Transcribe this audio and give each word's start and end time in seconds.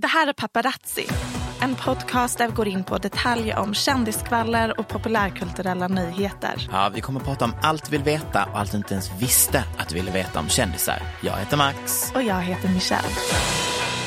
Det 0.00 0.06
här 0.06 0.26
är 0.26 0.32
Paparazzi, 0.32 1.06
en 1.60 1.74
podcast 1.74 2.38
där 2.38 2.48
vi 2.48 2.54
går 2.54 2.68
in 2.68 2.84
på 2.84 2.98
detaljer 2.98 3.58
om 3.58 3.74
kändiskvaller 3.74 4.80
och 4.80 4.88
populärkulturella 4.88 5.88
nyheter. 5.88 6.68
Ja, 6.72 6.90
vi 6.94 7.00
kommer 7.00 7.20
att 7.20 7.26
prata 7.26 7.44
om 7.44 7.54
allt 7.62 7.84
du 7.84 7.90
vill 7.90 8.02
veta 8.02 8.44
och 8.44 8.58
allt 8.58 8.70
du 8.70 8.76
inte 8.78 8.94
ens 8.94 9.10
visste 9.18 9.64
att 9.78 9.88
du 9.88 9.94
ville 9.94 10.10
veta 10.10 10.40
om 10.40 10.48
kändisar. 10.48 11.02
Jag 11.22 11.36
heter 11.36 11.56
Max. 11.56 12.12
Och 12.14 12.22
jag 12.22 12.40
heter 12.40 12.68
Michelle. 12.68 13.08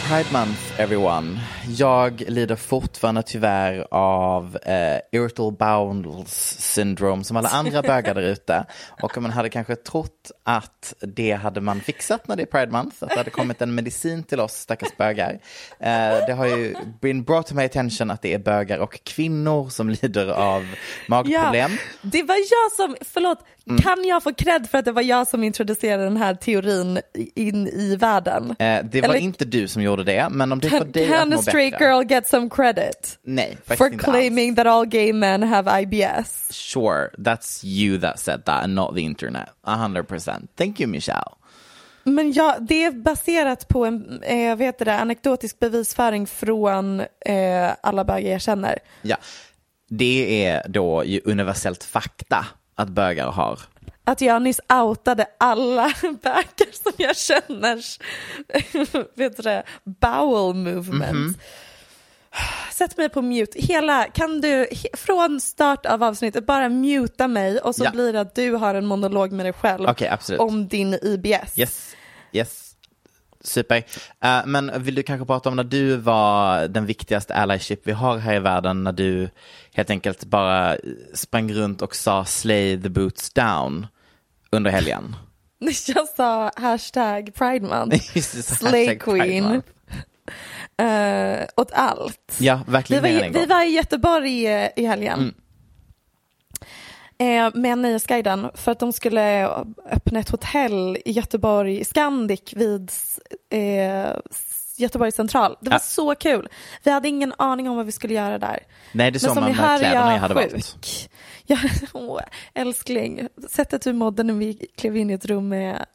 Pride 0.09 0.31
Month 0.31 0.79
everyone. 0.79 1.39
Jag 1.67 2.23
lider 2.27 2.55
fortfarande 2.55 3.23
tyvärr 3.23 3.87
av 3.91 4.57
eh, 4.63 4.99
irritable 5.11 5.51
bowel 5.51 6.25
syndrome 6.27 7.23
som 7.23 7.37
alla 7.37 7.49
andra 7.49 7.81
bögar 7.81 8.13
där 8.13 8.21
ute. 8.21 8.65
Och 9.01 9.21
man 9.21 9.31
hade 9.31 9.49
kanske 9.49 9.75
trott 9.75 10.31
att 10.43 10.93
det 10.99 11.31
hade 11.31 11.61
man 11.61 11.81
fixat 11.81 12.27
när 12.27 12.35
det 12.35 12.41
är 12.41 12.45
Pride 12.45 12.71
Month, 12.71 12.95
att 12.99 13.09
det 13.09 13.15
hade 13.17 13.29
kommit 13.29 13.61
en 13.61 13.75
medicin 13.75 14.23
till 14.23 14.39
oss 14.39 14.53
stackars 14.53 14.97
bögar. 14.97 15.39
Eh, 15.79 16.25
det 16.27 16.33
har 16.33 16.45
ju 16.45 16.75
been 17.01 17.23
brought 17.23 17.47
to 17.47 17.55
my 17.55 17.63
attention 17.63 18.11
att 18.11 18.21
det 18.21 18.33
är 18.33 18.39
bögar 18.39 18.77
och 18.77 18.99
kvinnor 19.03 19.69
som 19.69 19.89
lider 19.89 20.27
av 20.27 20.75
magproblem. 21.07 21.71
Ja, 21.71 21.77
det 22.01 22.23
var 22.23 22.35
jag 22.35 22.71
som, 22.75 22.95
förlåt, 23.01 23.39
kan 23.83 24.03
jag 24.05 24.23
få 24.23 24.33
cred 24.33 24.69
för 24.69 24.77
att 24.77 24.85
det 24.85 24.91
var 24.91 25.01
jag 25.01 25.27
som 25.27 25.43
introducerade 25.43 26.03
den 26.03 26.17
här 26.17 26.35
teorin 26.35 26.99
in 27.35 27.67
i 27.67 27.95
världen? 27.95 28.55
Eh, 28.59 28.83
det 28.83 29.01
var 29.01 29.09
Eller- 29.09 29.15
inte 29.19 29.45
du 29.45 29.67
som 29.67 29.81
gjorde 29.81 30.03
det, 30.03 30.27
men 30.31 30.51
om 30.51 30.59
det 30.59 30.69
Can, 30.69 30.91
dig 30.91 31.07
can 31.07 31.33
a 31.33 31.37
straight 31.37 31.71
bättre. 31.71 31.85
girl 31.85 32.03
get 32.11 32.27
some 32.27 32.49
credit? 32.49 33.19
Nej, 33.23 33.57
For 33.65 33.97
claiming 33.99 34.55
that 34.55 34.67
all 34.67 34.85
gay 34.85 35.13
men 35.13 35.43
have 35.43 35.81
IBS. 35.81 36.47
Sure, 36.51 37.09
that's 37.17 37.65
you 37.65 37.99
that 38.01 38.19
said 38.19 38.45
that 38.45 38.63
and 38.63 38.75
not 38.75 38.95
the 38.95 39.01
internet. 39.01 39.49
A 39.63 39.75
hundred 39.75 40.07
percent. 40.07 40.51
Thank 40.57 40.79
you, 40.81 40.89
Michelle. 40.89 41.31
Men 42.03 42.31
ja, 42.31 42.57
det 42.59 42.83
är 42.83 42.91
baserat 42.91 43.67
på 43.67 43.85
en 43.85 44.23
eh, 44.23 44.57
heter 44.57 44.85
det, 44.85 44.93
anekdotisk 44.99 45.59
bevisföring 45.59 46.27
från 46.27 46.99
eh, 46.99 47.71
alla 47.81 48.03
bögar 48.05 48.31
jag 48.31 48.41
känner. 48.41 48.79
Ja, 49.01 49.17
det 49.89 50.45
är 50.45 50.67
då 50.69 51.03
ju 51.05 51.21
universellt 51.25 51.83
fakta 51.83 52.45
att 52.75 52.89
bögar 52.89 53.31
har. 53.31 53.59
Att 54.05 54.21
jag 54.21 54.41
nyss 54.41 54.59
outade 54.83 55.25
alla 55.39 55.83
bögar 56.01 56.83
som 56.83 56.91
jag 56.97 57.17
känner, 57.17 57.77
vet 59.17 59.37
du 59.37 59.43
det, 59.43 59.63
bowel 59.83 60.55
movement. 60.55 61.13
Mhm. 61.13 61.35
Sätt 62.71 62.97
mig 62.97 63.09
på 63.09 63.21
mute. 63.21 63.59
Hela, 63.61 64.03
kan 64.03 64.41
du 64.41 64.67
från 64.93 65.41
start 65.41 65.85
av 65.85 66.03
avsnittet 66.03 66.45
bara 66.45 66.69
muta 66.69 67.27
mig 67.27 67.59
och 67.59 67.75
så 67.75 67.83
Ja. 67.83 67.91
blir 67.91 68.13
det 68.13 68.21
att 68.21 68.35
du 68.35 68.51
har 68.51 68.75
en 68.75 68.85
monolog 68.85 69.31
med 69.31 69.45
dig 69.45 69.53
själv 69.53 69.89
absolut. 70.09 70.41
om 70.41 70.67
din 70.67 70.93
IBS. 70.93 71.57
Yes, 71.59 71.95
yes. 72.31 72.62
Super. 73.43 73.83
Eh, 74.23 74.41
men 74.45 74.83
vill 74.83 74.95
du 74.95 75.03
kanske 75.03 75.25
prata 75.25 75.49
om 75.49 75.55
när 75.55 75.63
du 75.63 75.95
var 75.95 76.67
den 76.67 76.85
viktigaste 76.85 77.33
allyship 77.35 77.81
vi 77.83 77.91
har 77.91 78.17
här 78.17 78.35
i 78.35 78.39
världen, 78.39 78.83
när 78.83 78.91
du 78.91 79.29
helt 79.73 79.89
enkelt 79.89 80.23
bara 80.23 80.77
sprang 81.13 81.53
runt 81.53 81.81
och 81.81 81.95
sa 81.95 82.25
slay 82.25 82.81
the 82.81 82.89
boots 82.89 83.29
down 83.29 83.87
under 84.51 84.71
helgen? 84.71 85.15
Jag 85.87 86.07
sa 86.07 86.51
hashtag 86.55 87.33
pride 87.35 87.67
month, 87.67 88.19
slay 88.41 88.99
queen, 88.99 89.43
Month. 89.43 89.67
uh, 90.81 91.45
åt 91.55 91.71
allt. 91.73 92.35
Ja, 92.39 92.61
Vi 92.65 92.71
verkligen 92.71 93.03
var, 93.03 93.09
mer 93.09 93.17
än 93.17 93.23
i, 93.23 93.27
en 93.27 93.33
vi 93.33 93.45
var 93.45 93.65
i 93.65 93.69
Göteborg 93.69 94.47
eh, 94.47 94.69
i 94.75 94.85
helgen. 94.85 95.19
Mm. 95.19 95.33
Eh, 97.23 97.49
med 97.53 97.77
Nöjesguiden 97.77 98.49
för 98.53 98.71
att 98.71 98.79
de 98.79 98.93
skulle 98.93 99.47
öppna 99.91 100.19
ett 100.19 100.29
hotell 100.29 100.97
i 101.05 101.11
Göteborg, 101.11 101.85
Scandic 101.85 102.53
vid 102.55 102.91
eh, 103.49 104.15
Göteborg 104.77 105.11
central. 105.11 105.57
Det 105.61 105.69
var 105.69 105.75
Ja. 105.75 105.79
så 105.79 106.15
kul. 106.15 106.49
Vi 106.83 106.91
hade 106.91 107.07
ingen 107.07 107.33
aning 107.37 107.69
om 107.69 107.75
vad 107.75 107.85
vi 107.85 107.91
skulle 107.91 108.13
göra 108.13 108.37
där. 108.39 108.59
Nej, 108.91 109.11
det 109.11 109.19
såg 109.19 109.35
man 109.35 109.43
ni 109.43 109.49
med 109.49 109.57
hör 109.57 109.73
är 109.75 109.79
kläderna 109.79 110.05
jag 110.05 110.13
jag 110.13 110.19
hade 110.19 110.49
sjuk. 110.49 111.09
Jag, 111.45 111.59
åh, 111.93 112.21
älskling, 112.53 113.27
sättet 113.49 113.81
du 113.81 113.93
mådde 113.93 114.23
när 114.23 114.33
vi 114.33 114.67
klev 114.77 114.97
in 114.97 115.09
i 115.09 115.13
ett 115.13 115.25
rum 115.25 115.49
med 115.49 115.85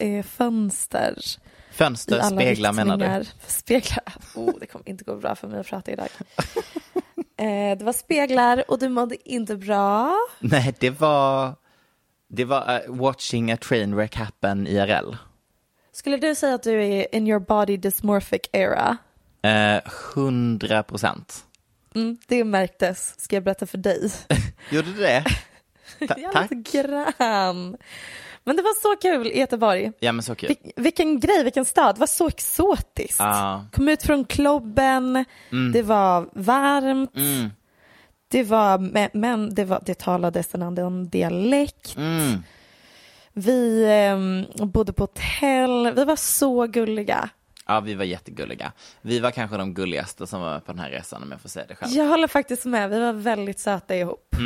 eh, 0.00 0.24
fönster. 0.24 1.18
Fönster, 1.72 2.22
speglar 2.22 2.72
menar 2.72 2.96
du? 2.96 3.24
Speglar. 3.46 4.14
Oh, 4.34 4.52
det 4.60 4.66
kommer 4.66 4.88
inte 4.88 5.04
gå 5.04 5.16
bra 5.16 5.34
för 5.34 5.48
mig 5.48 5.60
att 5.60 5.66
prata 5.66 5.92
idag. 5.92 6.08
eh, 7.36 7.78
det 7.78 7.84
var 7.84 7.92
speglar 7.92 8.64
och 8.70 8.78
du 8.78 8.88
mådde 8.88 9.30
inte 9.30 9.56
bra. 9.56 10.14
Nej, 10.40 10.74
det 10.80 10.90
var, 10.90 11.54
det 12.28 12.44
var 12.44 12.82
uh, 12.88 12.96
watching 12.96 13.52
a 13.52 13.56
train 13.56 13.94
wreck 13.96 14.16
happen 14.16 14.66
IRL. 14.66 15.14
Skulle 15.92 16.16
du 16.16 16.34
säga 16.34 16.54
att 16.54 16.62
du 16.62 16.84
är 16.84 17.14
in 17.14 17.26
your 17.28 17.40
body 17.40 17.76
dysmorphic 17.76 18.40
era? 18.52 18.96
Eh, 19.42 19.80
Hundra 20.14 20.82
procent. 20.82 21.44
Mm, 21.94 22.16
det 22.26 22.44
märktes, 22.44 23.20
ska 23.20 23.36
jag 23.36 23.42
berätta 23.44 23.66
för 23.66 23.78
dig. 23.78 24.10
Gjorde 24.70 24.92
du 24.92 25.00
det? 25.00 25.24
Ta- 26.08 26.14
Ja, 26.18 26.30
tack. 26.32 26.50
lite 26.50 26.78
grann. 26.78 27.76
Men 28.46 28.56
det 28.56 28.62
var 28.62 28.80
så 28.82 28.96
kul 29.02 29.26
i 29.26 29.38
Göteborg. 29.38 29.92
Ja, 30.00 30.12
men 30.12 30.22
så 30.22 30.34
kul. 30.34 30.48
Vil- 30.48 30.72
vilken 30.76 31.20
grej, 31.20 31.44
vilken 31.44 31.64
stad. 31.64 31.94
Det 31.96 32.00
var 32.00 32.06
så 32.06 32.28
exotiskt. 32.28 33.18
Ja. 33.20 33.64
Kom 33.72 33.88
ut 33.88 34.02
från 34.02 34.24
klubben, 34.24 35.24
det 35.72 35.82
var 35.82 36.28
varmt. 36.32 37.16
Mm. 37.16 37.50
Det 38.28 38.42
var, 38.42 38.78
men- 39.18 39.54
det, 39.54 39.64
var, 39.64 39.82
det 39.86 39.98
talades 39.98 40.54
en 40.54 40.62
annan 40.62 41.08
dialekt. 41.08 41.96
Mm. 41.96 42.42
Vi 43.32 43.84
eh, 44.58 44.66
bodde 44.66 44.92
på 44.92 45.02
hotell. 45.02 45.92
Vi 45.96 46.04
var 46.04 46.16
så 46.16 46.66
gulliga. 46.66 47.28
Ja, 47.66 47.80
vi 47.80 47.94
var 47.94 48.04
jättegulliga. 48.04 48.72
Vi 49.02 49.20
var 49.20 49.30
kanske 49.30 49.56
de 49.56 49.74
gulligaste 49.74 50.26
som 50.26 50.40
var 50.40 50.60
på 50.60 50.72
den 50.72 50.78
här 50.78 50.90
resan 50.90 51.22
om 51.22 51.30
jag 51.32 51.40
får 51.40 51.48
säga 51.48 51.66
det 51.68 51.74
själv. 51.74 51.92
Jag 51.92 52.08
håller 52.08 52.28
faktiskt 52.28 52.64
med. 52.64 52.90
Vi 52.90 53.00
var 53.00 53.12
väldigt 53.12 53.58
söta 53.58 53.96
ihop. 53.96 54.36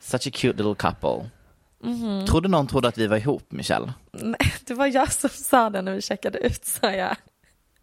Such 0.00 0.26
a 0.26 0.30
cute 0.32 0.62
little 0.62 0.74
couple. 0.74 1.30
Mhm. 1.82 2.26
Trodde 2.26 2.48
någon 2.48 2.66
trodde 2.66 2.88
att 2.88 2.98
vi 2.98 3.06
var 3.06 3.16
ihop, 3.16 3.52
Michelle? 3.52 3.92
Nej, 4.12 4.52
Det 4.66 4.74
var 4.74 4.86
jag 4.86 5.12
som 5.12 5.30
sa 5.30 5.70
det 5.70 5.82
när 5.82 5.92
vi 5.94 6.02
checkade 6.02 6.38
ut, 6.38 6.64
sa 6.64 6.90
jag. 6.92 7.16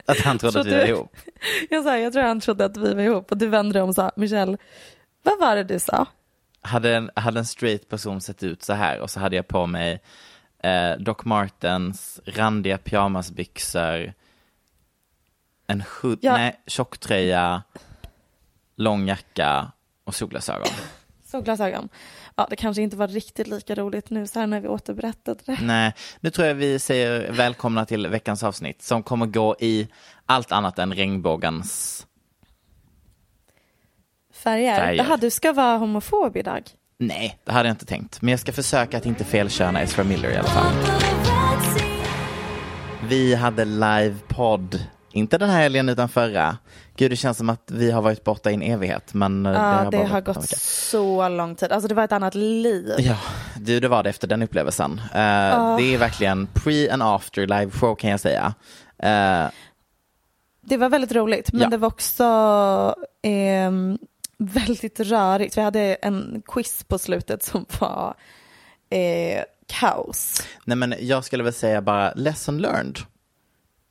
Att 0.06 0.20
han 0.20 0.38
trodde 0.38 0.60
att 0.60 0.68
vi 0.68 0.72
var 0.78 0.86
ihop? 0.86 1.16
Jag 1.70 1.84
sa, 1.84 1.98
jag 1.98 2.14
tror 2.14 2.24
han 2.24 2.40
trodde 2.40 2.66
att 2.66 2.78
vi 2.78 2.94
var 2.94 3.02
ihop 3.02 3.32
och 3.32 3.38
du 3.38 3.48
vände 3.48 3.74
dig 3.74 3.82
om 3.82 3.90
och 3.90 3.96
sa, 3.96 4.12
Michelle, 4.16 4.58
vad 5.24 5.40
var 5.40 5.56
det 5.56 5.64
du 5.64 5.80
sa? 5.80 6.06
Hade 6.62 6.96
en, 6.96 7.12
hade 7.16 7.40
en 7.40 7.46
straight 7.46 7.90
person 7.90 8.22
sett 8.22 8.44
ut 8.44 8.64
så 8.64 8.74
här 8.74 9.00
och 9.00 9.10
så 9.10 9.20
hade 9.20 9.36
jag 9.36 9.48
på 9.48 9.66
mig 9.68 10.02
eh, 10.64 10.92
Doc 11.00 11.18
Martens, 11.24 12.20
randiga 12.26 12.78
pyjamasbyxor, 12.78 14.14
en 15.68 15.84
hood, 16.02 16.20
Ja. 16.22 16.38
nej, 16.38 16.60
tjocktröja, 16.68 17.64
lång 18.76 19.08
jacka 19.08 19.72
och 20.04 20.16
solglasögon. 20.16 20.68
Solglasögon. 21.26 21.90
Ja, 22.40 22.48
det 22.50 22.56
kanske 22.56 22.82
inte 22.82 22.98
var 22.98 23.08
riktigt 23.08 23.48
lika 23.48 23.76
roligt 23.76 24.10
nu 24.10 24.28
så 24.28 24.40
här 24.40 24.48
när 24.48 24.60
vi 24.60 24.68
återberättade 24.68 25.40
det. 25.46 25.58
Nej, 25.62 25.94
nu 26.20 26.30
tror 26.30 26.48
jag 26.48 26.56
vi 26.56 26.80
säger 26.80 27.32
välkomna 27.32 27.86
till 27.86 28.08
veckans 28.08 28.44
avsnitt 28.44 28.82
som 28.82 29.04
kommer 29.04 29.26
gå 29.26 29.56
i 29.60 29.88
allt 30.26 30.52
annat 30.52 30.80
än 30.80 30.94
regnbågens 30.94 32.08
Färger. 34.34 34.76
Färger. 34.76 35.04
Jaha, 35.04 35.18
du 35.18 35.30
ska 35.30 35.54
vara 35.54 35.78
homofob 35.78 36.38
idag. 36.38 36.64
Nej, 36.98 37.40
det 37.44 37.52
hade 37.52 37.70
jag 37.70 37.74
inte 37.74 37.86
tänkt. 37.86 38.22
Men 38.22 38.32
jag 38.32 38.40
ska 38.40 38.52
försöka 38.52 38.98
att 38.98 39.06
inte 39.06 39.24
felköna 39.24 39.82
Ezra 39.82 40.04
Miller 40.04 40.32
i 40.32 40.38
alla 40.38 40.48
fall. 40.48 40.74
Vi 43.10 43.36
hade 43.36 43.66
livepodd, 43.66 44.86
inte 45.12 45.38
den 45.38 45.50
här 45.50 45.62
helgen 45.62 45.90
utan 45.90 46.10
förra. 46.10 46.58
Gud, 47.00 47.12
det 47.12 47.16
känns 47.16 47.38
som 47.38 47.50
att 47.50 47.72
vi 47.72 47.92
har 47.92 48.02
varit 48.02 48.24
borta 48.24 48.52
i 48.52 48.54
en 48.54 48.62
evighet. 48.62 49.14
Men 49.14 49.46
eh, 49.46 49.52
Ja, 49.54 49.88
det 49.92 49.98
har 49.98 50.08
varit 50.10 50.26
gått 50.26 50.36
en 50.36 50.42
vecka. 50.42 50.56
så 50.60 51.30
lång 51.30 51.56
tid. 51.56 51.72
Alltså 51.72 51.88
det 51.88 51.96
var 51.96 52.04
ett 52.04 52.12
annat 52.12 52.36
liv. 52.36 52.94
Ja, 52.98 53.18
du 53.60 53.80
det 53.80 53.88
var 53.88 54.04
det 54.04 54.10
efter 54.10 54.28
den 54.28 54.42
upplevelsen. 54.42 55.02
Eh, 55.14 55.78
Det 55.78 55.94
är 55.94 55.98
verkligen 55.98 56.48
pre 56.54 56.92
and 56.94 57.04
after 57.04 57.42
live 57.42 57.72
show 57.72 57.96
kan 57.96 58.10
jag 58.10 58.20
säga. 58.20 58.54
Eh, 59.04 59.48
Det 60.62 60.78
var 60.78 60.90
väldigt 60.90 61.12
roligt, 61.12 61.52
men 61.54 61.62
Ja. 61.62 61.70
det 61.70 61.78
var 61.78 61.88
också 61.88 62.24
ehm, 63.22 63.98
väldigt 64.38 65.00
rörigt. 65.00 65.58
Vi 65.58 65.62
hade 65.62 65.80
en 65.96 66.42
quiz 66.48 66.84
på 66.84 66.98
slutet 66.98 67.44
som 67.44 67.66
var 67.80 68.14
kaos. 69.68 70.42
nej 70.66 70.78
men 70.78 70.94
jag 71.00 71.24
skulle 71.26 71.44
väl 71.44 71.54
säga 71.54 71.82
bara 71.82 72.14
lesson 72.16 72.58
learned. 72.58 72.98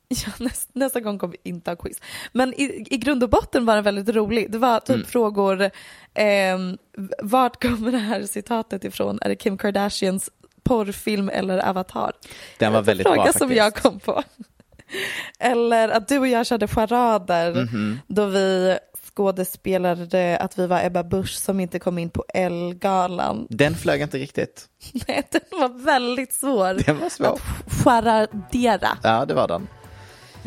Ja, 0.25 0.31
näst, 0.39 0.69
nästa 0.73 0.99
gång 0.99 1.19
kommer 1.19 1.35
vi 1.43 1.49
inte 1.49 1.71
ha 1.71 1.75
quiz. 1.75 1.97
Men 2.31 2.53
i, 2.53 2.87
i 2.89 2.97
grund 2.97 3.23
och 3.23 3.29
botten 3.29 3.65
var 3.65 3.75
den 3.75 3.83
väldigt 3.83 4.15
rolig. 4.15 4.51
Det 4.51 4.57
var 4.57 4.79
typ 4.79 5.07
frågor, 5.07 5.69
ehm, 6.13 6.77
vart 7.21 7.61
kommer 7.63 7.91
det 7.91 7.97
här 7.97 8.23
citatet 8.23 8.83
ifrån? 8.83 9.19
Är 9.21 9.29
det 9.29 9.35
Kim 9.35 9.57
Kardashians 9.57 10.29
porrfilm 10.63 11.29
eller 11.29 11.69
Avatar? 11.69 12.11
Den 12.57 12.73
var 12.73 12.81
väldigt 12.81 13.07
fråga 13.07 13.15
bra 13.23 13.25
som 13.33 13.39
faktiskt. 13.39 13.57
jag 13.57 13.75
kom 13.75 13.99
på. 13.99 14.23
Eller 15.39 15.89
att 15.89 16.07
du 16.07 16.17
och 16.19 16.27
jag 16.27 16.45
körde 16.45 16.67
charader 16.67 17.53
Mhm. 17.55 17.99
då 18.07 18.25
vi 18.25 18.77
skådespelade 19.15 20.37
att 20.37 20.59
vi 20.59 20.67
var 20.67 20.85
Ebba 20.85 21.03
Busch 21.03 21.37
som 21.37 21.59
inte 21.59 21.79
kom 21.79 21.97
in 21.97 22.09
på 22.09 22.25
L-galan. 22.33 23.47
Den 23.49 23.75
flög 23.75 24.01
inte 24.01 24.17
riktigt. 24.17 24.65
Nej, 25.07 25.27
den 25.31 25.59
var 25.59 25.85
väldigt 25.85 26.33
svår 26.33 26.73
Den 26.85 26.99
var 26.99 27.09
svår. 27.09 27.27
att 27.27 27.41
charadera. 27.83 28.97
Ja, 29.03 29.25
det 29.25 29.33
var 29.33 29.47
den. 29.47 29.67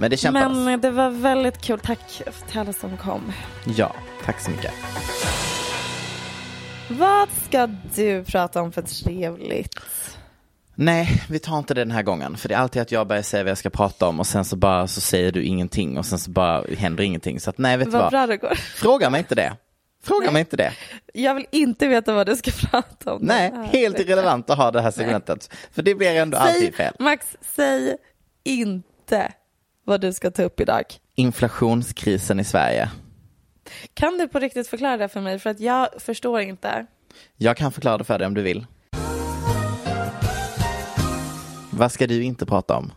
Men 0.02 0.10
det 0.10 0.16
kämpas. 0.16 0.56
Men 0.56 0.80
det 0.80 0.90
var 0.90 1.10
väldigt 1.10 1.62
kul. 1.62 1.80
Tack 1.80 1.98
till 2.48 2.60
alla 2.60 2.72
som 2.72 2.96
kom. 2.96 3.32
Ja, 3.76 3.94
tack 4.24 4.40
så 4.40 4.50
mycket. 4.50 4.72
Vad 6.88 7.28
ska 7.46 7.68
du 7.94 8.24
prata 8.24 8.62
om 8.62 8.72
för 8.72 8.82
trevligt? 8.82 9.80
Nej, 10.74 11.22
vi 11.30 11.38
tar 11.38 11.58
inte 11.58 11.74
det 11.74 11.80
den 11.80 11.90
här 11.90 12.02
gången. 12.02 12.36
För 12.36 12.48
det 12.48 12.54
är 12.54 12.58
alltid 12.58 12.82
att 12.82 12.92
jag 12.92 13.06
börjar 13.06 13.22
säga 13.22 13.42
vad 13.42 13.50
jag 13.50 13.58
ska 13.58 13.70
prata 13.70 14.08
om 14.08 14.20
och 14.20 14.26
sen 14.26 14.44
så 14.44 14.56
bara 14.56 14.86
så 14.88 15.00
säger 15.00 15.32
du 15.32 15.42
ingenting 15.42 15.98
och 15.98 16.06
sen 16.06 16.18
så 16.18 16.30
bara 16.30 16.64
händer 16.78 17.04
ingenting. 17.04 17.40
Så 17.40 17.50
att 17.50 17.58
nej, 17.58 17.76
vet 17.76 17.86
du 17.86 17.98
Vad 17.98 18.10
bra 18.10 18.26
det 18.26 18.36
går. 18.36 18.54
Fråga 18.54 19.10
mig 19.10 19.18
inte 19.18 19.34
det. 19.34 19.56
Fråga 20.04 20.30
mig 20.30 20.40
inte 20.40 20.56
det. 20.56 20.72
Jag 21.14 21.34
vill 21.34 21.46
inte 21.52 21.88
veta 21.88 22.14
vad 22.14 22.26
du 22.26 22.36
ska 22.36 22.50
prata 22.50 23.14
om. 23.14 23.22
Nej, 23.22 23.52
helt 23.72 23.98
irrelevant 23.98 24.50
att 24.50 24.58
ha 24.58 24.70
det 24.70 24.80
här 24.80 24.90
segmentet. 24.90 25.54
För 25.72 25.82
det 25.82 25.94
blir 25.94 26.16
ändå 26.16 26.38
alltid 26.38 26.60
Säg, 26.60 26.72
fel. 26.72 26.94
Max, 26.98 27.26
säg 27.40 27.96
inte 28.44 29.32
vad 29.84 30.00
du 30.00 30.12
ska 30.12 30.30
ta 30.30 30.42
upp 30.42 30.60
idag. 30.60 30.84
Inflationskrisen 31.14 32.40
i 32.40 32.44
Sverige. 32.44 32.90
Kan 33.94 34.18
du 34.18 34.28
på 34.28 34.38
riktigt 34.38 34.68
förklara 34.68 34.96
det 34.96 35.08
för 35.08 35.20
mig? 35.20 35.38
För 35.38 35.50
att 35.50 35.60
jag 35.60 35.88
förstår 35.98 36.40
inte. 36.40 36.86
Jag 37.36 37.56
kan 37.56 37.72
förklara 37.72 37.98
det 37.98 38.04
för 38.04 38.18
dig 38.18 38.26
om 38.26 38.34
du 38.34 38.42
vill. 38.42 38.66
Vad 41.70 41.92
ska 41.92 42.06
du 42.06 42.22
inte 42.22 42.46
prata 42.46 42.76
om? 42.76 42.92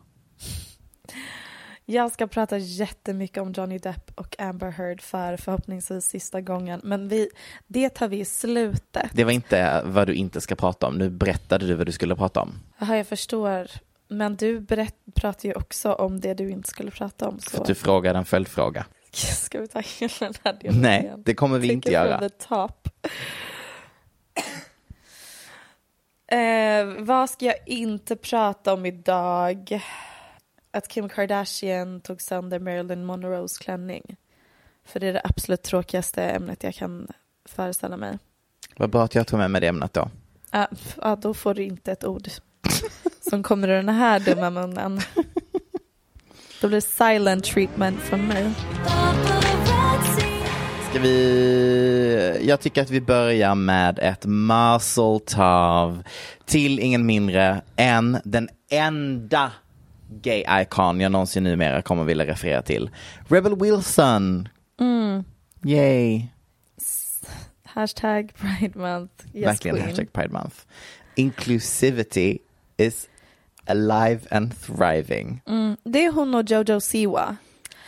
Jag 1.88 2.12
ska 2.12 2.28
prata 2.28 2.58
jättemycket 2.58 3.38
om 3.38 3.52
Johnny 3.52 3.78
Depp 3.78 4.12
och 4.16 4.40
Amber 4.40 4.72
Heard 4.72 5.02
för 5.02 5.38
förhoppningsvis 5.38 6.06
sista 6.06 6.42
gången. 6.42 6.82
Men 6.84 7.08
vi, 7.08 7.30
det 7.68 7.90
tar 7.90 8.08
vi 8.08 8.20
i 8.20 8.26
slutet. 8.26 9.10
Det 9.14 9.24
var 9.24 9.32
inte 9.32 9.82
vad 9.86 10.08
du 10.08 10.14
inte 10.14 10.42
ska 10.42 10.56
prata 10.56 10.88
om. 10.88 10.96
Nu 10.96 11.10
berättade 11.10 11.68
du 11.68 11.74
vad 11.74 11.86
du 11.86 11.92
skulle 11.92 12.16
prata 12.16 12.42
om. 12.42 12.54
Jaha, 12.78 12.98
jag 12.98 13.08
förstår. 13.08 13.68
Men 14.08 14.36
du 14.36 14.60
berätt, 14.60 14.96
pratar 15.16 15.50
ju 15.50 15.56
också 15.56 15.94
om 15.94 16.20
det 16.20 16.34
du 16.34 16.50
inte 16.50 16.70
skulle 16.70 16.92
prata 16.92 17.28
om. 17.28 17.40
För 17.40 17.50
Så 17.52 17.62
att 17.62 17.68
du 17.68 17.76
frågade 17.76 18.20
en 18.20 18.26
följdfråga. 18.26 18.86
ska 19.14 19.60
vi 19.62 19.68
ta 19.68 19.80
hela 20.00 20.12
den 20.20 20.34
här 20.44 20.54
delen 20.62 20.82
Nej, 20.82 21.02
igen? 21.04 21.24
det 21.26 21.34
kommer 21.36 21.60
vi 21.60 21.68
Take 21.68 21.74
inte 21.74 21.92
göra. 21.92 22.20
the 22.20 22.30
top. 22.30 22.90
Eh, 26.32 26.86
vad 27.06 27.30
ska 27.30 27.46
jag 27.46 27.56
inte 27.66 28.16
prata 28.16 28.74
om 28.74 28.86
idag? 28.86 29.82
Att 30.72 30.88
Kim 30.88 31.10
Kardashian 31.10 32.02
tog 32.02 32.22
sönder 32.22 32.60
Marilyn 32.60 33.06
Monroes 33.06 33.58
klänning. 33.58 34.16
För 34.86 35.00
det 35.00 35.08
är 35.08 35.14
det 35.14 35.22
absolut 35.24 35.64
tråkigaste 35.64 36.24
ämnet 36.24 36.64
jag 36.64 36.74
kan 36.76 37.08
föreställa 37.46 37.98
mig. 37.98 38.18
Vad 38.78 38.90
bra 38.90 39.04
att 39.04 39.16
jag 39.16 39.28
tog 39.28 39.40
med 39.40 39.52
mig 39.52 39.62
det 39.62 39.68
ämnet 39.68 39.94
då. 39.94 40.10
Ja, 40.52 40.68
f- 40.72 40.98
ja, 41.02 41.16
då 41.16 41.34
får 41.34 41.54
du 41.54 41.64
inte 41.64 41.92
ett 41.92 42.04
ord 42.06 42.28
som 43.30 43.44
kommer 43.44 43.68
ur 43.68 43.76
den 43.76 43.90
här 43.90 44.20
dumma 44.20 44.50
munnen. 44.50 45.00
Då 46.62 46.68
blir 46.68 46.78
det 46.78 46.82
silent 46.82 47.44
treatment 47.44 48.00
från 48.00 48.28
mig. 48.28 48.52
Ska 50.90 51.00
vi... 51.00 52.42
Jag 52.48 52.60
tycker 52.60 52.82
att 52.82 52.90
vi 52.90 53.02
börjar 53.02 53.56
med 53.56 54.00
ett 54.00 54.26
muscle 54.26 55.20
tov 55.26 56.04
till 56.46 56.80
ingen 56.80 57.06
mindre 57.06 57.62
än 57.76 58.18
den 58.24 58.50
enda 58.72 59.52
gay 60.22 60.44
icon 60.62 61.00
jag 61.02 61.12
någonsin 61.12 61.44
numera 61.44 61.82
kommer 61.82 62.04
vilja 62.04 62.26
referera 62.26 62.62
till. 62.62 62.90
Rebel 63.28 63.56
Wilson. 63.60 64.48
Yay. 65.66 66.22
Hashtag 67.64 68.34
Pride 68.36 68.80
Month. 68.80 69.14
Yes, 69.34 69.48
Verkligen 69.48 69.76
queen. 69.76 69.88
hashtag 69.90 70.14
Pride 70.14 70.34
Month. 70.34 70.56
Inclusivity 71.16 72.38
is 72.78 73.08
alive 73.68 74.20
and 74.32 74.52
thriving. 74.62 75.42
Mm, 75.48 75.78
det 75.84 76.06
är 76.06 76.12
hon 76.12 76.36
och 76.36 76.44
Jojo 76.52 76.80
Siwa. 76.80 77.36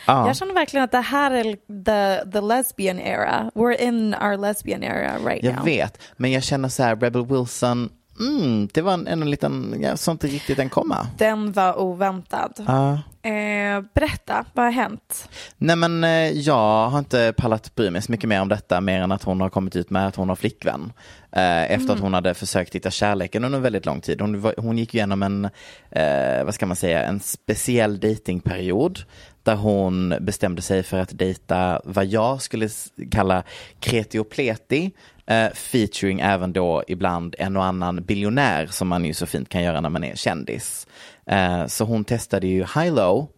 Ja. 0.06 0.26
Jag 0.26 0.36
känner 0.36 0.54
verkligen 0.54 0.84
att 0.84 0.92
det 0.92 1.00
här 1.00 1.30
är 1.30 1.44
the, 1.84 2.30
the 2.30 2.40
lesbian 2.40 2.98
era. 3.00 3.50
We're 3.54 3.80
in 3.80 4.14
our 4.14 4.36
lesbian 4.36 4.82
era 4.82 5.18
right 5.18 5.44
Jag 5.44 5.54
now. 5.54 5.64
vet, 5.64 5.98
men 6.16 6.32
jag 6.32 6.42
känner 6.42 6.68
så 6.68 6.82
här, 6.82 6.96
Rebel 6.96 7.26
Wilson, 7.26 7.90
mm, 8.20 8.68
det 8.74 8.82
var 8.82 8.92
en, 8.94 9.06
en 9.06 9.30
liten, 9.30 9.76
jag 9.82 9.98
såg 9.98 10.14
inte 10.14 10.26
riktigt 10.26 10.56
den 10.56 10.68
komma. 10.68 11.06
Den 11.18 11.52
var 11.52 11.80
oväntad. 11.80 12.52
Ja. 12.66 12.98
Eh, 13.22 13.80
berätta, 13.94 14.44
vad 14.52 14.64
har 14.64 14.72
hänt? 14.72 15.28
Nej 15.56 15.76
men 15.76 16.04
eh, 16.04 16.10
jag 16.30 16.88
har 16.88 16.98
inte 16.98 17.34
pallat 17.36 17.74
bry 17.74 17.90
mig 17.90 18.02
så 18.02 18.12
mycket 18.12 18.28
mer 18.28 18.40
om 18.42 18.48
detta 18.48 18.80
mer 18.80 19.00
än 19.00 19.12
att 19.12 19.22
hon 19.22 19.40
har 19.40 19.48
kommit 19.50 19.76
ut 19.76 19.90
med 19.90 20.06
att 20.06 20.16
hon 20.16 20.28
har 20.28 20.36
flickvän. 20.36 20.92
Eh, 21.32 21.72
efter 21.72 21.92
att 21.94 22.00
hon 22.00 22.14
hade 22.14 22.34
försökt 22.34 22.74
hitta 22.74 22.90
kärleken 22.90 23.44
under 23.44 23.58
väldigt 23.60 23.86
lång 23.86 24.00
tid. 24.00 24.20
Hon, 24.20 24.40
var- 24.40 24.54
hon 24.58 24.78
gick 24.78 24.94
igenom 24.94 25.22
en, 25.22 25.44
eh, 25.90 26.44
vad 26.44 26.54
ska 26.54 26.66
man 26.66 26.76
säga, 26.76 27.02
en 27.02 27.20
speciell 27.20 28.00
datingperiod 28.00 28.98
där 29.42 29.54
hon 29.54 30.14
bestämde 30.20 30.62
sig 30.62 30.82
för 30.82 30.98
att 30.98 31.18
dejta 31.18 31.80
vad 31.84 32.06
jag 32.06 32.42
skulle 32.42 32.68
kalla 33.10 33.42
kreti 33.80 34.18
och 34.18 34.30
pleti. 34.30 34.90
Eh, 35.30 35.50
featuring 35.52 36.20
även 36.20 36.52
då 36.52 36.84
ibland 36.88 37.34
en 37.38 37.56
och 37.56 37.64
annan 37.64 38.04
biljonär 38.04 38.66
som 38.66 38.88
man 38.88 39.04
ju 39.04 39.14
så 39.14 39.26
fint 39.26 39.48
kan 39.48 39.62
göra 39.62 39.80
när 39.80 39.88
man 39.90 40.04
är 40.04 40.14
kändis. 40.14 40.86
Eh, 41.26 41.66
så 41.66 41.84
hon 41.84 42.04
testade 42.04 42.46
ju 42.46 42.60
high 42.60 42.94
low, 42.94 43.28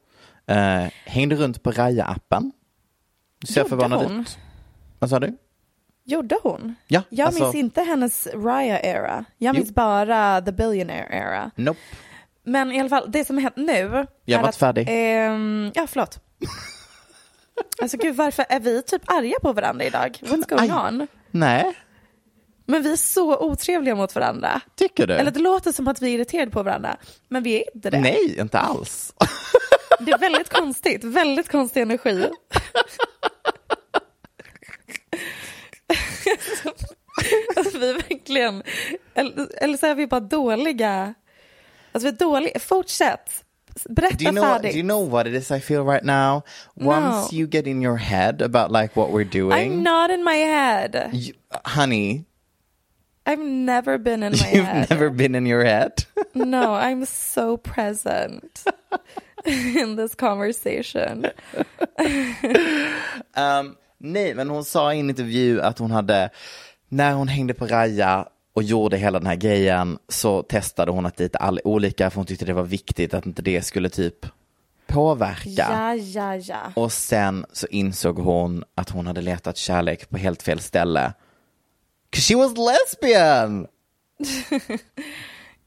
eh, 0.47 0.85
hängde 1.05 1.37
runt 1.37 1.63
på 1.63 1.73
ser 3.49 3.61
Gjorde 3.61 3.69
förvånad 3.69 4.03
hon? 4.03 4.21
ut. 4.21 4.39
Vad 4.99 5.11
sa 5.11 5.21
du? 5.21 5.37
Gjorde 6.05 6.37
hon? 6.43 6.75
Ja, 6.89 7.03
Jag 7.09 7.27
alltså- 7.27 7.43
minns 7.43 7.55
inte 7.55 7.81
hennes 7.83 8.27
Raya-era. 8.35 9.25
Jag 9.39 9.55
minns 9.55 9.69
Jo. 9.69 9.75
bara 9.75 10.41
the 10.41 10.53
billionaire-era. 10.53 11.51
Nope. 11.57 11.81
Men 12.45 12.73
i 12.73 12.81
alla 12.81 12.89
fall, 12.89 13.05
det 13.13 13.25
som 13.25 13.37
har 13.37 13.43
hänt 13.43 13.57
nu... 13.57 14.07
Jag 14.25 14.39
är 14.39 14.43
var 14.43 14.49
att, 14.49 14.57
färdig. 14.57 14.87
ehm, 14.91 15.73
ja, 15.75 15.87
förlåt. 15.87 16.21
alltså 17.83 17.97
gud, 17.97 18.17
varför 18.17 18.45
är 18.49 18.61
vi 18.61 18.83
typ 18.83 19.03
arga 19.07 19.35
på 19.43 19.53
varandra 19.53 19.85
idag? 19.85 20.19
What's 20.23 20.49
going 20.49 20.71
Aj. 20.71 20.89
on? 20.89 21.07
Nej, 21.31 21.75
Men 22.67 22.83
vi 22.83 22.93
är 22.93 22.97
så 22.97 23.39
otrevliga 23.39 23.95
mot 23.95 24.15
varandra. 24.15 24.61
tycker 24.75 25.07
du? 25.07 25.15
Eller 25.15 25.31
det 25.31 25.41
låter 25.41 25.73
som 25.73 25.89
att 25.89 26.03
vi 26.03 26.11
är 26.11 26.15
irriterade 26.15 26.51
på 26.51 26.63
varandra, 26.63 26.97
men 27.29 27.43
vi 27.43 27.57
är 27.57 27.65
inte 27.75 27.91
det. 27.91 28.01
Nej, 28.01 28.41
inte 28.41 28.59
alls. 28.59 29.15
Det 30.01 30.13
är 30.13 30.19
väldigt 30.19 30.49
konstigt, 30.49 31.05
väldigt 31.05 31.49
konstig 31.49 31.81
energi. 31.83 32.29
alltså, 37.57 37.79
vi 37.79 37.91
är 37.91 37.95
verkligen, 37.95 38.63
eller, 39.15 39.63
eller 39.65 39.79
så 39.79 39.87
är 39.87 39.95
vi 39.95 40.07
bara 40.07 40.21
dåliga. 40.21 41.15
Alltså 41.93 42.09
vi 42.11 42.15
är 42.15 42.19
dåliga. 42.19 42.59
Fortsätt. 42.61 43.45
Berätta 43.89 44.17
Do 44.17 44.25
you, 44.25 44.33
know 44.33 44.43
what, 44.43 44.63
do 44.63 44.69
you 44.77 44.83
know 44.83 44.99
what 45.01 45.27
it 45.27 45.35
is 45.35 45.51
I 45.51 45.61
feel 45.61 45.85
right 45.85 46.05
now? 46.05 46.43
Once 46.77 47.33
you 47.33 47.47
get 47.47 47.67
in 47.67 47.81
your 47.83 47.97
head 47.97 48.43
about 48.43 48.71
like 48.71 48.97
what 48.97 49.11
we're 49.11 49.25
doing, 49.31 49.53
I'm 49.53 49.83
not 49.83 50.11
in 50.11 50.25
my 50.25 50.35
head. 50.37 51.11
you, 51.13 51.35
honey, 51.65 52.25
I've 53.27 53.39
never 53.45 53.99
been 53.99 54.23
in 54.23 54.33
my 54.33 54.51
you've 54.55 54.65
head. 54.65 54.91
never 54.91 55.11
been 55.11 55.35
in 55.35 55.47
your 55.47 55.65
head. 55.65 56.05
No, 56.35 56.75
I'm 56.75 57.05
so 57.07 57.57
present 57.57 58.65
in 59.45 59.97
this 59.97 60.15
conversation. 60.15 61.27
Um, 63.35 63.77
nej, 63.99 64.35
men 64.35 64.49
hon 64.51 64.65
sa 64.65 64.93
i 64.95 65.01
en 65.01 65.11
intervju 65.11 65.61
att 65.61 65.79
hon 65.79 65.91
hade, 65.91 66.31
när 66.89 67.13
hon 67.13 67.29
hängde 67.29 67.55
på 67.55 67.67
Raja 67.67 68.29
och 68.53 68.63
gjorde 68.63 68.97
hela 68.97 69.19
den 69.19 69.27
här 69.27 69.37
grejen 69.37 69.99
så 70.09 70.43
testade 70.43 70.93
hon 70.93 71.07
att 71.07 71.17
dejta 71.17 71.39
alla 71.39 71.61
olika 71.65 72.11
för 72.11 72.17
hon 72.17 72.27
tyckte 72.27 72.45
det 72.45 72.53
var 72.53 72.63
viktigt 72.63 73.15
att 73.15 73.27
inte 73.27 73.43
det 73.43 73.63
skulle 73.63 73.89
typ 73.91 74.27
påverka. 74.87 75.51
Ja, 75.69 75.95
ja, 75.95 76.37
ja. 76.37 76.73
Och 76.77 76.93
sen 76.93 77.47
så 77.53 77.67
insåg 77.67 78.19
hon 78.19 78.65
att 78.75 78.91
hon 78.91 79.07
hade 79.07 79.21
letat 79.21 79.57
kärlek 79.57 80.11
på 80.11 80.17
helt 80.17 80.43
fel 80.43 80.61
ställe. 80.61 81.13
'Cause 82.11 82.29
she 82.29 82.37
was 82.37 82.53
lesbian! 82.57 83.67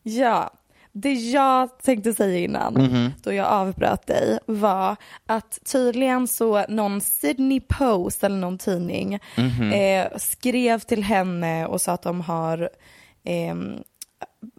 Ja, 0.05 0.51
det 0.93 1.13
jag 1.13 1.79
tänkte 1.79 2.13
säga 2.13 2.39
innan, 2.39 2.73
Mhm. 2.73 3.11
då 3.23 3.33
jag 3.33 3.47
avbröt 3.47 4.07
dig, 4.07 4.39
var 4.45 4.95
att 5.25 5.59
tydligen 5.71 6.27
så 6.27 6.65
någon 6.69 7.01
Sydney 7.01 7.59
Post 7.59 8.23
eller 8.23 8.37
någon 8.37 8.57
tidning 8.57 9.19
Mhm. 9.37 9.71
eh, 9.73 10.07
skrev 10.17 10.79
till 10.79 11.03
henne 11.03 11.65
och 11.65 11.81
sa 11.81 11.91
att 11.91 12.01
de 12.01 12.21
har 12.21 12.69
ehm, 13.23 13.83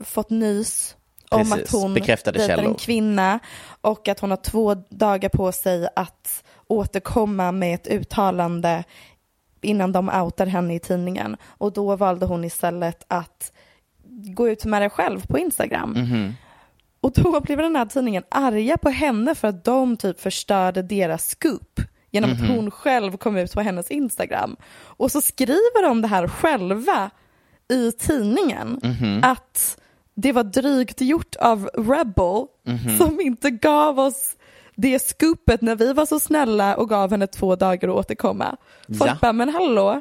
fått 0.04 0.30
nys 0.30 0.96
om 1.30 1.38
Precis, 1.50 1.64
att 1.74 1.80
hon 1.80 1.94
dejtar 1.94 2.58
en 2.58 2.74
kvinna 2.74 3.38
och 3.80 4.08
att 4.08 4.20
hon 4.20 4.30
har 4.30 4.36
två 4.36 4.74
dagar 4.74 5.28
på 5.28 5.52
sig 5.52 5.88
att 5.96 6.44
återkomma 6.66 7.52
med 7.52 7.74
ett 7.74 7.86
uttalande 7.86 8.84
innan 9.60 9.92
de 9.92 10.08
outar 10.08 10.46
henne 10.46 10.74
i 10.74 10.78
tidningen. 10.78 11.36
Och 11.46 11.72
då 11.72 11.96
valde 11.96 12.26
hon 12.26 12.44
istället 12.44 13.04
att 13.08 13.52
gå 14.34 14.48
ut 14.48 14.64
med 14.64 14.82
det 14.82 14.90
själv 14.90 15.26
på 15.26 15.38
Instagram. 15.38 15.90
Mhm. 15.90 16.32
Och 17.00 17.12
då 17.12 17.40
blev 17.40 17.58
den 17.58 17.76
här 17.76 17.86
tidningen 17.86 18.22
arga 18.28 18.76
på 18.78 18.90
henne 18.90 19.34
för 19.34 19.48
att 19.48 19.64
de 19.64 19.96
typ 19.96 20.20
förstörde 20.20 20.82
deras 20.82 21.28
scoop 21.28 21.80
genom 22.10 22.30
Mhm. 22.30 22.42
att 22.42 22.48
hon 22.56 22.70
själv 22.70 23.16
kom 23.16 23.36
ut 23.36 23.52
på 23.54 23.60
hennes 23.60 23.90
Instagram. 23.90 24.56
Och 24.82 25.10
så 25.10 25.20
skriver 25.20 25.82
de 25.88 26.02
det 26.02 26.08
här 26.08 26.28
själva 26.28 27.10
i 27.68 27.92
tidningen 27.92 28.80
Mhm. 28.82 29.20
att 29.22 29.78
det 30.14 30.32
var 30.32 30.44
drygt 30.44 31.00
gjort 31.00 31.36
av 31.36 31.66
Rebel 31.74 32.46
Mhm. 32.66 32.96
som 32.98 33.20
inte 33.20 33.50
gav 33.50 33.98
oss 33.98 34.36
det 34.76 34.98
scoopet 34.98 35.60
när 35.62 35.76
vi 35.76 35.92
var 35.92 36.06
så 36.06 36.20
snälla 36.20 36.76
och 36.76 36.88
gav 36.88 37.10
henne 37.10 37.26
två 37.26 37.56
dagar 37.56 37.88
att 37.88 37.94
återkomma. 37.94 38.56
Folk 38.98 39.10
Ja. 39.10 39.18
bara, 39.20 39.32
men 39.32 39.48
hallå, 39.48 40.00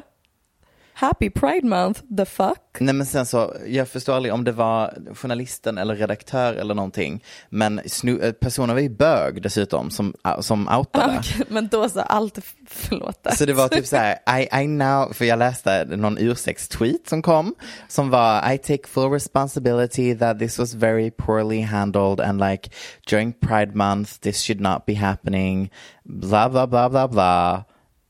happy 1.04 1.30
pride 1.30 1.66
month, 1.66 2.00
the 2.16 2.24
fuck? 2.24 2.58
Nej 2.78 2.94
men 2.94 3.06
sen 3.06 3.26
så, 3.26 3.56
jag 3.66 3.88
förstår 3.88 4.14
aldrig 4.16 4.34
om 4.34 4.44
det 4.44 4.52
var 4.52 4.98
journalisten 5.14 5.78
eller 5.78 5.96
redaktör 5.96 6.54
eller 6.54 6.74
någonting. 6.74 7.24
Men 7.48 7.80
snu, 7.86 8.20
eh, 8.20 8.32
personen 8.32 8.76
var 8.76 8.82
ju 8.82 8.88
bög 8.88 9.42
dessutom 9.42 9.90
som, 9.90 10.14
uh, 10.26 10.40
som 10.40 10.68
outade. 10.68 11.18
Okej, 11.18 11.46
men 11.48 11.68
då 11.68 11.88
så, 11.88 12.00
allt 12.00 12.38
förlåtet. 12.66 13.38
Så 13.38 13.44
det 13.44 13.52
var 13.52 13.68
typ 13.68 13.86
så 13.86 13.96
här, 13.96 14.40
I, 14.40 14.64
I 14.64 14.66
now, 14.66 15.12
för 15.12 15.24
jag 15.24 15.38
läste 15.38 15.84
någon 15.84 16.18
ursäktstweet 16.18 17.08
som 17.08 17.22
kom, 17.22 17.54
som 17.88 18.10
var 18.10 18.52
I 18.52 18.58
take 18.58 18.88
full 18.88 19.10
responsibility 19.10 20.18
that 20.18 20.38
this 20.38 20.58
was 20.58 20.74
very 20.74 21.10
poorly 21.10 21.60
handled 21.60 22.20
and 22.20 22.40
like 22.40 22.70
during 23.10 23.32
Pride 23.32 23.74
month 23.74 24.20
this 24.20 24.42
should 24.42 24.60
not 24.60 24.86
be 24.86 24.94
happening, 24.94 25.70
bla 26.04 26.48
bla 26.48 26.66
bla 26.66 26.88
bla 26.88 27.08
bla. 27.08 27.64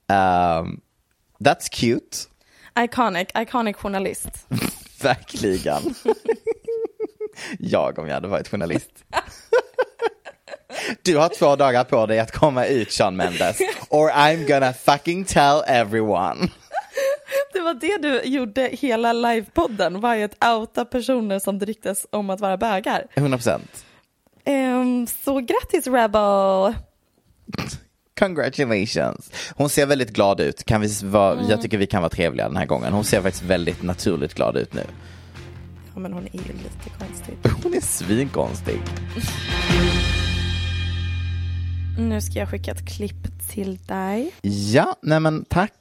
Um, 0.09 0.81
that's 1.41 1.69
cute, 1.69 2.27
Iconic, 2.79 3.29
iconic 3.35 3.77
journalist. 3.77 4.47
verkligen. 5.03 5.83
jag 7.59 7.99
om 7.99 8.07
jag 8.07 8.15
hade 8.15 8.29
varit 8.29 8.49
journalist. 8.49 8.91
Du 11.03 11.17
har 11.17 11.29
två 11.29 11.57
dagar 11.57 11.85
på 11.85 12.07
dig 12.07 12.21
att 12.21 12.33
komma 12.33 12.67
ut 12.67 12.93
Sean 12.93 13.17
Mendes, 13.17 13.61
or 13.89 14.11
I'm 14.11 14.47
gonna 14.49 14.73
fucking 14.73 15.25
tell 15.25 15.63
everyone. 15.67 16.49
Det 17.53 17.61
var 17.61 17.75
det 17.75 17.99
du 18.03 18.23
gjorde 18.23 18.63
hela 18.73 19.13
livepodden, 19.13 20.01
var 20.01 20.15
ju 20.15 20.25
att 20.25 20.45
outa 20.45 20.85
personer 20.85 21.39
som 21.39 21.59
det 21.59 21.67
ryktas 21.67 22.07
om 22.11 22.31
att 22.31 22.41
vara 22.41 22.57
bögar. 22.57 23.07
100 23.15 23.39
procent. 23.39 23.85
Ehm, 24.45 25.07
så 25.07 25.41
grattis 25.41 25.87
Rebel! 25.87 26.75
Congratulations. 28.19 29.31
Hon 29.57 29.69
ser 29.69 29.87
väldigt 29.87 30.11
glad 30.13 30.41
ut. 30.41 30.65
Kan 30.65 30.81
vi 30.81 30.89
vara, 31.05 31.43
Jag 31.49 31.63
tycker 31.63 31.79
vi 31.79 31.87
kan 31.87 32.03
vara 32.03 32.11
trevliga 32.11 32.49
den 32.49 32.57
här 32.57 32.67
gången. 32.67 32.93
Hon 32.93 33.05
ser 33.05 33.23
faktiskt 33.23 33.45
väldigt 33.45 33.83
naturligt 33.83 34.35
glad 34.35 34.57
ut 34.57 34.75
nu. 34.75 34.83
Ja 35.95 36.01
men 36.01 36.13
hon 36.13 36.23
är 36.27 36.33
ju 36.33 36.53
lite 36.53 36.91
konstig. 36.99 37.35
Hon 37.63 37.75
är 37.75 37.81
svinkonstig. 37.81 38.81
Nu 41.99 42.21
ska 42.21 42.39
jag 42.39 42.49
skicka 42.49 42.71
ett 42.71 42.89
klipp 42.89 43.49
till 43.51 43.77
dig. 43.87 44.31
Ja, 44.73 44.97
nej 45.03 45.21
men 45.21 45.45
tack. 45.45 45.73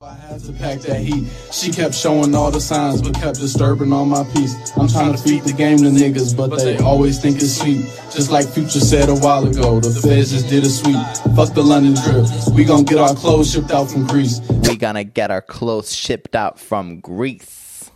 I 0.00 0.14
had 0.14 0.40
to 0.44 0.52
pack 0.52 0.78
that 0.82 1.00
heat. 1.00 1.28
She 1.50 1.72
kept 1.72 1.92
showing 1.92 2.32
all 2.32 2.52
the 2.52 2.60
signs, 2.60 3.02
but 3.02 3.14
kept 3.14 3.40
disturbing 3.40 3.92
all 3.92 4.04
my 4.04 4.22
peace. 4.32 4.54
I'm 4.76 4.86
trying 4.86 5.10
to 5.10 5.18
feed 5.18 5.42
the 5.42 5.52
game 5.52 5.78
to 5.78 5.86
niggas, 5.86 6.36
but 6.36 6.56
they 6.56 6.78
always 6.78 7.20
think 7.20 7.38
it's 7.38 7.60
sweet. 7.60 7.84
Just 8.14 8.30
like 8.30 8.46
Future 8.46 8.78
said 8.78 9.08
a 9.08 9.16
while 9.16 9.44
ago, 9.44 9.80
the 9.80 9.90
feds 9.90 10.30
just 10.30 10.48
did 10.48 10.62
a 10.62 10.68
sweep. 10.68 11.04
Fuck 11.34 11.52
the 11.52 11.64
London 11.64 11.96
trip. 11.96 12.26
We 12.54 12.64
gon' 12.64 12.84
get 12.84 12.98
our 12.98 13.12
clothes 13.12 13.50
shipped 13.50 13.72
out 13.72 13.90
from 13.90 14.06
Greece. 14.06 14.40
We 14.68 14.76
gonna 14.76 15.02
get 15.02 15.32
our 15.32 15.42
clothes 15.42 15.92
shipped 15.92 16.36
out 16.36 16.60
from 16.60 17.00
Greece. 17.00 17.90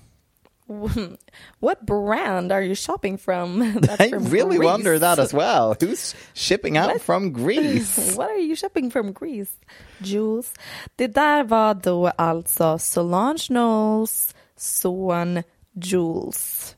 What 1.62 1.86
brand 1.86 2.52
are 2.52 2.62
you 2.62 2.74
shopping 2.74 3.18
from? 3.18 3.62
I 4.00 4.08
from 4.10 4.24
really 4.24 4.56
Greece. 4.58 4.72
wonder 4.72 4.98
that 4.98 5.18
as 5.18 5.32
well. 5.34 5.74
Who's 5.80 6.14
shipping 6.34 6.76
out 6.76 7.00
from 7.00 7.32
Greece? 7.32 8.14
What 8.18 8.30
are 8.30 8.38
you 8.40 8.56
shipping 8.56 8.90
from 8.90 9.12
Greece? 9.12 9.52
Jules. 9.98 10.52
Det 10.96 11.06
där 11.06 11.44
var 11.44 11.74
då 11.74 12.08
alltså 12.08 12.78
Solange 12.78 13.38
Knowles 13.46 14.34
son 14.56 15.42
Jules, 15.74 16.76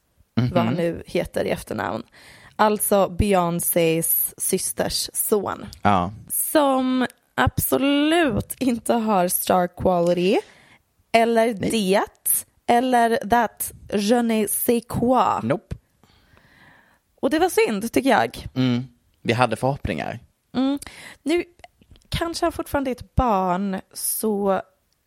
vad 0.52 0.64
han 0.64 0.74
nu 0.74 1.02
heter 1.06 1.44
i 1.44 1.50
efternamn. 1.50 2.02
Alltså 2.56 3.08
Beyoncés 3.08 4.34
systers 4.40 5.10
son. 5.12 5.66
Ja, 5.82 6.12
Som 6.28 7.06
absolut 7.34 8.54
inte 8.58 8.92
har 8.94 9.28
star 9.28 9.66
quality, 9.66 10.38
eller 11.12 11.54
det, 11.54 12.04
eller 12.66 13.16
that 13.30 13.72
je 13.94 14.22
ne 14.22 14.46
sais 14.48 14.84
quoi. 14.88 15.40
nope. 15.42 15.76
Och 17.20 17.30
det 17.30 17.38
var 17.38 17.48
synd, 17.48 17.92
tycker 17.92 18.10
jag. 18.10 18.46
Mm. 18.54 18.84
Vi 19.22 19.32
hade 19.32 19.56
förhoppningar. 19.56 20.18
Mm. 20.54 20.78
Nu 21.22 21.44
kanske 22.08 22.46
han 22.46 22.52
fortfarande 22.52 22.90
är 22.90 22.94
ett 22.94 23.14
barn, 23.14 23.80
så 23.92 24.52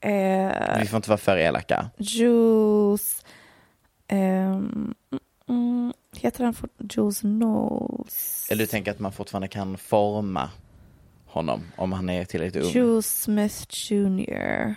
eh, 0.02 0.80
Vi 0.80 0.86
får 0.88 0.98
inte 0.98 1.10
vara 1.10 1.18
för 1.18 1.38
elaka. 1.38 1.90
Jules... 1.98 3.26
ehm, 4.08 4.94
mm, 5.50 5.94
heter 6.16 6.44
han 6.44 6.54
fort, 6.54 6.72
Jules 6.96 7.20
Knowles? 7.20 8.48
Eller 8.52 8.64
du 8.64 8.68
tänker 8.68 8.92
att 8.92 9.00
man 9.00 9.12
fortfarande 9.12 9.48
kan 9.48 9.78
forma 9.78 10.50
honom 11.26 11.64
om 11.76 11.92
han 11.92 12.10
är 12.10 12.26
tillräckligt 12.26 12.64
ung? 12.64 12.72
Jules 12.72 13.22
Smith 13.22 13.66
Jr. 13.70 14.76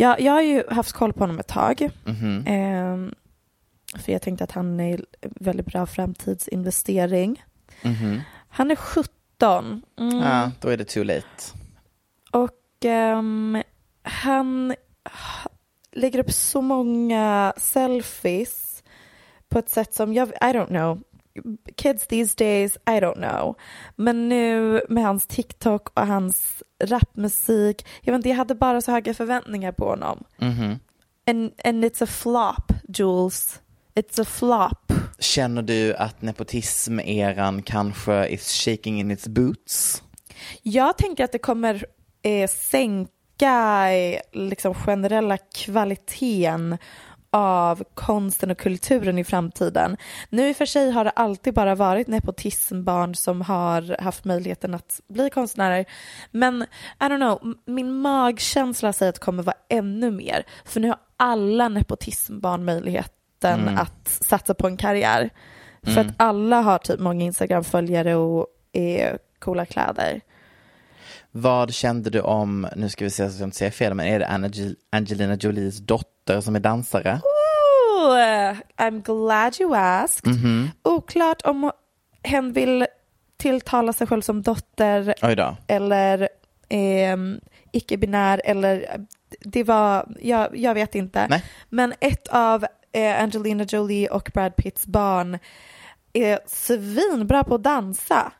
Ja, 0.00 0.16
jag 0.18 0.32
har 0.32 0.42
ju 0.42 0.62
haft 0.70 0.92
koll 0.92 1.12
på 1.12 1.20
honom 1.20 1.38
ett 1.38 1.46
tag. 1.48 1.90
Mhm. 2.04 2.44
Ehm, 2.46 3.14
för 3.96 4.12
jag 4.12 4.22
tänkte 4.22 4.44
att 4.44 4.52
han 4.52 4.80
är 4.80 4.94
en 5.20 5.34
väldigt 5.40 5.66
bra 5.66 5.86
framtidsinvestering. 5.86 7.44
Mhm. 7.82 8.20
Han 8.48 8.70
är 8.70 8.76
17. 8.76 9.82
Mm. 9.98 10.16
Ja, 10.18 10.50
då 10.60 10.68
är 10.68 10.76
det 10.76 10.84
too 10.84 11.04
late. 11.04 11.26
Och 12.30 12.84
ehm, 12.84 13.62
han 14.02 14.74
lägger 15.92 16.18
upp 16.18 16.32
så 16.32 16.60
många 16.60 17.52
selfies 17.56 18.82
på 19.48 19.58
ett 19.58 19.70
sätt 19.70 19.94
som 19.94 20.14
jag, 20.14 20.28
I 20.28 20.32
don't 20.32 20.66
know. 20.66 21.00
Kids 21.76 22.06
these 22.06 22.34
days, 22.36 22.76
I 22.86 23.00
don't 23.00 23.14
know. 23.14 23.56
Men 23.96 24.28
nu 24.28 24.82
med 24.88 25.04
hans 25.04 25.26
TikTok 25.26 25.88
och 25.98 26.06
hans 26.06 26.62
rapmusik, 26.84 27.86
jag 28.02 28.12
vet 28.12 28.18
inte, 28.18 28.28
jag 28.28 28.36
hade 28.36 28.54
bara 28.54 28.80
så 28.80 28.92
höga 28.92 29.14
förväntningar 29.14 29.72
på 29.72 29.88
honom. 29.88 30.24
Mhm. 30.38 30.78
And, 31.26 31.52
and 31.64 31.84
it's 31.84 32.04
a 32.04 32.06
flop, 32.06 32.72
Jules. 32.88 33.60
It's 33.94 34.22
a 34.22 34.24
flop. 34.24 34.92
Känner 35.18 35.62
du 35.62 35.94
att 35.94 36.22
nepotism-eran 36.22 37.62
kanske 37.62 38.26
is 38.26 38.52
shaking 38.52 39.00
in 39.00 39.10
its 39.10 39.28
boots? 39.28 40.02
Jag 40.62 40.98
tänker 40.98 41.24
att 41.24 41.32
det 41.32 41.38
kommer 41.38 41.84
eh, 42.22 42.48
sänka 42.48 43.92
eh, 43.92 44.20
liksom 44.32 44.74
generella 44.74 45.36
kvaliteten 45.36 46.78
av 47.32 47.84
konsten 47.94 48.50
och 48.50 48.58
kulturen 48.58 49.18
i 49.18 49.24
framtiden. 49.24 49.96
Nu 50.30 50.48
i 50.48 50.52
och 50.52 50.56
för 50.56 50.66
sig 50.66 50.90
har 50.90 51.04
det 51.04 51.10
alltid 51.10 51.54
bara 51.54 51.74
varit 51.74 52.06
nepotismbarn 52.08 53.14
som 53.14 53.40
har 53.40 54.02
haft 54.02 54.24
möjligheten 54.24 54.74
att 54.74 55.00
bli 55.08 55.30
konstnärer. 55.30 55.84
Men 56.30 56.62
I 57.00 57.04
don't 57.04 57.16
know, 57.16 57.54
min 57.66 57.92
magkänsla 57.92 58.92
säger 58.92 59.08
att 59.10 59.14
det 59.14 59.20
kommer 59.24 59.42
vara 59.42 59.56
ännu 59.68 60.10
mer. 60.10 60.42
För 60.64 60.80
nu 60.80 60.88
har 60.88 60.98
alla 61.16 61.68
nepotismbarn 61.68 62.64
möjligheten 62.64 63.14
Mm. 63.44 63.78
att 63.78 64.08
satsa 64.08 64.54
på 64.54 64.66
en 64.66 64.76
karriär. 64.76 65.30
För 65.82 66.00
att 66.00 66.14
alla 66.16 66.60
har 66.60 66.78
typ 66.78 67.00
många 67.00 67.24
Instagram-följare 67.24 68.14
och 68.14 68.46
är 68.72 69.18
coola 69.38 69.66
kläder. 69.66 70.20
Vad 71.30 71.74
kände 71.74 72.10
du 72.10 72.20
om, 72.20 72.68
nu 72.76 72.88
ska 72.88 73.04
vi 73.04 73.10
se 73.10 73.30
så 73.30 73.42
jag 73.42 73.46
inte 73.46 73.56
säger 73.56 73.70
fel, 73.72 73.94
men 73.94 74.06
är 74.06 74.18
det 74.18 74.26
Ange- 74.26 74.74
Angelina 74.92 75.34
Jolies 75.34 75.78
dotter 75.78 76.17
som 76.42 76.56
är 76.56 76.60
dansare? 76.60 77.20
Oh, 77.24 78.54
I'm 78.76 79.02
glad 79.02 79.60
you 79.60 79.74
asked. 79.74 80.26
Oklart 80.82 81.42
om 81.44 81.70
hen 82.22 82.52
vill 82.52 82.86
tilltala 83.36 83.92
sig 83.92 84.06
själv 84.06 84.20
som 84.20 84.42
dotter 84.42 85.14
eller 85.66 86.28
ehm, 86.68 87.40
icke-binär 87.72 88.40
eller 88.44 89.06
det 89.40 89.64
var, 89.64 90.06
jag, 90.20 90.56
jag 90.56 90.74
vet 90.74 90.94
inte. 90.94 91.26
Nej. 91.30 91.44
Men 91.68 91.94
ett 92.00 92.28
av 92.28 92.66
eh, 92.92 93.22
Angelina 93.22 93.64
Jolie 93.64 94.08
och 94.08 94.30
Brad 94.34 94.56
Pitts 94.56 94.86
barn 94.86 95.38
är 96.12 96.38
svinbra 96.46 97.44
på 97.44 97.54
att 97.54 97.62
dansa. 97.62 98.32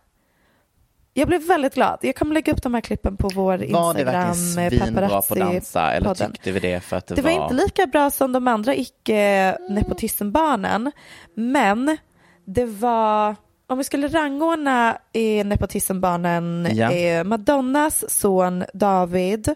Jag 1.18 1.28
blev 1.28 1.42
väldigt 1.46 1.74
glad. 1.74 1.98
Jag 2.02 2.16
kommer 2.16 2.34
lägga 2.34 2.52
upp 2.52 2.62
de 2.62 2.74
här 2.74 2.80
klippen 2.80 3.16
på 3.16 3.28
vår 3.34 3.44
Var 3.44 3.58
det 3.58 3.64
Instagram. 3.66 4.04
verkligen 4.04 4.34
svinbra 4.80 5.08
på 5.08 5.16
att 5.16 5.28
dansa 5.28 5.92
eller 5.92 6.06
podden. 6.08 6.32
tyckte 6.32 6.52
vi 6.52 6.60
det 6.60 6.80
för 6.80 6.96
att 6.96 7.06
det, 7.06 7.14
Det 7.14 7.22
var 7.22 7.30
inte 7.30 7.54
lika 7.54 7.86
bra 7.86 8.10
som 8.10 8.32
de 8.32 8.48
andra 8.48 8.74
icke-nepotismbarnen, 8.74 10.92
men 11.34 11.96
det 12.44 12.64
var, 12.64 13.36
om 13.66 13.78
vi 13.78 13.84
skulle 13.84 14.08
rangordna 14.08 14.98
eh, 15.12 15.46
nepotismbarnen, 15.46 16.68
Ja. 16.72 16.92
eh, 16.92 17.24
Madonnas 17.24 18.04
son 18.20 18.64
David, 18.74 19.48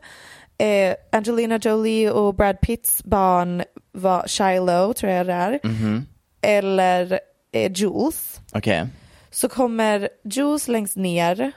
eh, 0.58 0.94
Angelina 1.12 1.58
Jolie 1.62 2.10
och 2.10 2.34
Brad 2.34 2.60
Pitts 2.60 3.04
barn 3.04 3.62
var 3.92 4.28
Shiloh, 4.28 4.92
tror 4.92 5.12
jag 5.12 5.26
det 5.26 5.32
är, 5.32 5.60
Mhm. 5.62 6.06
eller 6.42 7.20
eh, 7.52 7.72
Jules. 7.72 8.40
Okej. 8.52 8.86
Så 9.32 9.48
kommer 9.48 10.08
Jules 10.24 10.68
längst 10.68 10.96
ner, 10.96 11.52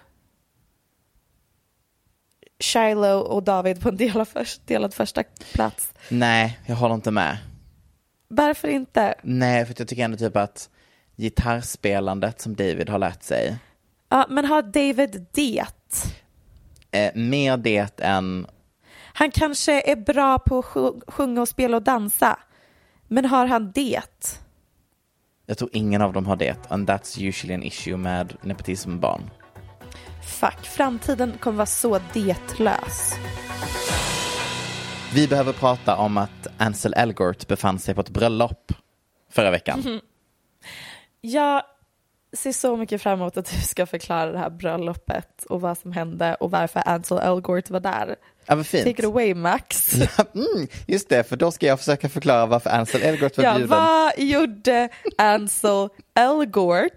Shiloh 2.60 3.20
och 3.20 3.44
David 3.44 3.82
på 3.82 3.90
en 3.90 3.98
delad, 3.98 4.28
först, 4.28 4.68
delad 4.68 4.94
första 4.94 5.24
plats. 5.54 5.94
Nej, 6.10 6.60
jag 6.66 6.76
håller 6.76 6.96
inte 6.96 7.12
med. 7.12 7.38
Varför 8.28 8.68
inte? 8.68 9.16
Nej, 9.24 9.66
för 9.66 9.76
jag 9.78 9.88
tycker 9.88 10.04
ändå 10.06 10.18
typ 10.18 10.36
att 10.38 10.70
gitarrspelandet 11.16 12.42
som 12.42 12.56
David 12.56 12.90
har 12.90 13.00
lärt 13.00 13.24
sig, 13.24 13.58
Ja, 14.10 14.26
men 14.30 14.46
har 14.46 14.62
David 14.62 15.26
det? 15.34 15.66
eh, 16.92 17.12
mer 17.16 17.58
det 17.58 18.00
än, 18.02 18.48
Han 19.14 19.32
kanske 19.32 19.82
är 19.92 19.96
bra 19.96 20.40
på 20.40 20.60
att 20.60 20.66
sj- 20.66 21.02
sjunga 21.12 21.42
och 21.42 21.48
spela 21.48 21.78
och 21.78 21.84
dansa. 21.84 22.40
Men 23.08 23.26
har 23.26 23.46
han 23.46 23.72
det? 23.72 24.02
Jag 25.46 25.58
tror 25.58 25.70
ingen 25.74 26.02
av 26.02 26.14
dem 26.14 26.26
har 26.26 26.36
det, 26.36 26.72
and 26.72 26.90
that's 26.90 27.28
usually 27.28 27.54
an 27.54 27.64
issue 27.64 27.98
med 27.98 28.34
nepotismbarn. 28.42 29.30
Fuck, 30.40 30.66
framtiden 30.66 31.38
kommer 31.40 31.58
vara 31.58 31.66
så 31.66 32.00
detlös. 32.14 33.16
Vi 35.14 35.28
behöver 35.28 35.54
prata 35.54 35.98
om 35.98 36.18
att 36.18 36.48
Ansel 36.58 36.94
Elgort 36.94 37.48
befann 37.48 37.80
sig 37.80 37.96
på 37.96 38.02
ett 38.02 38.10
bröllop 38.10 38.72
förra 39.32 39.52
veckan. 39.52 39.80
Mhm. 39.80 40.00
Jag 41.22 41.64
ser 42.34 42.52
så 42.52 42.78
mycket 42.78 43.02
fram 43.02 43.20
emot 43.20 43.38
att 43.38 43.52
du 43.52 43.62
ska 43.62 43.86
förklara 43.86 44.32
det 44.32 44.38
här 44.38 44.50
bröllopet 44.50 45.46
och 45.50 45.62
vad 45.62 45.78
som 45.78 45.92
hände 45.92 46.36
och 46.36 46.52
varför 46.52 46.84
Ansel 46.86 47.18
Elgort 47.18 47.70
var 47.70 47.80
där. 47.80 48.16
Ja, 48.48 48.56
vad 48.56 48.68
fint. 48.68 48.86
Take 48.86 49.00
it 49.02 49.06
away 49.06 49.34
Max. 49.36 49.94
mm, 50.34 50.68
just 50.88 51.10
det, 51.10 51.24
för 51.24 51.36
då 51.36 51.52
ska 51.52 51.66
jag 51.66 51.80
försöka 51.80 52.10
förklara 52.10 52.46
varför 52.46 52.70
Ansel 52.70 53.02
Elgort 53.02 53.38
var 53.38 53.44
Ja, 53.44 53.54
bjuden. 53.54 53.70
vad 53.70 54.12
gjorde 54.18 54.90
Ansel 55.18 55.90
Elgort 56.16 56.92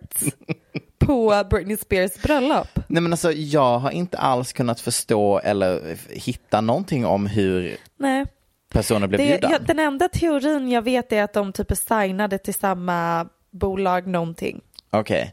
på 0.98 1.44
Britney 1.50 1.76
Spears 1.76 2.22
bröllop? 2.22 2.68
Nej 2.86 3.02
men 3.02 3.12
alltså 3.12 3.32
jag 3.32 3.78
har 3.78 3.90
inte 3.90 4.18
alls 4.18 4.52
kunnat 4.52 4.80
förstå 4.80 5.38
eller 5.38 5.96
hitta 6.10 6.60
någonting 6.60 7.06
om 7.06 7.26
hur 7.26 7.76
Nej. 7.98 8.26
personen 8.72 9.08
blev 9.08 9.20
Det, 9.20 9.26
bjuden. 9.26 9.50
ja, 9.50 9.58
den 9.58 9.78
enda 9.78 10.08
teorin 10.08 10.68
jag 10.70 10.82
vet 10.82 11.12
är 11.12 11.22
att 11.22 11.32
de 11.32 11.52
typ 11.52 11.70
är 11.70 11.74
signade 12.04 12.38
till 12.38 12.54
samma 12.54 13.28
bolag 13.50 14.06
någonting. 14.06 14.60
Okej. 14.90 15.32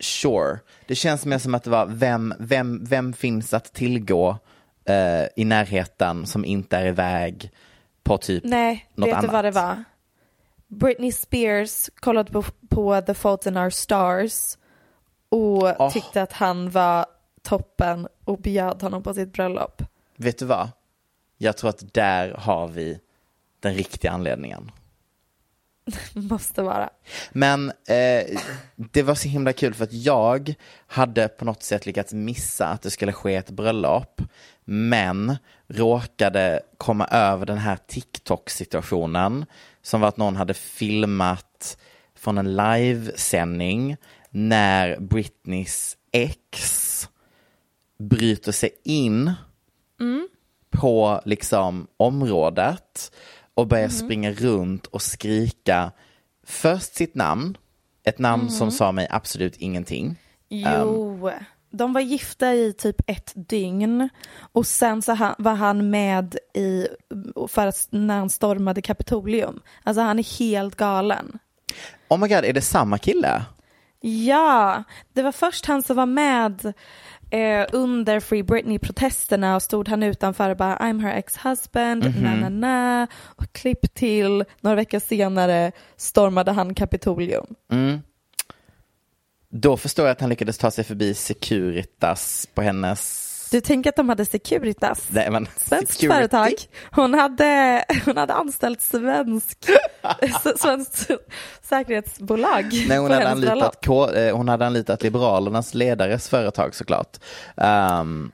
Sure. 0.00 0.58
Det 0.86 0.94
känns 0.94 1.26
mer 1.26 1.38
som 1.38 1.54
att 1.54 1.64
det 1.64 1.70
var 1.70 1.86
vem, 1.86 2.34
vem, 2.38 2.84
vem 2.84 3.12
finns 3.12 3.54
att 3.54 3.72
tillgå 3.74 4.38
eh, 4.86 5.26
i 5.36 5.44
närheten 5.44 6.26
som 6.26 6.44
inte 6.44 6.76
är 6.76 6.86
iväg 6.86 7.50
på 8.02 8.18
typ 8.18 8.44
Nej, 8.44 8.86
något 8.94 9.08
vet 9.08 9.14
annat. 9.14 9.30
du 9.30 9.32
vad 9.32 9.44
det 9.44 9.50
var? 9.50 9.84
Britney 10.66 11.12
Spears 11.12 11.90
kollade 11.94 12.32
på, 12.32 12.44
på 12.68 13.00
The 13.00 13.14
Fault 13.14 13.46
in 13.46 13.56
Our 13.56 13.70
Stars 13.70 14.58
och 15.28 15.80
Åh. 15.80 15.92
tyckte 15.92 16.22
att 16.22 16.32
han 16.32 16.70
var 16.70 17.06
toppen 17.42 18.08
och 18.24 18.38
bjöd 18.38 18.82
honom 18.82 19.02
på 19.02 19.14
sitt 19.14 19.32
bröllop. 19.32 19.82
Vet 20.16 20.38
du 20.38 20.44
vad? 20.44 20.68
Jag 21.38 21.56
tror 21.56 21.70
att 21.70 21.94
där 21.94 22.34
har 22.38 22.68
vi 22.68 23.00
den 23.60 23.74
riktiga 23.74 24.10
anledningen. 24.10 24.70
Måste 26.14 26.62
vara. 26.62 26.90
Men 27.32 27.70
eh, 27.88 28.38
det 28.76 29.02
var 29.02 29.14
så 29.14 29.28
himla 29.28 29.52
kul 29.52 29.74
för 29.74 29.84
att 29.84 29.92
jag 29.92 30.54
hade 30.86 31.28
på 31.28 31.44
något 31.44 31.62
sätt 31.62 31.86
lyckats 31.86 32.12
missa 32.12 32.66
att 32.66 32.82
det 32.82 32.90
skulle 32.90 33.12
ske 33.12 33.34
ett 33.34 33.50
bröllop. 33.50 34.22
Men 34.68 35.36
råkade 35.66 36.60
komma 36.78 37.06
över 37.06 37.46
den 37.46 37.58
här 37.58 37.78
TikTok-situationen 37.86 39.46
som 39.82 40.00
var 40.00 40.08
att 40.08 40.16
någon 40.16 40.36
hade 40.36 40.54
filmat 40.54 41.78
från 42.14 42.38
en 42.38 42.56
livesändning 42.56 43.96
när 44.30 45.00
Britneys 45.00 45.96
ex 46.12 47.08
bryter 47.98 48.52
sig 48.52 48.70
in 48.84 49.32
på 50.70 51.20
liksom 51.24 51.86
området 51.96 53.12
och 53.54 53.66
börjar 53.66 53.88
springa 53.88 54.32
runt 54.32 54.86
och 54.86 55.02
skrika 55.02 55.92
först 56.46 56.94
sitt 56.94 57.14
namn, 57.14 57.56
ett 58.04 58.18
namn 58.18 58.50
som 58.50 58.70
sa 58.70 58.92
mig 58.92 59.08
absolut 59.10 59.56
ingenting. 59.56 60.16
Jo, 60.48 61.30
de 61.76 61.92
var 61.92 62.00
gifta 62.00 62.54
i 62.54 62.72
typ 62.72 62.96
ett 63.06 63.32
dygn 63.34 64.08
och 64.52 64.66
sen 64.66 65.02
så 65.02 65.12
han, 65.12 65.34
var 65.38 65.54
han 65.54 65.90
med 65.90 66.36
i, 66.54 66.86
för 67.48 67.66
att, 67.66 67.88
när 67.90 68.18
han 68.18 68.30
stormade 68.30 68.82
Kapitolium. 68.82 69.60
Alltså 69.82 70.02
han 70.02 70.18
är 70.18 70.38
helt 70.38 70.76
galen. 70.76 71.38
Oh 72.08 72.18
my 72.18 72.28
god, 72.28 72.44
är 72.44 72.52
det 72.52 72.62
samma 72.62 72.98
kille? 72.98 73.42
Ja, 74.00 74.84
det 75.12 75.22
var 75.22 75.32
först 75.32 75.66
han 75.66 75.82
som 75.82 75.96
var 75.96 76.06
med 76.06 76.72
eh, 77.30 77.66
under 77.72 78.20
Free 78.20 78.42
Britney-protesterna 78.42 79.54
och 79.56 79.62
stod 79.62 79.88
han 79.88 80.02
utanför 80.02 80.50
och 80.50 80.56
bara 80.56 80.76
I'm 80.76 81.02
her 81.02 81.14
ex-husband, 81.14 82.14
na 82.22 82.34
na 82.34 82.48
na 82.48 83.06
och 83.22 83.52
klipp 83.52 83.94
till 83.94 84.44
några 84.60 84.76
veckor 84.76 84.98
senare 84.98 85.72
stormade 85.96 86.52
han 86.52 86.74
Kapitolium. 86.74 87.46
Då 89.48 89.76
förstår 89.76 90.06
jag 90.06 90.12
att 90.12 90.20
han 90.20 90.30
lyckades 90.30 90.58
ta 90.58 90.70
sig 90.70 90.84
förbi 90.84 91.14
Securitas 91.14 92.48
på 92.54 92.62
hennes... 92.62 93.32
Du 93.50 93.60
tänker 93.60 93.90
att 93.90 93.96
de 93.96 94.08
hade 94.08 94.24
Securitas? 94.24 95.06
Nej, 95.08 95.30
men, 95.30 95.48
Svenskt 95.56 95.92
security. 95.92 96.16
företag. 96.18 96.52
Hon 96.90 97.14
hade, 97.14 97.84
hon 98.04 98.16
hade 98.16 98.32
anställt 98.32 98.80
svensk, 98.80 99.58
svenskt 100.56 101.10
säkerhetsbolag 101.62 102.84
Nej, 102.88 102.98
hon 102.98 103.10
hade, 103.10 103.28
anlitat, 103.28 103.84
K- 103.86 104.10
eh, 104.10 104.36
hon 104.36 104.48
hade 104.48 104.66
anlitat 104.66 105.02
Liberalernas 105.02 105.74
ledares 105.74 106.28
företag 106.28 106.74
såklart. 106.74 107.16
Um, 107.56 108.32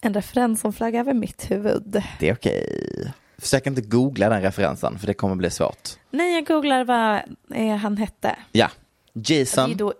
En 0.00 0.14
referens 0.14 0.60
som 0.60 0.72
flög 0.72 0.94
över 0.94 1.14
mitt 1.14 1.50
huvud. 1.50 2.02
det 2.20 2.28
är 2.28 2.34
okej. 2.34 3.12
Försök 3.38 3.66
inte 3.66 3.80
googla 3.82 4.28
den 4.28 4.42
referensen 4.42 4.98
för 4.98 5.06
det 5.06 5.14
kommer 5.14 5.34
bli 5.34 5.50
svårt. 5.50 5.88
Nej, 6.10 6.34
jag 6.34 6.46
googlar 6.46 6.84
vad 6.84 7.20
eh, 7.54 7.76
han 7.76 7.96
hette. 7.96 8.36
Ja, 8.52 8.68
Det 9.26 9.34
är 9.34 9.38
Jason. 9.40 9.76
då 9.76 9.94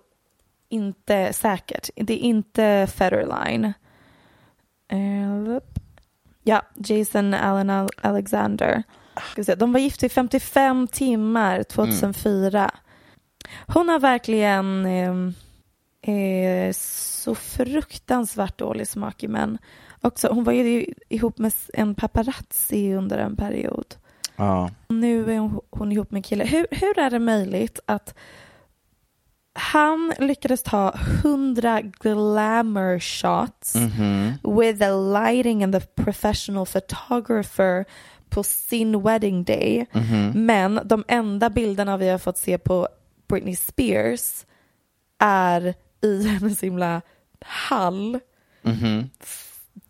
inte 0.68 1.32
säkert. 1.32 1.90
Det 1.96 2.14
är 2.14 2.18
inte 2.18 2.86
Federline. 2.94 3.64
Eh, 4.88 5.58
ja, 6.42 6.62
Jason 6.74 7.34
Allen 7.34 7.70
Al- 7.70 7.88
Alexander. 8.02 8.82
De 9.56 9.72
var 9.72 9.80
gifta 9.80 10.06
i 10.06 10.08
55 10.08 10.86
timmar 10.88 11.62
2004. 11.62 12.70
Hon 13.66 13.88
har 13.88 13.98
verkligen 13.98 14.86
eh, 14.86 16.14
eh, 16.14 16.72
så 16.72 17.34
fruktansvärt 17.34 18.58
dålig 18.58 18.88
smak 18.88 19.22
i 19.22 19.28
män. 19.28 19.58
Också, 20.00 20.28
hon 20.28 20.44
var 20.44 20.52
ju 20.52 20.86
ihop 21.08 21.38
med 21.38 21.52
en 21.74 21.94
paparazzi 21.94 22.94
under 22.94 23.18
en 23.18 23.36
period. 23.36 23.94
Ja. 24.36 24.70
Nu 24.88 25.32
är 25.34 25.38
hon, 25.38 25.60
hon 25.70 25.92
ihop 25.92 26.10
med 26.10 26.18
en 26.18 26.22
kille. 26.22 26.44
Hur, 26.44 26.66
hur 26.70 26.98
är 26.98 27.10
det 27.10 27.18
möjligt 27.18 27.80
att 27.86 28.14
han 29.60 30.12
lyckades 30.18 30.62
ta 30.62 30.94
100 30.94 31.92
glamour 31.98 32.98
shots 32.98 33.74
with 34.42 34.78
the 34.78 34.90
lighting 34.90 35.62
and 35.62 35.74
the 35.74 35.80
professional 35.80 36.66
photographer 36.66 37.84
på 38.28 38.42
sin 38.42 39.02
wedding 39.02 39.44
day. 39.44 39.86
Men 40.34 40.80
de 40.84 41.04
enda 41.08 41.50
bilderna 41.50 41.96
vi 41.96 42.08
har 42.08 42.18
fått 42.18 42.38
se 42.38 42.58
på 42.58 42.88
Britney 43.28 43.56
Spears 43.56 44.46
är 45.18 45.74
i 46.00 46.22
hennes 46.28 46.62
himla 46.62 47.02
hall. 47.40 48.18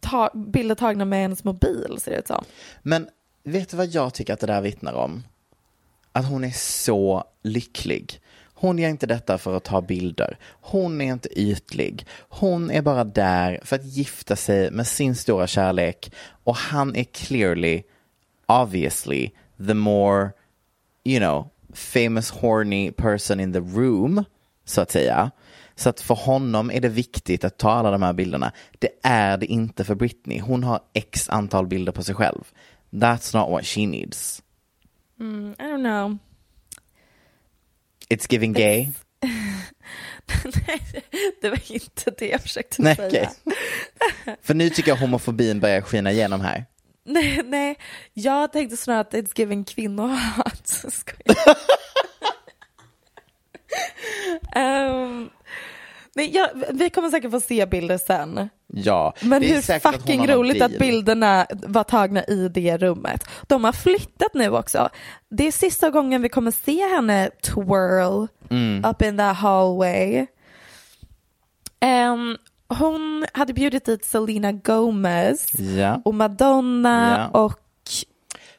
Ta, 0.01 0.31
bilder 0.35 0.75
tagna 0.75 1.05
med 1.05 1.23
hennes 1.23 1.45
mobil 1.45 1.99
ser 2.01 2.11
det 2.11 2.19
ut 2.19 2.27
som. 2.27 2.45
Men 2.83 3.09
vet 3.45 3.69
du 3.69 3.77
vad 3.77 3.87
jag 3.87 4.15
tycker 4.15 4.35
att 4.35 4.41
det 4.41 4.47
där 4.47 4.61
vittnar 4.61 4.93
om? 4.93 5.25
Att 6.13 6.27
hon 6.27 6.45
är 6.45 6.51
så 6.51 7.25
lycklig. 7.43 8.21
Hon 8.61 8.79
gör 8.79 8.89
inte 8.89 9.07
detta 9.07 9.39
för 9.39 9.57
att 9.57 9.65
ta 9.65 9.81
bilder. 9.81 10.39
Hon 10.61 11.01
är 11.01 11.13
inte 11.13 11.41
ytlig. 11.41 12.07
Hon 12.29 12.71
är 12.71 12.83
bara 12.83 13.05
där 13.05 13.61
för 13.65 13.77
att 13.77 13.85
gifta 13.85 14.37
sig 14.37 14.71
med 14.71 14.87
sin 14.87 15.17
stora 15.17 15.47
kärlek. 15.47 16.13
Och 16.45 16.57
han 16.57 16.97
är 16.97 17.05
clearly, 17.05 17.83
obviously, 18.47 19.31
the 19.67 19.75
more, 19.75 20.31
you 21.05 21.19
know, 21.21 21.49
famous 21.75 22.31
horny 22.31 22.93
person 22.93 23.41
in 23.41 23.53
the 23.53 23.59
room, 23.59 24.25
så 24.65 24.81
att 24.81 24.91
säga. 24.91 25.31
Så 25.75 25.89
att 25.89 26.01
för 26.01 26.15
honom 26.15 26.71
är 26.71 26.81
det 26.81 26.89
viktigt 26.89 27.45
att 27.45 27.59
ta 27.59 27.71
alla 27.71 27.91
de 27.91 28.03
här 28.03 28.13
bilderna. 28.13 28.53
Det 28.79 28.91
är 29.03 29.37
det 29.37 29.47
inte 29.47 29.85
för 29.85 29.95
Britney. 29.95 30.41
Hon 30.41 30.65
har 30.65 30.81
x 30.93 31.29
antal 31.29 31.67
bilder 31.67 31.93
på 31.93 32.03
sig 32.03 32.15
själv. 32.15 32.45
That's 32.91 33.37
not 33.39 33.51
what 33.51 33.67
she 33.67 33.87
needs. 33.87 34.43
Mm, 35.21 35.55
I 35.59 35.63
don't 35.63 35.83
know. 35.83 36.19
It's 38.11 38.27
giving 38.33 38.53
gay. 38.53 38.89
Nej, 40.45 40.81
det 41.41 41.49
var 41.51 41.73
inte 41.73 42.11
det 42.19 42.27
jag 42.29 42.43
försökte 42.43 42.83
Nej, 42.83 42.97
säga. 42.97 43.07
okej. 43.09 44.37
För 44.43 44.55
nu 44.55 44.71
tycker 44.71 44.91
jag 44.91 44.97
homofobin 44.97 45.61
börjar 45.61 45.81
skina 45.81 46.13
igenom 46.13 46.41
här. 46.41 46.65
Nej, 47.05 47.43
nej, 47.45 47.79
jag 48.15 48.53
tänkte 48.53 48.77
snarare 48.77 49.01
att 49.01 49.15
it's 49.15 49.33
giving 49.37 49.65
kvinnohat. 49.65 50.85
Um, 54.57 55.31
nej, 56.15 56.31
jag, 56.37 56.49
vi 56.73 56.91
kommer 56.91 57.11
säkert 57.11 57.31
få 57.31 57.41
se 57.41 57.67
bilder 57.67 57.99
sen. 57.99 58.49
Ja, 58.73 59.15
Men 59.21 59.43
är 59.43 59.49
hur 59.55 59.79
fucking 59.79 60.27
roligt 60.29 60.63
att 60.63 60.79
bilderna 60.79 61.47
var 61.51 61.85
tagna 61.85 62.25
i 62.25 62.49
det 62.49 62.77
rummet. 62.77 63.25
De 63.47 63.65
har 63.65 63.73
flyttat 63.73 64.35
nu 64.35 64.49
också. 64.51 64.89
Det 65.31 65.47
är 65.47 65.53
sista 65.53 65.91
gången 65.91 66.23
vi 66.23 66.29
kommer 66.29 66.51
se 66.51 66.87
henne 66.95 67.31
twirl 67.43 68.27
Mm. 68.51 68.85
up 68.91 69.03
in 69.03 69.17
that 69.19 69.37
hallway. 69.37 70.27
Em, 71.81 72.37
hon 72.69 73.27
hade 73.35 73.53
bjudit 73.53 73.85
dit 73.85 74.05
Selena 74.05 74.53
Gomez 74.53 75.55
Ja. 75.61 76.03
och 76.05 76.15
Madonna 76.15 77.29
Ja. 77.33 77.41
och 77.41 77.61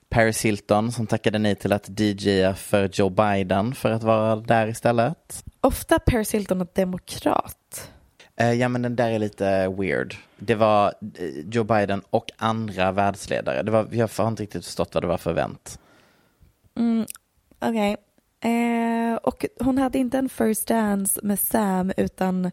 Paris 0.10 0.46
Hilton 0.46 0.92
som 0.92 1.08
tackade 1.08 1.40
nej 1.40 1.56
till 1.56 1.74
att 1.74 2.00
DJa 2.00 2.56
för 2.56 2.90
Joe 2.94 3.10
Biden 3.10 3.76
för 3.76 3.92
att 3.92 4.04
vara 4.04 4.36
där 4.36 4.68
istället. 4.68 5.44
ofta 5.62 6.00
Paris 6.00 6.34
Hilton 6.34 6.62
och 6.62 6.68
demokrat. 6.76 7.92
Eh, 8.36 8.54
ja 8.54 8.68
men 8.68 8.82
den 8.82 8.96
där 8.96 9.12
är 9.12 9.20
lite 9.20 9.68
weird. 9.68 10.16
Det 10.38 10.56
var 10.56 10.94
eh, 11.18 11.30
Joe 11.52 11.64
Biden 11.64 12.02
och 12.10 12.32
andra 12.38 12.92
världsledare. 12.92 13.64
Det 13.64 13.72
var, 13.72 13.88
jag 13.92 14.10
har 14.18 14.28
inte 14.28 14.44
riktigt 14.44 14.66
förstått 14.66 14.94
vad 14.94 15.04
det 15.04 15.08
var 15.08 15.18
för 15.18 15.32
event. 15.32 15.80
Okej. 17.60 17.98
Eh, 18.44 19.16
och 19.16 19.46
hon 19.60 19.78
hade 19.78 19.98
inte 19.98 20.18
en 20.18 20.30
first 20.30 20.68
dance 20.68 21.20
med 21.24 21.40
Sam 21.40 21.92
utan 21.98 22.52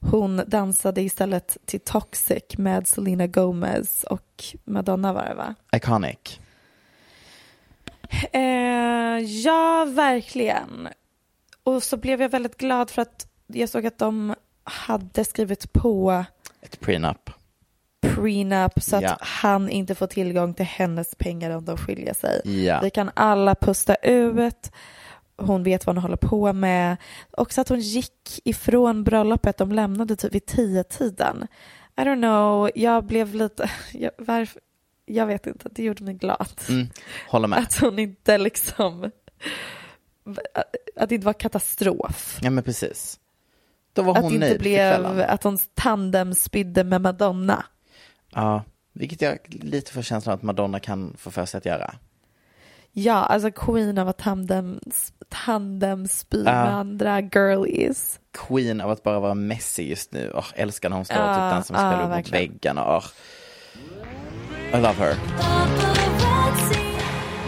hon 0.00 0.42
dansade 0.46 1.02
istället 1.02 1.56
till 1.64 1.80
Toxic 1.80 2.58
med 2.58 2.88
Selena 2.88 3.26
Gomez 3.26 4.04
och 4.04 4.44
Madonna 4.64 5.12
var 5.12 5.24
det 5.24 5.34
va? 5.34 5.54
Iconic. 5.72 6.40
Eh, 8.32 9.18
ja, 9.18 9.84
verkligen. 9.84 10.88
Och 11.62 11.82
så 11.82 11.96
blev 11.96 12.22
jag 12.22 12.28
väldigt 12.28 12.56
glad 12.56 12.90
för 12.90 13.02
att 13.02 13.26
jag 13.46 13.68
såg 13.68 13.86
att 13.86 13.98
de 13.98 14.34
hade 14.68 15.24
skrivit 15.24 15.72
på 15.72 16.24
Ett 16.60 16.80
prenup. 16.80 17.30
prenup 18.00 18.82
så 18.82 18.96
att 18.96 19.02
Ja. 19.02 19.16
han 19.20 19.68
inte 19.70 19.94
får 19.94 20.06
tillgång 20.06 20.54
till 20.54 20.66
hennes 20.66 21.14
pengar 21.14 21.50
om 21.50 21.64
de 21.64 21.76
skiljer 21.76 22.14
sig. 22.14 22.64
Ja. 22.64 22.80
Vi 22.82 22.90
kan 22.90 23.10
alla 23.14 23.54
pusta 23.54 23.94
ut. 23.94 24.70
Hon 25.36 25.62
vet 25.62 25.86
vad 25.86 25.96
hon 25.96 26.02
håller 26.02 26.16
på 26.16 26.52
med. 26.52 26.96
Också 27.30 27.60
att 27.60 27.68
hon 27.68 27.80
gick 27.80 28.40
ifrån 28.44 29.04
bröllopet. 29.04 29.56
De 29.56 29.72
lämnade 29.72 30.16
typ 30.16 30.34
vid 30.34 30.46
tio 30.46 30.84
tiden. 30.84 31.46
I 31.96 32.00
don't 32.00 32.16
know, 32.20 32.70
jag 32.74 33.04
blev 33.04 33.34
lite... 33.34 33.70
Jag, 33.92 34.10
varför, 34.18 34.60
jag 35.06 35.26
vet 35.26 35.46
inte, 35.46 35.68
det 35.72 35.82
gjorde 35.82 36.04
mig 36.04 36.14
glad. 36.14 36.48
Mm, 36.68 36.86
håller 37.28 37.48
med. 37.48 37.58
Att 37.62 37.76
hon 37.80 37.98
inte 37.98 38.38
liksom... 38.38 39.10
Att 40.96 41.08
det 41.08 41.14
inte 41.14 41.26
var 41.26 41.32
katastrof. 41.32 42.38
Ja 42.42 42.50
men 42.50 42.64
precis. 42.64 43.18
Då 43.98 44.04
var 44.04 44.16
Att 44.16 44.22
hon 44.22 44.30
det 44.30 44.34
inte 44.34 44.46
nöjd 44.48 44.60
blev 44.60 45.20
att 45.28 45.42
hon 45.44 45.58
tandemspydde 45.74 46.84
med 46.84 47.00
Madonna. 47.00 47.64
Ja, 48.34 48.64
vilket 48.92 49.22
jag 49.22 49.38
lite 49.48 49.92
får 49.92 50.02
känslan 50.02 50.34
att 50.34 50.42
Madonna 50.42 50.80
kan 50.80 51.14
få 51.18 51.30
för 51.30 51.46
sig 51.46 51.58
att 51.58 51.64
göra. 51.64 51.94
Ja, 52.92 53.14
alltså 53.14 53.50
queen 53.50 53.98
av 53.98 54.08
att 54.08 54.18
tandem, 54.18 54.80
tandemspy 55.28 56.38
Ja. 56.38 56.52
med 56.52 56.74
andra 56.74 57.20
girlies. 57.20 58.20
Queen 58.32 58.80
av 58.80 58.90
att 58.90 59.02
bara 59.02 59.20
vara 59.20 59.34
messy 59.34 59.82
just 59.82 60.12
nu. 60.12 60.30
Oh, 60.30 60.46
älskar 60.54 60.88
när 60.88 60.96
hon 60.96 61.04
står 61.04 61.16
och 61.16 61.22
Ja, 61.22 61.34
typ 61.34 61.54
dansar 61.54 61.74
med 61.74 61.80
spelare 61.80 62.16
mot 62.16 62.32
väggarna. 62.32 62.98
Oh. 62.98 63.04
I 64.72 64.76
love 64.76 64.94
her. 64.94 65.14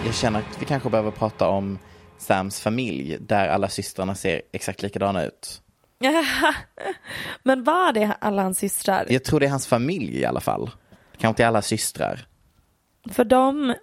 Jag 0.04 0.14
känner 0.14 0.38
att 0.38 0.62
vi 0.62 0.66
kanske 0.66 0.90
behöver 0.90 1.10
prata 1.10 1.48
om 1.48 1.78
Sams 2.18 2.60
familj 2.60 3.18
där 3.20 3.48
alla 3.48 3.68
systrarna 3.68 4.14
ser 4.14 4.42
exakt 4.52 4.82
likadana 4.82 5.24
ut. 5.24 5.62
Men 7.42 7.64
var 7.64 7.92
det 7.92 8.16
alla 8.20 8.42
hans 8.42 8.58
systrar? 8.58 9.06
Jag 9.08 9.24
tror 9.24 9.40
det 9.40 9.46
är 9.46 9.50
hans 9.50 9.66
familj 9.66 10.18
i 10.18 10.24
alla 10.24 10.40
fall. 10.40 10.70
Kanske 11.12 11.28
inte 11.28 11.48
alla 11.48 11.62
systrar. 11.62 12.26
För 13.12 13.24
de, 13.24 13.74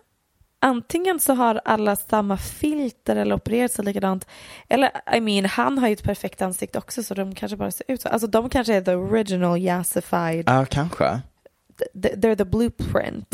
antingen 0.62 1.20
så 1.20 1.34
har 1.34 1.62
alla 1.66 1.96
samma 1.96 2.38
filter 2.38 3.16
eller 3.16 3.36
opererat 3.36 3.72
sig 3.72 3.86
likadant. 3.86 4.28
Eller 4.70 4.92
I 5.16 5.22
mean, 5.22 5.46
han 5.46 5.78
har 5.78 5.88
ju 5.88 5.94
ett 5.94 6.04
perfekt 6.04 6.42
ansikte 6.42 6.78
också 6.78 7.04
så 7.04 7.14
de 7.14 7.36
kanske 7.36 7.58
bara 7.58 7.72
ser 7.72 7.86
ut 7.92 8.02
så. 8.02 8.10
Alltså 8.10 8.28
de 8.28 8.50
kanske 8.50 8.74
är 8.76 8.82
the 8.82 8.96
original 8.96 9.58
yassified. 9.60 10.44
Ja, 10.48 10.66
kanske. 10.66 11.04
Th- 11.94 12.16
They're 12.16 12.36
the 12.36 12.46
blueprint. 12.46 13.30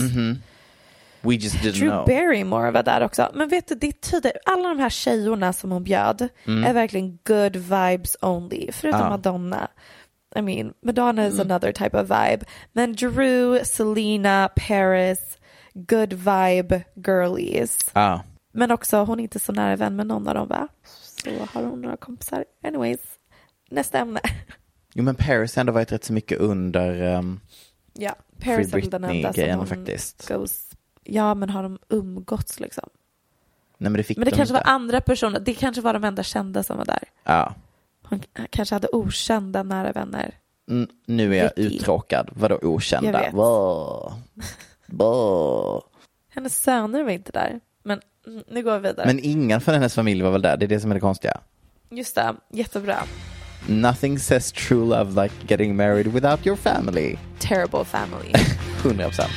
We 1.23 1.33
just 1.36 1.55
didn't 1.55 1.79
Drew 1.79 1.89
know. 1.89 2.05
Barrymore 2.05 2.71
var 2.71 2.83
där 2.83 3.01
också. 3.03 3.31
Men 3.33 3.49
vet 3.49 3.67
du, 3.67 3.75
det 3.75 4.01
tyder, 4.01 4.31
alla 4.45 4.69
de 4.69 4.79
här 4.79 4.89
tjejerna 4.89 5.53
som 5.53 5.71
hon 5.71 5.83
bjöd 5.83 6.21
är 6.45 6.73
verkligen 6.73 7.19
good 7.23 7.55
vibes 7.55 8.17
only. 8.21 8.69
Förutom 8.71 8.99
Ja. 9.01 9.09
Madonna. 9.09 9.67
I 10.36 10.41
mean, 10.41 10.73
Madonna 10.86 11.27
is 11.27 11.39
another 11.39 11.71
type 11.71 11.97
of 12.01 12.09
vibe. 12.09 12.45
Men 12.73 12.93
Drew, 12.95 13.63
Selena, 13.65 14.49
Paris, 14.67 15.38
good 15.73 16.13
vibe 16.13 16.83
girlies. 16.95 17.77
Ja. 17.93 18.23
Men 18.53 18.71
också, 18.71 18.97
hon 19.03 19.19
är 19.19 19.23
inte 19.23 19.39
så 19.39 19.51
nära 19.51 19.75
vän 19.75 19.95
med 19.95 20.07
någon 20.07 20.27
av 20.27 20.33
dem 20.36 20.47
va? 20.47 20.67
Så 21.03 21.29
har 21.53 21.63
hon 21.63 21.81
några 21.81 21.97
kompisar. 21.97 22.45
Anyways, 22.63 22.99
nästa 23.71 23.99
ämne. 23.99 24.19
Jo 24.93 25.03
men 25.03 25.15
Paris 25.15 25.55
har 25.55 25.59
ändå 25.62 25.73
varit 25.73 25.91
rätt 25.91 26.03
så 26.03 26.13
mycket 26.13 26.39
under 26.39 27.15
um, 27.17 27.39
Ja, 27.93 28.15
Free 28.39 28.53
Paris 28.55 28.69
som 28.69 28.79
Britney-grejen 28.79 29.65
faktiskt. 29.65 30.27
goes. 30.27 30.69
Ja, 31.03 31.33
men 31.35 31.49
har 31.49 31.63
de 31.63 31.79
umgåtts 31.89 32.59
liksom? 32.59 32.89
Nej 33.77 33.91
men 33.91 34.01
det 34.07 34.17
Men 34.17 34.25
det 34.25 34.31
de 34.31 34.35
kanske 34.37 34.55
inte. 34.55 34.65
var 34.65 34.73
andra 34.73 35.01
personer. 35.01 35.39
Det 35.39 35.53
kanske 35.53 35.81
var 35.81 35.93
de 35.93 36.03
enda 36.03 36.23
kända 36.23 36.63
som 36.63 36.77
var 36.77 36.85
där. 36.85 37.03
Ja. 37.23 37.53
Hon 38.03 38.21
kanske 38.49 38.75
hade 38.75 38.87
okända 38.91 39.63
nära 39.63 39.91
vänner. 39.91 40.37
Mm, 40.69 40.87
nu 41.05 41.35
är 41.35 41.43
jag 41.43 41.51
Vicky. 41.55 41.75
uttråkad. 41.77 42.29
Vadå 42.33 42.59
okända? 42.61 43.29
Vad? 43.33 44.13
Vad? 44.87 45.83
Hennes 46.29 46.61
söner 46.61 47.03
var 47.03 47.11
inte 47.11 47.31
där. 47.31 47.59
Men 47.83 48.01
nu 48.47 48.63
går 48.63 48.79
vi 48.79 48.87
vidare. 48.87 49.05
Men 49.07 49.19
ingen 49.23 49.61
från 49.61 49.73
hennes 49.75 49.95
familj 49.95 50.21
var 50.21 50.31
väl 50.31 50.41
där? 50.41 50.57
Det 50.57 50.65
är 50.65 50.67
det 50.67 50.79
som 50.79 50.91
är 50.91 50.95
det 50.95 51.01
konstiga. 51.01 51.39
Just 51.89 52.15
det, 52.15 52.35
jättebra. 52.51 52.97
Nothing 53.67 54.19
says 54.19 54.51
true 54.51 54.85
love 54.85 55.23
like 55.23 55.35
getting 55.47 55.75
married 55.75 56.07
without 56.07 56.47
your 56.47 56.57
family. 56.57 57.17
Terrible 57.39 57.85
family. 57.85 58.33
100 58.83 59.05
procent. 59.07 59.31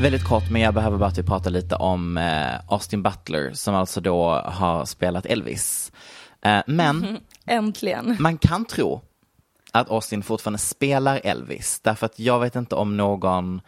Väldigt 0.00 0.24
kort, 0.24 0.50
men 0.50 0.62
jag 0.62 0.74
behöver 0.74 0.98
bara 0.98 1.10
typ 1.10 1.26
prata 1.26 1.50
lite 1.50 1.76
om 1.76 2.16
eh, 2.16 2.60
Austin 2.68 3.02
Butler 3.02 3.52
som 3.52 3.74
alltså 3.74 4.00
då 4.00 4.30
har 4.44 4.84
spelat 4.84 5.26
Elvis. 5.26 5.92
Eh, 6.42 6.62
men 6.66 7.18
Äntligen. 7.46 8.16
man 8.20 8.38
kan 8.38 8.64
tro 8.64 9.00
att 9.72 9.90
Austin 9.90 10.22
fortfarande 10.22 10.58
spelar 10.58 11.20
Elvis, 11.24 11.80
därför 11.80 12.06
att 12.06 12.18
jag 12.18 12.40
vet 12.40 12.56
inte 12.56 12.74
om 12.74 12.96
någon 12.96 13.60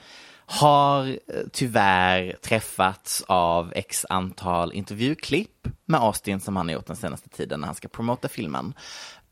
har 0.46 1.06
eh, 1.06 1.16
tyvärr 1.52 2.36
träffats 2.42 3.24
av 3.28 3.72
x 3.76 4.06
antal 4.08 4.72
intervjuklipp 4.72 5.68
med 5.84 6.00
Austin 6.00 6.40
som 6.40 6.56
han 6.56 6.68
har 6.68 6.74
gjort 6.74 6.86
den 6.86 6.96
senaste 6.96 7.28
tiden 7.28 7.60
när 7.60 7.66
han 7.66 7.74
ska 7.74 7.88
promota 7.88 8.28
filmen. 8.28 8.74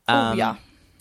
Oh, 0.07 0.31
Um, 0.31 0.39
ja. 0.39 0.55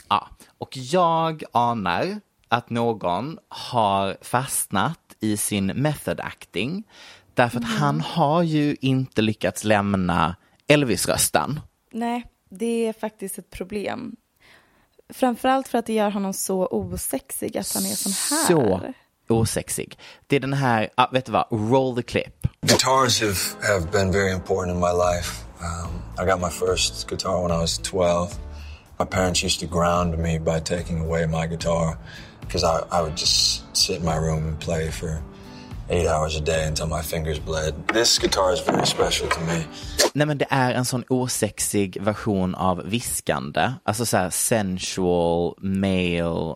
Ja, 0.09 0.29
och 0.59 0.77
jag 0.77 1.43
anar 1.53 2.21
att 2.49 2.71
någon 2.71 3.39
har 3.49 4.17
fastnat 4.23 5.00
i 5.21 5.37
sin 5.37 5.67
method 5.67 6.21
acting 6.21 6.85
därför 7.35 7.59
att 7.59 7.65
han 7.65 8.01
har 8.01 8.43
ju 8.43 8.77
inte 8.81 9.23
lyckats 9.23 9.65
lämna 9.65 10.37
Elvis-rösten. 10.67 11.61
Nej, 11.93 12.27
det 12.51 12.87
är 12.87 12.93
faktiskt 12.93 13.39
ett 13.39 13.51
problem. 13.51 14.17
Framförallt 15.13 15.69
för 15.69 15.79
att 15.79 15.87
det 15.87 15.93
gör 15.93 16.11
honom 16.11 16.33
så 16.33 16.67
osexig 16.67 17.59
att 17.59 17.75
han 17.75 17.83
är 17.83 17.95
sån 17.95 18.13
här. 18.13 18.47
Så 18.47 18.81
osexig. 19.29 19.99
Det 20.27 20.37
är 20.37 20.41
den 20.41 20.53
här, 20.53 20.91
ah, 20.95 21.09
vet 21.13 21.27
du 21.27 21.33
vad, 21.33 21.47
roll 21.51 21.97
the 21.97 22.03
clip. 22.03 22.47
Guitars 22.61 23.21
have, 23.21 23.73
have 23.75 23.91
been 23.93 24.13
very 24.13 24.33
important 24.33 24.75
in 24.75 24.81
my 24.81 24.93
life. 24.93 25.45
Um, 25.61 26.03
I 26.19 26.31
got 26.31 26.41
my 26.41 26.51
first 26.51 27.09
guitar 27.09 27.43
when 27.43 27.59
I 27.59 27.61
was 27.61 27.79
12. 27.79 28.29
My 28.99 29.07
parents 29.07 29.45
used 29.45 29.61
to 29.61 29.67
ground 29.67 30.19
me 30.19 30.39
by 30.39 30.61
taking 30.61 31.01
away 31.01 31.27
my 31.27 31.47
guitar 31.47 31.97
because 32.41 32.65
I, 32.65 32.99
I 32.99 33.03
would 33.03 33.17
just 33.17 33.60
sit 33.81 33.97
in 33.97 34.05
my 34.05 34.17
room 34.17 34.49
and 34.49 34.61
play 34.61 34.91
for 34.91 35.23
eight 35.89 36.07
hours 36.07 36.37
a 36.37 36.41
day 36.41 36.67
until 36.67 36.87
my 36.87 37.03
fingers 37.03 37.39
bled. 37.39 37.75
This 37.93 38.19
guitar 38.19 38.53
is 38.53 38.61
very 38.61 38.87
special 38.87 39.29
to 39.29 39.41
me. 39.41 39.65
Nej 40.15 40.27
men 40.27 40.39
det 40.39 40.47
är 40.51 40.75
en 40.75 40.85
sån 40.85 41.05
osexig 41.09 42.03
version 42.03 42.55
av 42.55 42.83
viskande, 42.85 43.73
alltså 43.85 44.07
så 44.07 44.17
här 44.17 44.31
sensual, 44.31 45.55
male, 45.59 46.55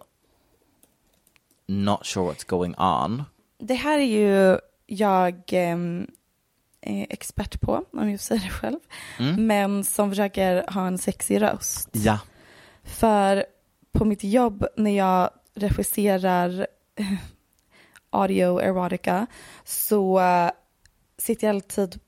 not 1.69 2.07
sure 2.07 2.33
what's 2.33 2.47
going 2.47 2.75
on. 2.79 3.23
Det 3.59 3.75
här 3.75 3.99
är 3.99 4.05
ju 4.05 4.59
jag 4.87 5.35
eh, 5.53 5.79
expert 7.11 7.61
på, 7.61 7.85
om 7.93 8.11
jag 8.11 8.21
säger 8.21 8.43
det 8.43 8.51
själv. 8.51 8.79
Mm. 9.19 9.47
Men 9.47 9.85
som 9.85 10.11
försöker 10.11 10.65
ha 10.73 10.87
en 10.87 10.99
sexig 10.99 11.43
röst. 11.43 11.89
Ja, 11.93 12.19
För 12.85 13.45
på 13.93 14.05
mitt 14.05 14.25
jobb 14.25 14.67
när 14.77 14.97
jag 14.97 15.31
regisserar 15.55 16.67
audio 18.11 18.61
erotica 18.61 19.27
så 19.65 20.21
eh, 20.21 20.51
sitter 21.19 21.47
jag 21.47 21.55
alltid 21.55 22.01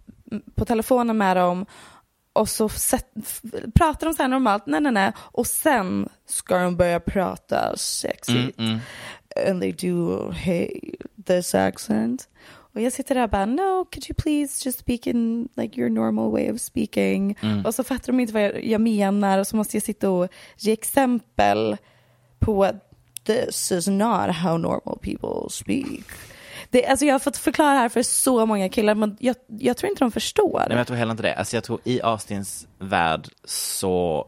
på 0.54 0.64
telefonen 0.64 1.18
med 1.18 1.36
dem 1.36 1.66
och 2.32 2.48
så 2.48 2.68
set, 2.68 3.06
pratar 3.74 4.06
de 4.06 4.14
så 4.14 4.22
här 4.22 4.28
normalt, 4.28 4.66
nej 4.66 4.80
nej 4.80 4.92
nej, 4.92 5.12
och 5.18 5.46
sen 5.46 6.08
ska 6.26 6.58
de 6.58 6.76
börja 6.76 7.00
prata 7.00 7.76
sexigt. 7.76 8.58
And 9.48 9.60
they 9.60 9.72
do, 9.72 10.30
hey, 10.30 10.80
this 11.26 11.54
accent. 11.54 12.28
Och 12.48 12.80
jag 12.80 12.92
sitter 12.92 13.14
där 13.14 13.22
och 13.22 13.30
bara, 13.30 13.46
no, 13.46 13.84
could 13.84 14.04
you 14.08 14.14
please 14.16 14.68
just 14.68 14.78
speak 14.78 15.06
in 15.06 15.48
like 15.54 15.80
your 15.80 15.90
normal 15.90 16.30
way 16.30 16.50
of 16.50 16.60
speaking. 16.60 17.38
Och 17.64 17.74
så 17.74 17.84
fattar 17.84 18.12
de 18.12 18.20
inte 18.20 18.32
vad 18.32 18.42
jag, 18.42 18.64
jag 18.64 18.80
menar 18.80 19.38
och 19.38 19.46
så 19.46 19.56
måste 19.56 19.76
jag 19.76 19.82
sitta 19.82 20.10
och 20.10 20.28
ge 20.56 20.72
exempel 20.72 21.76
på 22.38 22.70
this 23.26 23.72
is 23.72 23.86
not 23.88 24.30
how 24.36 24.56
normal 24.56 24.98
people 25.02 25.50
speak. 25.50 26.04
Det, 26.70 26.86
alltså 26.86 27.04
jag 27.06 27.14
har 27.14 27.18
fått 27.18 27.36
förklara 27.36 27.72
det 27.72 27.78
här 27.78 27.88
för 27.88 28.02
så 28.02 28.46
många 28.46 28.68
killar 28.68 28.94
men 28.94 29.16
jag, 29.20 29.36
jag 29.58 29.76
tror 29.76 29.90
inte 29.90 30.04
de 30.04 30.12
förstår. 30.12 30.58
Nej, 30.58 30.68
men 30.68 30.78
jag 30.78 30.86
tror 30.86 30.96
heller 30.96 31.10
inte 31.10 31.22
det. 31.22 31.34
Alltså 31.34 31.56
jag 31.56 31.64
tror 31.64 31.80
i 31.84 32.00
Austins 32.02 32.66
värld 32.78 33.28
så 33.44 34.26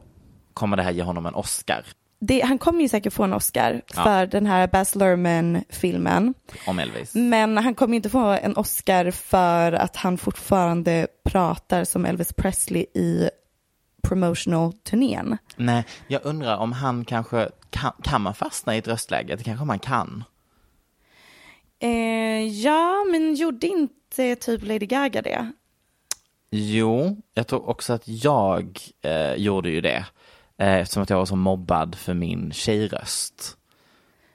kommer 0.54 0.76
det 0.76 0.82
här 0.82 0.90
ge 0.90 1.02
honom 1.02 1.26
en 1.26 1.34
Oscar 1.34 1.84
Det, 2.20 2.40
han 2.40 2.58
kommer 2.58 2.82
ju 2.82 2.88
säkert 2.88 3.12
få 3.12 3.24
en 3.24 3.32
Oscar 3.32 3.82
Ja. 3.96 4.02
för 4.04 4.26
den 4.26 4.46
här 4.46 4.66
Baz 4.66 4.94
Luhrmann-filmen. 4.94 6.34
om 6.66 6.78
Elvis. 6.78 7.14
Men 7.14 7.56
han 7.58 7.74
kommer 7.74 7.96
inte 7.96 8.10
få 8.10 8.18
en 8.26 8.56
Oscar 8.56 9.10
för 9.10 9.72
att 9.72 9.96
han 9.96 10.18
fortfarande 10.18 11.06
pratar 11.24 11.84
som 11.84 12.04
Elvis 12.06 12.32
Presley 12.32 12.82
i 12.94 13.30
promotional-turnén. 14.02 15.38
Nej, 15.56 15.84
jag 16.08 16.20
undrar 16.24 16.56
om 16.56 16.72
han 16.72 17.04
kanske, 17.04 17.48
kan, 17.70 17.92
kan 18.02 18.22
man 18.22 18.34
fastna 18.34 18.74
i 18.74 18.78
ett 18.78 18.88
röstläge? 18.88 19.36
Det 19.36 19.44
kanske 19.44 19.64
man 19.64 19.78
kan. 19.78 20.24
Eh, 21.80 22.46
ja, 22.46 23.04
men 23.10 23.34
gjorde 23.34 23.66
inte 23.66 24.36
typ 24.36 24.62
Lady 24.62 24.86
Gaga 24.86 25.22
det? 25.22 25.52
Jo, 26.50 27.22
jag 27.34 27.46
tror 27.46 27.68
också 27.68 27.92
att 27.92 28.08
jag 28.08 28.80
eh, 29.02 29.34
gjorde 29.34 29.70
ju 29.70 29.80
det. 29.80 30.04
Eh, 30.58 30.74
eftersom 30.74 31.02
att 31.02 31.10
jag 31.10 31.18
var 31.18 31.26
så 31.26 31.36
mobbad 31.36 31.94
för 31.94 32.14
min 32.14 32.52
tjejröst. 32.52 33.57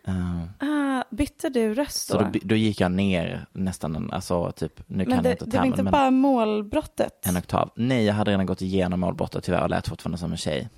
Eh, 0.08 0.44
Ah, 0.60 1.04
bytte 1.10 1.50
du 1.50 1.74
röst 1.74 2.08
så 2.08 2.18
då? 2.18 2.24
då, 2.34 2.39
då 2.44 2.56
gick 2.56 2.82
jag 2.82 2.92
ner 2.92 3.46
nästan 3.54 3.96
en, 3.96 4.12
alltså 4.12 4.52
typ, 4.52 4.80
nu 4.88 5.06
kan 5.06 5.10
men 5.10 5.16
jag 5.16 5.24
det, 5.24 5.30
inte 5.32 5.46
det 5.46 5.50
var 5.52 5.52
termen, 5.52 5.68
inte 5.74 5.84
men 5.84 5.92
bara 5.92 6.12
målbrottet? 6.12 7.26
en 7.28 7.38
oktav. 7.38 7.70
Nej, 7.76 8.06
jag 8.06 8.13
hade 8.13 8.32
redan 8.32 8.46
gått 8.46 8.62
igenom 8.62 9.00
målbrottet 9.00 9.44
tyvärr 9.44 9.62
och 9.62 9.70
lät 9.70 9.88
fortfarande 9.88 10.18
som 10.18 10.32
en 10.32 10.38
tjej. 10.38 10.70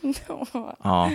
Ja, 0.82 1.10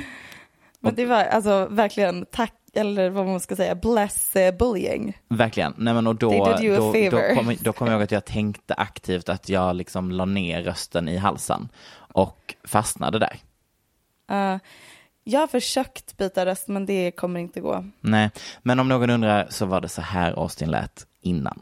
men 0.80 0.96
det 0.96 1.06
var 1.06 1.24
alltså 1.24 1.68
verkligen 1.72 2.26
tack, 2.32 2.54
eller 2.74 3.10
vad 3.10 3.26
man 3.26 3.40
ska 3.40 3.56
säga, 3.56 3.76
bless 3.76 4.36
eh, 4.36 4.58
bullying. 4.58 5.18
verkligen. 5.30 5.74
Nej 5.78 5.94
men 5.94 6.08
och 6.08 6.16
då, 6.16 6.30
då, 6.30 6.94
då, 7.12 7.22
kom, 7.36 7.56
då 7.62 7.74
kom 7.74 7.88
jag 7.88 7.94
ihåg 7.94 8.04
att 8.04 8.12
jag 8.12 8.26
tänkte 8.26 8.74
aktivt 8.74 9.30
att 9.30 9.50
jag 9.50 9.76
liksom 9.76 10.12
la 10.12 10.26
ner 10.26 10.64
rösten 10.64 11.08
i 11.10 11.18
halsen 11.18 11.70
och 11.98 12.56
fastnade 12.64 13.20
där. 13.20 13.38
Uh, 14.32 14.60
jag 15.28 15.40
har 15.40 15.48
försökt 15.48 16.18
byta 16.18 16.46
röst 16.46 16.68
men 16.68 16.86
det 16.86 17.12
kommer 17.12 17.40
inte 17.40 17.62
gå. 17.62 17.86
Nej, 18.02 18.30
men 18.64 18.80
om 18.80 18.88
någon 18.88 19.10
undrar 19.10 19.48
så 19.50 19.66
var 19.66 19.82
det 19.82 19.90
så 19.90 20.02
här 20.02 20.32
Austin 20.34 20.72
lät 20.72 21.06
innan. 21.22 21.62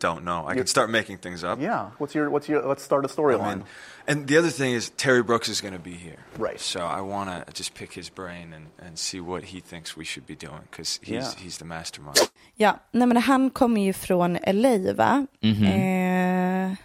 don't 0.00 0.20
know. 0.20 0.50
I 0.52 0.54
could 0.54 0.68
start 0.68 0.90
making 0.90 1.18
things 1.18 1.42
up. 1.44 1.58
Yeah. 1.60 1.86
What's 1.98 2.16
your 2.16 2.28
what's 2.30 2.50
your 2.50 2.62
let's 2.74 2.82
start 2.84 3.04
a 3.04 3.08
I 3.08 3.12
storyline. 3.12 3.46
mean, 3.48 3.64
and 4.08 4.28
the 4.28 4.38
other 4.38 4.50
thing 4.50 4.74
is 4.74 4.90
Terry 4.96 5.22
Brooks 5.22 5.48
is 5.48 5.60
going 5.60 5.76
to 5.76 5.82
be 5.82 5.90
here. 5.90 6.18
Right. 6.38 6.60
So 6.60 6.78
I 6.80 7.00
want 7.00 7.30
to 7.30 7.52
just 7.58 7.74
pick 7.74 7.92
his 7.94 8.14
brain 8.14 8.52
and, 8.52 8.66
and 8.86 8.98
see 8.98 9.20
what 9.20 9.44
he 9.44 9.60
thinks 9.60 9.96
we 9.96 10.04
should 10.04 10.26
be 10.26 10.46
doing 10.46 10.60
because 10.70 11.00
he's, 11.02 11.10
Yeah. 11.10 11.44
he's 11.44 11.58
the 11.58 11.64
mastermind. 11.64 12.16
Ja, 12.56 12.80
nej 12.92 13.06
men 13.06 13.16
han 13.16 13.50
kommer 13.50 13.80
ju 13.80 13.92
från 13.92 14.38
LA 14.46 14.92
va? 14.92 15.26
Mhm. 15.42 15.64
Eh, 15.64 16.76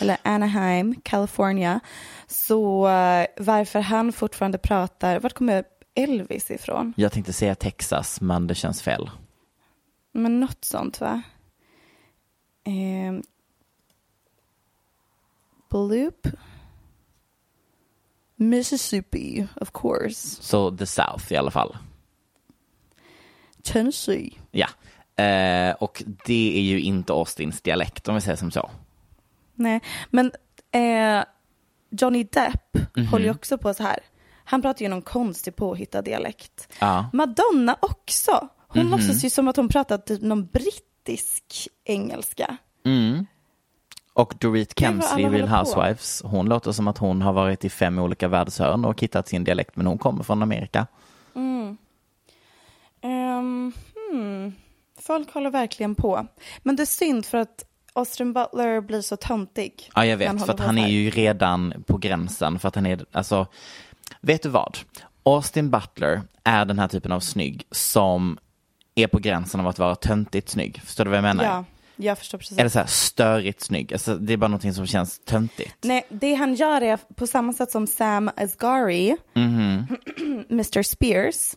eller 0.00 0.16
Anaheim, 0.22 1.00
California. 1.02 1.80
Så 2.26 2.88
eh, 2.88 3.26
varför 3.36 3.80
han 3.80 4.12
fortfarande 4.12 4.58
pratar, 4.58 5.20
vart 5.20 5.32
kommer 5.32 5.64
Elvis 5.94 6.50
ifrån? 6.50 6.92
Jag 6.96 7.12
tänkte 7.12 7.32
säga 7.32 7.54
Texas, 7.54 8.20
men 8.20 8.46
det 8.46 8.54
känns 8.54 8.82
fel. 8.82 9.10
Men 10.12 10.40
något 10.40 10.64
sånt 10.64 11.00
va? 11.00 11.22
Eh, 12.64 13.20
Bloop? 15.70 16.26
Mississippi, 18.36 19.46
of 19.60 19.70
course. 19.72 20.42
Så 20.42 20.76
the 20.76 20.86
South 20.86 21.32
i 21.32 21.36
alla 21.36 21.50
fall. 21.50 21.76
Tennessee. 23.62 24.38
Ja. 24.50 24.68
Eh, 25.24 25.74
och 25.74 26.02
det 26.26 26.58
är 26.58 26.62
ju 26.62 26.80
inte 26.80 27.12
Austins 27.12 27.60
dialekt 27.60 28.08
om 28.08 28.14
vi 28.14 28.20
säger 28.20 28.36
som 28.36 28.50
så. 28.50 28.70
Nej, 29.54 29.80
men 30.10 30.32
eh, 30.70 31.24
Johnny 31.90 32.24
Depp 32.24 32.76
Mhm. 32.96 33.06
håller 33.06 33.24
ju 33.24 33.30
också 33.30 33.58
på 33.58 33.74
så 33.74 33.82
här. 33.82 33.98
Han 34.44 34.62
pratar 34.62 34.82
ju 34.82 34.88
någon 34.88 35.02
konstig 35.02 35.56
påhittad 35.56 36.02
dialekt. 36.02 36.68
Ja. 36.80 37.10
Madonna 37.12 37.76
också. 37.80 38.48
Hon 38.68 38.82
Mhm. 38.82 38.90
låtsas 38.90 39.24
ju 39.24 39.30
som 39.30 39.48
att 39.48 39.56
hon 39.56 39.68
pratar 39.68 39.98
typ 39.98 40.22
någon 40.22 40.46
brittisk 40.46 41.68
engelska. 41.84 42.56
Mm. 42.84 43.26
Och 44.12 44.34
Dorit 44.40 44.78
Kemsley, 44.80 45.24
alla 45.24 45.36
Real. 45.38 45.48
Housewives, 45.48 46.22
hon 46.24 46.46
låter 46.48 46.72
som 46.72 46.88
att 46.88 46.98
hon 46.98 47.22
har 47.22 47.32
varit 47.32 47.64
i 47.64 47.70
fem 47.70 47.98
olika 47.98 48.28
världshörn 48.28 48.84
och 48.84 49.00
hittat 49.02 49.28
sin 49.28 49.44
dialekt, 49.44 49.76
men 49.76 49.86
hon 49.86 49.98
kommer 49.98 50.22
från 50.22 50.42
Amerika. 50.42 50.86
Ehm, 53.00 53.72
hmm. 53.94 54.52
Folk 55.00 55.32
håller 55.34 55.50
verkligen 55.50 55.94
på. 55.94 56.26
Men 56.62 56.76
det 56.76 56.82
är 56.82 56.86
synd 56.86 57.26
för 57.26 57.38
att 57.38 57.64
Austin 57.96 58.32
Butler 58.32 58.80
blir 58.80 59.00
så 59.00 59.16
töntig. 59.16 59.90
Ja, 59.94 60.06
jag 60.06 60.16
vet, 60.16 60.44
för 60.46 60.52
att 60.52 60.60
han 60.60 60.78
är 60.78 60.88
ju 60.88 61.10
redan 61.10 61.84
på 61.86 61.96
gränsen, 61.98 62.58
för 62.58 62.68
att 62.68 62.74
han 62.74 62.86
är, 62.86 63.04
alltså, 63.12 63.46
vet 64.20 64.42
du 64.42 64.48
vad? 64.48 64.78
Austin 65.22 65.70
Butler 65.70 66.22
är 66.44 66.64
den 66.64 66.78
här 66.78 66.88
typen 66.88 67.12
av 67.12 67.20
snygg 67.20 67.66
som 67.70 68.38
är 68.94 69.06
på 69.06 69.18
gränsen 69.18 69.60
av 69.60 69.66
att 69.66 69.78
vara 69.78 69.94
töntigt 69.94 70.48
snygg. 70.48 70.80
Förstår 70.84 71.04
du 71.04 71.10
vad 71.10 71.16
jag 71.18 71.22
menar? 71.22 71.44
Ja, 71.44 71.64
jag 71.96 72.18
förstår 72.18 72.38
precis. 72.38 72.58
Eller 72.58 72.70
så 72.70 72.78
här 72.78 72.86
störigt 72.86 73.60
snygg. 73.60 73.92
Alltså, 73.92 74.14
det 74.14 74.32
är 74.32 74.36
bara 74.36 74.48
någonting 74.48 74.74
som 74.74 74.86
känns 74.86 75.18
töntigt. 75.24 75.76
Nej, 75.84 76.06
det 76.08 76.34
han 76.34 76.54
gör 76.54 76.80
är 76.80 76.98
på 77.16 77.26
samma 77.26 77.52
sätt 77.52 77.70
som 77.70 77.86
Sam 77.86 78.30
Asghari, 78.36 79.16
Mhm. 79.34 79.86
Mr 80.50 80.82
Spears, 80.82 81.54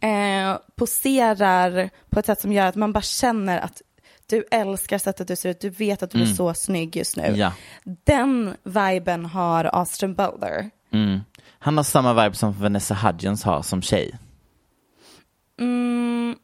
eh, 0.00 0.58
poserar 0.76 1.90
på 2.10 2.20
ett 2.20 2.26
sätt 2.26 2.40
som 2.40 2.52
gör 2.52 2.66
att 2.66 2.74
man 2.76 2.92
bara 2.92 3.02
känner 3.02 3.58
att 3.58 3.82
du 4.28 4.44
älskar 4.50 4.98
sättet 4.98 5.28
du 5.28 5.36
ser 5.36 5.48
ut, 5.50 5.60
du 5.60 5.70
vet 5.70 6.02
att 6.02 6.10
du 6.10 6.22
är 6.22 6.26
så 6.26 6.54
snygg 6.54 6.96
just 6.96 7.16
nu. 7.16 7.22
Mm. 7.24 7.36
Ja. 7.40 7.52
Den 8.04 8.54
viben 8.62 9.26
har 9.26 9.64
Austin 9.64 10.14
Butler. 10.14 10.70
Mm. 10.92 11.20
Han 11.58 11.76
har 11.76 11.84
samma 11.84 12.24
vibe 12.24 12.36
som 12.36 12.52
Vanessa 12.52 12.94
Hudgens 12.94 13.44
har 13.44 13.62
som 13.62 13.82
tjej. 13.82 14.18
Mm, 15.60 16.36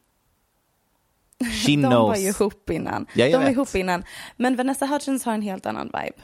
She 1.39 1.71
De 1.71 1.77
knows. 1.77 1.91
var 2.09 2.15
ju 2.15 2.27
ihop 2.29 2.69
innan. 2.69 3.05
Ja, 3.13 3.25
De 3.25 3.31
var 3.33 3.39
vet. 3.39 3.51
ihop 3.51 3.75
innan. 3.75 4.03
Men 4.37 4.55
Vanessa 4.55 4.85
Hudgens 4.85 5.25
har 5.25 5.33
en 5.33 5.41
helt 5.41 5.65
annan 5.65 5.85
vibe. 5.87 6.17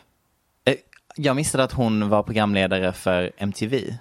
Eh, 0.65 0.75
Jag 1.15 1.35
missade 1.35 1.63
att 1.63 1.71
hon 1.73 2.09
var 2.09 2.23
programledare 2.23 2.93
för 2.93 3.31
MTV. 3.37 3.97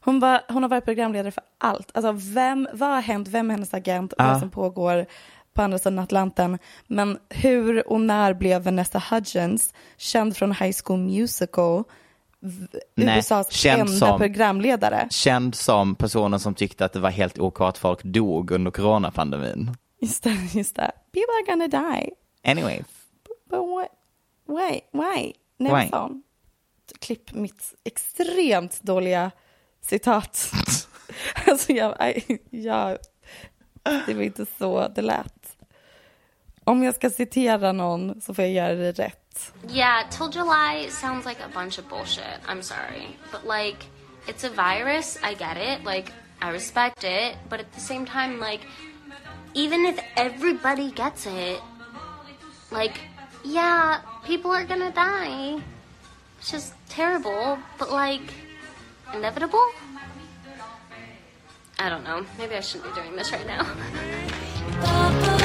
Hon, 0.00 0.20
var, 0.20 0.40
hon 0.48 0.62
har 0.62 0.70
varit 0.70 0.84
programledare 0.84 1.30
för 1.30 1.42
allt. 1.58 1.90
Alltså 1.94 2.12
vem, 2.34 2.68
vad 2.72 2.88
har 2.88 3.00
hänt, 3.00 3.28
vem 3.28 3.50
är 3.50 3.54
hennes 3.54 3.74
agent, 3.74 4.14
Ah. 4.18 4.30
vad 4.32 4.40
som 4.40 4.50
pågår 4.50 5.06
på 5.58 5.62
andra 5.62 5.78
sidan 5.78 5.98
Atlanten. 5.98 6.58
Men 6.86 7.18
hur 7.28 7.88
och 7.88 8.00
när 8.00 8.34
blev 8.34 8.62
Vanessa 8.62 9.02
Hudgens 9.10 9.74
känd 9.96 10.36
från 10.36 10.52
High 10.52 10.76
School 10.84 10.98
Musical, 10.98 11.84
Nej, 12.94 13.18
USAs 13.18 13.50
känd 13.52 13.80
enda 13.80 13.92
som- 13.92 14.18
programledare? 14.18 15.08
Känd 15.10 15.54
som 15.54 15.94
personen 15.94 16.40
som 16.40 16.54
tyckte 16.54 16.84
att 16.84 16.92
det 16.92 17.00
var 17.00 17.10
helt 17.10 17.38
OK 17.38 17.60
att 17.60 17.78
folk 17.78 18.02
dog 18.02 18.50
under 18.50 18.70
coronapandemin. 18.70 19.70
Just 20.00 20.22
det, 20.22 20.36
just 20.54 20.76
det. 20.76 20.92
People 21.12 21.34
are 21.34 21.66
gonna 21.66 21.68
die. 21.90 22.10
Anyway, 22.44 22.82
But 23.50 23.58
what? 23.58 23.88
Why? 24.46 24.80
Why? 24.92 25.32
Nej, 25.56 25.90
Why? 25.92 26.20
Klipp 27.00 27.32
mitt 27.32 27.74
extremt 27.84 28.82
dåliga 28.82 29.30
citat. 29.80 30.50
alltså 31.46 31.72
jag, 31.72 32.22
jag, 32.50 32.98
det 34.06 34.14
var 34.14 34.22
inte 34.22 34.46
så 34.58 34.88
det 34.88 35.02
lät. 35.02 35.37
Om 36.68 36.82
jag 36.82 36.94
ska 36.94 37.10
citera 37.10 37.72
någon 37.72 38.20
så 38.20 38.34
får 38.34 38.44
jag 38.44 38.52
göra 38.52 38.74
det 38.74 38.92
rätt. 38.92 39.52
Yeah, 39.68 40.08
till 40.10 40.40
July 40.40 40.90
sounds 40.90 41.26
like 41.26 41.42
a 41.44 41.48
bunch 41.54 41.78
of 41.78 41.88
bullshit. 41.88 42.40
I'm 42.46 42.62
sorry. 42.62 43.16
But 43.32 43.44
like, 43.44 43.86
it's 44.26 44.44
a 44.44 44.50
virus. 44.50 45.18
I 45.22 45.34
get 45.34 45.56
it. 45.56 45.84
Like, 45.86 46.12
I 46.42 46.52
respect 46.52 47.04
it. 47.04 47.36
But 47.48 47.60
at 47.60 47.72
the 47.74 47.80
same 47.80 48.06
time, 48.06 48.38
like, 48.50 48.60
even 49.54 49.86
if 49.86 49.98
everybody 50.16 50.90
gets 50.90 51.26
it, 51.26 51.60
like, 52.70 53.00
yeah, 53.44 54.00
people 54.26 54.50
are 54.50 54.64
gonna 54.66 54.92
die. 54.92 55.62
It's 56.38 56.52
just 56.52 56.74
terrible. 56.90 57.58
But 57.78 57.90
like, 57.90 58.34
inevitable? 59.14 59.66
I 61.78 61.88
don't 61.88 62.04
know. 62.04 62.26
Maybe 62.38 62.56
I 62.56 62.60
shouldn't 62.60 62.94
be 62.94 63.00
doing 63.00 63.16
this 63.16 63.32
right 63.32 63.46
now. 63.46 65.34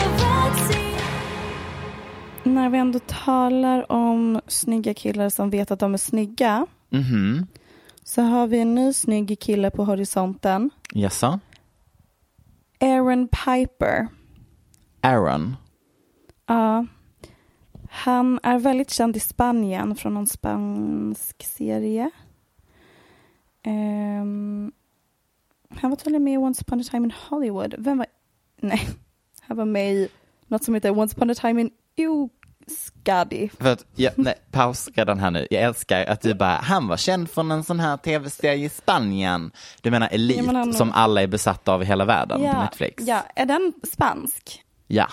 När 2.44 2.70
vi 2.70 2.78
ändå 2.78 3.00
talar 3.00 3.92
om 3.92 4.42
snygga 4.48 4.94
killar 4.94 5.30
som 5.30 5.50
vet 5.50 5.72
att 5.72 5.80
de 5.80 5.94
är 5.94 5.98
snygga 5.98 6.66
mhm, 6.90 7.48
så 8.04 8.22
har 8.22 8.48
vi 8.48 8.60
en 8.60 8.76
ny 8.76 8.94
snygg 8.94 9.40
kille 9.40 9.72
på 9.72 9.86
horisonten. 9.86 10.70
jaså? 10.94 11.40
Aaron 12.80 13.28
Piper. 13.28 14.08
Aaron? 15.02 15.56
Ja. 16.46 16.86
Han 17.90 18.40
är 18.44 18.60
väldigt 18.60 18.90
känd 18.90 19.18
i 19.18 19.20
Spanien 19.20 19.96
från 19.96 20.14
någon 20.14 20.28
spansk 20.28 21.44
serie. 21.44 22.12
Ehm, 23.64 24.72
han 25.70 25.90
var 25.90 25.98
tydligen 25.98 26.24
med 26.24 26.34
i 26.34 26.38
Once 26.38 26.64
upon 26.68 26.80
a 26.80 26.84
time 26.84 27.06
in 27.06 27.14
Hollywood. 27.30 27.76
Vem 27.78 27.98
var... 27.98 28.08
Nej, 28.62 28.90
han 29.42 29.58
var 29.58 29.66
med 29.66 29.94
i 29.94 30.10
något 30.48 30.64
som 30.64 30.74
heter 30.74 31.00
Once 31.00 31.16
upon 31.18 31.30
a 31.30 31.36
time 31.36 31.62
in 31.62 31.72
Euskadi. 31.98 33.50
För 33.60 33.72
att, 33.72 33.86
ja, 33.96 34.12
nej, 34.16 34.36
paus 34.52 34.90
redan 34.96 35.20
här 35.20 35.32
nu. 35.32 35.48
Jag 35.50 35.64
älskar 35.64 36.06
att 36.06 36.22
du 36.22 36.34
bara, 36.34 36.56
han 36.56 36.88
var 36.88 36.98
känd 36.98 37.30
från 37.30 37.52
en 37.52 37.64
sån 37.64 37.80
här 37.80 37.98
tv-serie 37.98 38.66
i 38.66 38.70
Spanien. 38.70 39.52
Du 39.82 39.92
menar 39.92 40.10
Elite, 40.12 40.40
Ja, 40.40 40.46
men 40.46 40.56
han- 40.56 40.74
som 40.74 40.92
alla 40.92 41.22
är 41.22 41.28
besatta 41.28 41.74
av 41.74 41.82
i 41.82 41.86
hela 41.86 42.06
världen 42.06 42.40
på 42.40 42.46
Ja, 42.46 42.62
Netflix? 42.64 43.04
ja, 43.08 43.24
är 43.36 43.46
den 43.46 43.74
spansk? 43.92 44.64
Ja. 44.88 45.08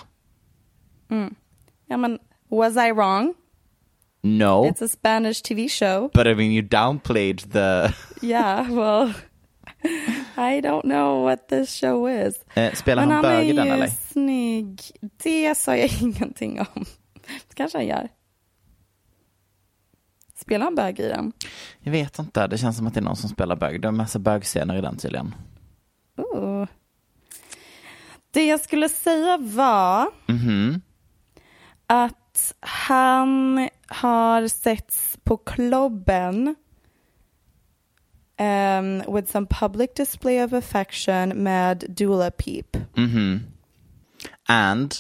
Mm. 1.11 1.35
Ja, 1.87 1.97
men 1.97 2.19
was 2.51 2.77
I 2.77 2.93
wrong? 2.93 3.35
No, 4.23 4.67
It's 4.71 4.85
a 4.85 4.89
Spanish 4.89 5.43
TV 5.43 5.69
show. 5.69 6.11
but 6.15 6.27
I 6.27 6.35
mean 6.35 6.51
you 6.53 6.63
downplayed 6.63 7.53
the... 7.53 7.93
Yeah, 8.27 8.69
well, 8.75 9.13
I 10.37 10.61
don't 10.61 10.83
know 10.83 11.23
what 11.25 11.49
this 11.49 11.81
show 11.81 12.11
is. 12.11 12.35
Eh, 12.55 12.73
spelar 12.73 13.03
Men 13.07 13.15
han 13.15 13.25
han 13.25 13.35
är 13.35 13.39
bög 13.39 13.49
i 13.49 13.53
den 13.53 13.67
ju 13.67 13.73
eller? 13.73 13.87
snygg. 13.87 14.81
Det 15.23 15.55
sa 15.59 15.77
jag 15.77 15.91
ingenting 16.01 16.61
om. 16.61 16.85
Det 17.49 17.55
kanske 17.55 17.79
han 17.79 17.87
gör. 17.87 18.09
Spelar 20.35 20.65
han 20.65 20.75
bög 20.75 21.01
i 21.01 21.09
den? 21.09 21.33
Jag 21.81 21.93
vet 21.93 22.19
inte, 22.19 22.47
det 22.47 22.59
känns 22.59 22.77
som 22.77 22.87
att 22.87 22.95
det 22.95 23.01
är 23.01 23.05
någon 23.05 23.17
som 23.17 23.29
spelar 23.31 23.57
bög. 23.57 23.81
Det 23.83 23.87
är 23.87 23.89
en 23.89 23.97
massa 23.97 24.19
bögscener 24.19 24.77
i 24.77 24.81
den 24.81 24.97
tydligen. 24.97 25.35
Ooh. 26.17 26.67
Det 28.31 28.47
jag 28.47 28.61
skulle 28.61 28.89
säga 28.89 29.37
var 29.41 30.07
Mhm. 30.27 30.81
att 31.87 32.55
han 32.61 33.69
har 33.87 34.49
setts 34.49 35.19
på 35.25 35.37
klubben 35.37 36.55
um, 38.81 39.03
with 39.15 39.31
some 39.31 39.47
public 39.47 39.95
display 39.95 40.45
of 40.45 40.53
affection 40.53 41.29
med 41.43 41.85
Dula 41.89 42.31
Peep. 42.31 42.77
Mhm. 42.95 43.41
And 44.49 44.95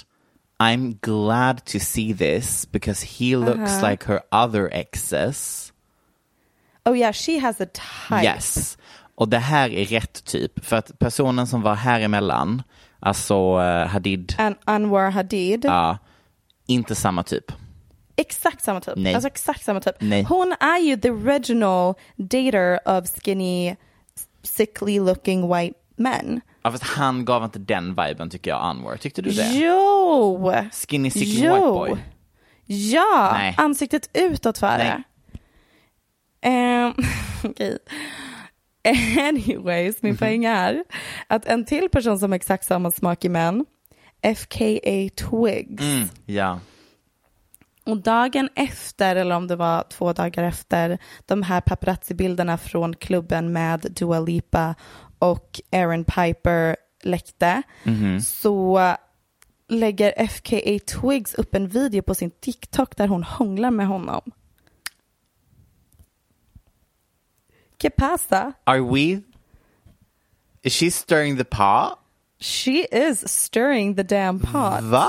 I'm 0.61 0.99
glad 1.01 1.65
to 1.65 1.79
see 1.81 2.13
this 2.15 2.67
because 2.73 3.03
he 3.19 3.37
looks 3.37 3.59
Uh-huh. 3.73 3.91
like 3.91 4.05
her 4.07 4.21
other 4.33 4.69
exes. 4.73 5.73
Oh 6.85 6.93
yeah, 6.97 7.13
she 7.13 7.39
has 7.39 7.61
a 7.61 7.67
type. 7.67 8.23
Yes. 8.25 8.79
Och 9.15 9.29
det 9.29 9.39
här 9.39 9.71
är 9.71 9.85
rätt 9.85 10.25
typ. 10.25 10.65
För 10.65 10.77
att 10.77 10.99
personen 10.99 11.47
som 11.47 11.63
var 11.63 11.75
här 11.75 12.01
emellan, 12.01 12.63
alltså 13.01 13.35
eh, 13.61 13.87
Hadid, 13.87 14.35
An 14.39 14.55
Anwar 14.65 15.11
Hadid. 15.11 15.65
ja, 15.65 15.99
inte 16.67 16.95
samma 16.95 17.23
typ. 17.23 17.53
Exakt 18.21 18.65
samma 18.65 18.81
typ. 18.81 18.95
Nej. 18.97 19.15
Alltså 19.15 19.29
exakt 19.29 19.65
samma 19.65 19.81
typ. 19.81 19.95
Nej. 19.99 20.23
Hon 20.23 20.53
är 20.61 20.79
ju 20.79 20.97
the 20.97 21.11
original 21.11 21.95
dater 22.17 22.79
of 22.89 23.05
skinny, 23.25 23.77
sickly 24.43 25.01
looking 25.01 25.55
white 25.55 25.79
men. 25.97 26.41
Ja, 26.63 26.71
fast 26.71 26.85
han 26.85 27.25
gav 27.25 27.45
inte 27.45 27.59
den 27.59 27.89
viben 27.95 28.31
tycker 28.31 28.51
jag, 28.51 28.63
Anwar. 28.63 28.97
Tyckte 28.97 29.23
du 29.23 29.31
det? 29.31 29.53
Jo! 29.55 30.53
Skinny 30.89 31.11
sickly 31.11 31.45
Jo. 31.47 31.55
white 31.55 31.91
boy. 31.95 31.99
Ja, 32.67 33.31
Nej. 33.33 33.55
ansiktet 33.59 34.11
utåt 34.15 34.63
var 34.63 34.79
det. 34.79 35.03
Okej. 37.45 37.79
Anyways, 39.29 40.03
min 40.03 40.17
poäng 40.17 40.45
är 40.45 40.85
att 41.27 41.47
en 41.47 41.65
till 41.65 41.89
person 41.89 42.19
som 42.19 42.31
har 42.33 42.37
exakt 42.37 42.65
samma 42.65 42.91
smak 42.91 43.25
i 43.25 43.29
män, 43.29 43.65
FKA 44.37 45.09
Twigs. 45.17 45.83
Mm, 45.83 46.09
ja. 46.27 46.61
Och 47.93 48.03
dagen 48.03 48.49
efter, 48.55 49.17
eller 49.17 49.37
om 49.37 49.47
det 49.47 49.57
var 49.57 49.85
två 49.91 50.13
dagar 50.13 50.43
efter, 50.45 50.99
de 51.27 51.43
här 51.43 51.61
paparazzi-bilderna 51.61 52.59
från 52.59 52.97
klubben 52.97 53.53
med 53.53 53.81
Dua 53.81 54.21
Lipa 54.21 54.75
och 55.19 55.61
Aaron 55.73 56.05
Piper 56.05 56.77
läckte, 57.03 57.63
Mhm. 57.83 58.21
så 58.21 58.81
lägger 59.69 60.27
FKA 60.29 60.79
Twigs 60.87 61.35
upp 61.35 61.55
en 61.55 61.69
video 61.69 62.03
på 62.03 62.15
sin 62.15 62.31
TikTok 62.31 62.97
där 62.97 63.09
hon 63.09 63.23
hånglar 63.23 63.71
med 63.71 63.87
honom. 63.87 64.23
Que 67.79 67.91
pasa? 67.91 68.53
Are 68.65 68.81
we... 68.81 69.21
Is 70.63 70.75
she 70.75 70.91
stirring 70.91 71.37
the 71.39 71.45
pot? 71.45 71.99
She 72.41 72.87
is 72.93 73.29
stirring 73.29 73.97
the 73.97 74.03
damn 74.03 74.41
pot. 74.41 74.81
Va? 74.83 75.07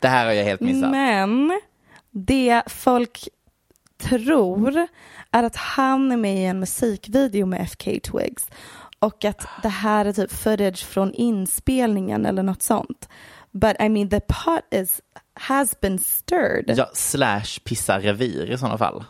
Det 0.00 0.08
här 0.08 0.24
har 0.26 0.32
jag 0.32 0.44
helt 0.44 0.60
missat. 0.60 0.90
Men 0.90 1.60
det 2.16 2.62
folk 2.66 3.28
tror 3.98 4.86
är 5.30 5.42
att 5.42 5.56
han 5.56 6.12
är 6.12 6.16
med 6.16 6.36
i 6.36 6.44
en 6.44 6.60
musikvideo 6.60 7.46
med 7.46 7.60
FK 7.60 8.00
Twigs 8.02 8.50
och 8.98 9.24
att 9.24 9.46
det 9.62 9.68
här 9.68 10.04
är 10.04 10.12
typ 10.12 10.32
footage 10.32 10.84
från 10.84 11.12
inspelningen 11.12 12.26
eller 12.26 12.42
något 12.42 12.62
sånt. 12.62 13.08
But 13.52 13.76
I 13.80 13.88
mean 13.88 14.08
the 14.08 14.20
pot 14.20 14.62
is, 14.70 15.00
has 15.34 15.80
been 15.80 15.98
stirred. 15.98 16.74
Ja, 16.76 16.90
slash 16.94 17.60
pissa 17.64 17.98
revir 18.00 18.50
i 18.50 18.58
sådana 18.58 18.78
fall. 18.78 19.04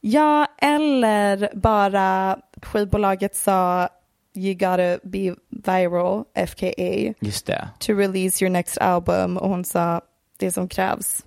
Ja, 0.00 0.46
eller 0.58 1.50
bara 1.54 2.38
skivbolaget 2.62 3.36
sa 3.36 3.88
you 4.34 4.54
gotta 4.54 4.98
be 5.02 5.34
viral, 5.48 6.24
FKA, 6.48 7.14
Just 7.20 7.46
det, 7.46 7.68
to 7.78 7.92
release 7.92 8.44
your 8.44 8.50
next 8.50 8.78
album 8.78 9.36
och 9.36 9.48
hon 9.48 9.64
sa 9.64 10.00
det 10.38 10.52
som 10.52 10.68
krävs. 10.68 11.24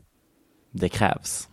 Det 0.78 0.90
krävs. 0.90 1.50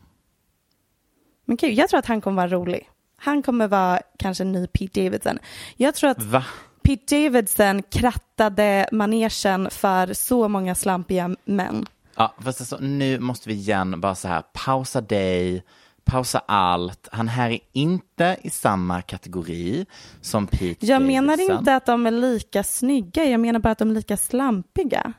Men 1.45 1.57
kul, 1.57 1.79
jag 1.79 1.89
tror 1.89 1.99
att 1.99 2.07
han 2.07 2.21
kommer 2.21 2.37
vara 2.37 2.49
rolig. 2.61 2.89
Han 3.17 3.43
kommer 3.43 3.69
vara 3.69 4.01
kanske 4.19 4.45
ny 4.45 4.67
Pete 4.67 5.05
Davidson. 5.05 5.39
Jag 5.77 5.95
tror 5.95 6.11
att 6.11 6.23
Va? 6.23 6.45
Pete 6.83 7.17
Davidson 7.17 7.83
krattade 7.83 8.89
manegen 8.93 9.71
för 9.71 10.13
så 10.15 10.49
många 10.49 10.75
slampiga 10.75 11.37
män. 11.45 11.87
Ja, 12.17 12.35
fast 12.39 12.61
alltså, 12.61 12.79
nu 12.81 13.19
måste 13.19 13.49
vi 13.49 13.55
igen 13.55 14.01
bara 14.01 14.15
så 14.15 14.29
här, 14.29 14.43
pausa 14.53 15.01
dig, 15.01 15.65
pausa 16.05 16.39
allt. 16.39 17.09
Han 17.13 17.29
här 17.29 17.51
är 17.51 17.59
inte 17.73 18.37
i 18.43 18.51
samma 18.51 19.03
kategori 19.03 19.87
som 20.21 20.47
Pete 20.47 20.87
Jag 20.87 21.03
menar 21.03 21.37
Davidson. 21.37 21.59
inte 21.59 21.77
att 21.77 21.87
de 21.87 22.07
är 22.07 22.11
lika 22.11 22.63
snygga, 22.63 23.25
jag 23.25 23.41
menar 23.41 23.61
bara 23.61 23.71
att 23.71 23.79
de 23.79 23.91
är 23.91 23.95
lika 23.95 24.17
slampiga. 24.17 25.13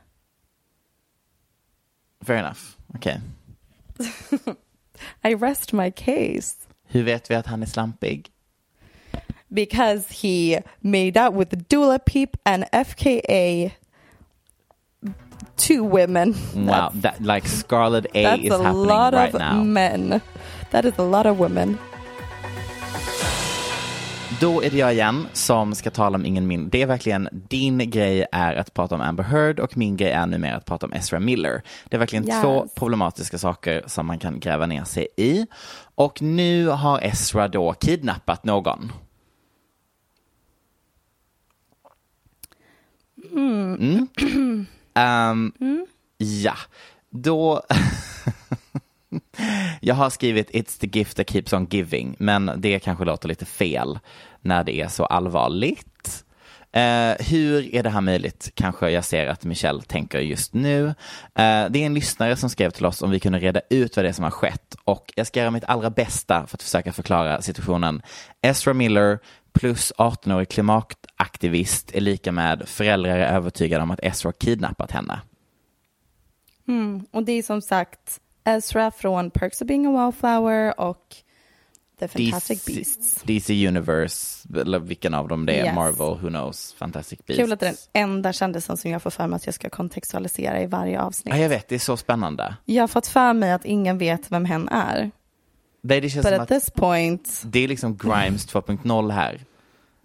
Fair 2.22 2.38
enough. 2.40 2.60
Okej. 2.96 3.22
I 5.24 5.34
rest 5.34 5.74
my 5.74 5.92
case. 5.92 6.56
Hur 6.88 7.04
vet 7.04 7.32
vi 7.32 7.36
att 7.36 7.48
han 7.48 7.62
är 7.64 7.68
slampig? 7.68 8.32
Because 9.48 10.06
he 10.10 10.62
made 10.80 11.18
out 11.18 11.34
with 11.36 11.68
Dula 11.70 12.00
Peep 12.00 12.38
and 12.44 12.64
FKA 12.72 13.72
two 15.58 15.84
women. 15.84 16.36
Wow, 16.56 16.92
that, 16.94 17.22
like 17.22 17.48
Scarlet 17.48 18.06
A 18.14 18.24
That's 18.24 18.44
is 18.44 18.52
a 18.52 18.64
happening 18.64 18.88
lot 18.88 19.14
right 19.14 19.34
of 19.34 19.40
now. 19.40 19.64
men. 19.64 20.22
That 20.72 20.86
is 20.86 20.94
a 20.98 21.04
lot 21.04 21.26
of 21.26 21.40
women. 21.40 21.78
Då 24.42 24.64
är 24.64 24.70
det 24.70 24.78
jag 24.78 24.94
igen 24.94 25.28
som 25.34 25.76
ska 25.76 25.92
tala 25.92 26.16
om 26.16 26.26
ingen 26.26 26.48
min. 26.48 26.70
Det 26.70 26.82
är 26.82 26.86
verkligen, 26.86 27.30
din 27.32 27.90
grej 27.90 28.26
är 28.32 28.56
att 28.56 28.74
prata 28.74 28.96
om 28.96 29.02
Amber 29.02 29.24
Heard 29.24 29.60
och 29.60 29.78
min 29.78 29.98
grej 29.98 30.12
är 30.12 30.26
numera 30.26 30.56
att 30.56 30.66
prata 30.66 30.86
om 30.86 30.94
Ezra 30.94 31.20
Miller. 31.20 31.62
Det 31.90 31.96
är 31.96 32.00
verkligen 32.00 32.28
Yes. 32.28 32.42
två 32.42 32.68
problematiska 32.76 33.38
saker 33.38 33.84
som 33.88 34.06
man 34.06 34.20
kan 34.20 34.40
gräva 34.40 34.66
ner 34.66 34.84
sig 34.84 35.08
i. 35.18 35.48
Och 35.96 36.22
nu 36.22 36.68
har 36.68 37.00
Ezra 37.02 37.48
då 37.48 37.74
kidnappat 37.74 38.44
någon. 38.44 38.92
Mm. 43.32 44.08
Ehm, 44.94 45.52
Ja, 46.18 46.56
då... 47.10 47.62
Jag 49.82 49.96
har 49.96 50.10
skrivit 50.10 50.50
It's 50.50 50.80
the 50.80 51.00
gift 51.00 51.18
that 51.18 51.30
keeps 51.30 51.54
on 51.54 51.66
giving, 51.66 52.16
men 52.20 52.52
det 52.58 52.80
kanske 52.80 53.06
låter 53.06 53.28
lite 53.28 53.46
fel 53.46 54.00
när 54.42 54.64
det 54.64 54.82
är 54.82 54.88
så 54.88 55.06
allvarligt. 55.06 56.24
Eh, 56.76 57.16
hur 57.20 57.76
är 57.76 57.84
det 57.84 57.90
här 57.90 58.02
möjligt? 58.02 58.52
Kanske 58.56 58.90
jag 58.90 59.06
ser 59.06 59.28
att 59.28 59.46
Michelle 59.46 59.82
tänker 59.82 60.20
just 60.20 60.54
nu. 60.54 60.88
Eh, 60.88 60.94
det 61.70 61.80
är 61.80 61.86
en 61.86 61.94
lyssnare 61.94 62.36
som 62.36 62.50
skrev 62.50 62.70
till 62.70 62.86
oss 62.86 63.02
om 63.02 63.12
vi 63.12 63.20
kunde 63.20 63.40
reda 63.40 63.62
ut 63.70 63.96
vad 63.96 64.06
det 64.06 64.10
är 64.10 64.14
som 64.14 64.24
har 64.24 64.32
skett 64.32 64.76
och 64.84 65.14
jag 65.16 65.28
ska 65.28 65.40
göra 65.40 65.52
mitt 65.52 65.64
allra 65.64 65.90
bästa 65.90 66.48
för 66.48 66.58
att 66.58 66.64
försöka 66.64 66.94
förklara 66.94 67.42
situationen. 67.42 68.02
Ezra 68.42 68.74
Miller 68.74 69.20
plus 69.54 69.94
18-årig 69.98 70.50
klimataktivist 70.50 71.96
är 71.96 72.02
lika 72.02 72.32
med 72.32 72.64
föräldrar 72.66 73.18
är 73.18 73.36
övertygade 73.36 73.84
om 73.84 73.92
att 73.92 74.00
Ezra 74.04 74.32
kidnappat 74.32 74.92
henne. 74.92 75.22
Mm. 76.68 77.06
Och 77.12 77.24
det 77.24 77.32
är 77.32 77.44
som 77.44 77.62
sagt 77.62 78.20
Ezra 78.46 78.92
från 78.92 79.32
Perks 79.32 79.62
of 79.62 79.68
being 79.68 79.86
a 79.86 79.92
wallflower 79.92 80.80
och 80.80 81.16
The 82.00 82.08
Fantastic 82.08 82.66
Beasts. 82.66 83.22
DC 83.24 83.68
Universe, 83.68 84.48
eller 84.62 84.80
vilken 84.80 85.14
av 85.14 85.28
dem 85.28 85.46
det 85.46 85.54
är, 85.54 85.66
Yes. 85.66 85.76
Marvel, 85.76 86.18
who 86.22 86.28
knows, 86.30 86.74
Fantastic 86.74 87.20
Beasts. 87.26 87.44
Kul 87.44 87.54
att 87.54 87.60
det 87.60 87.66
är 87.68 87.70
den 87.70 87.78
enda 88.04 88.34
kändisen 88.34 88.78
som 88.78 88.92
jag 88.92 89.02
får 89.02 89.10
för 89.10 89.28
mig 89.28 89.36
att 89.38 89.46
jag 89.46 89.56
ska 89.56 89.70
kontextualisera 89.70 90.62
i 90.62 90.66
varje 90.66 91.02
avsnitt. 91.02 91.36
Ja, 91.36 91.42
jag 91.42 91.50
vet, 91.50 91.68
det 91.68 91.76
är 91.76 91.80
så 91.80 91.98
spännande. 91.98 92.56
Jag 92.66 92.84
har 92.84 92.88
fått 92.88 93.08
för 93.08 93.34
mig 93.34 93.52
att 93.52 93.66
ingen 93.66 93.98
vet 93.98 94.32
vem 94.32 94.46
hen 94.46 94.70
är. 94.70 95.12
Det, 95.82 96.00
det 96.00 96.10
känns 96.10 96.26
But 96.26 96.34
som 96.34 96.42
at 96.42 96.52
att 96.52 96.62
this 96.62 96.70
point, 96.70 97.42
det 97.46 97.60
är 97.64 97.68
liksom 97.68 97.98
Grimes 97.98 98.48
2.0 98.54 99.12
här. 99.12 99.40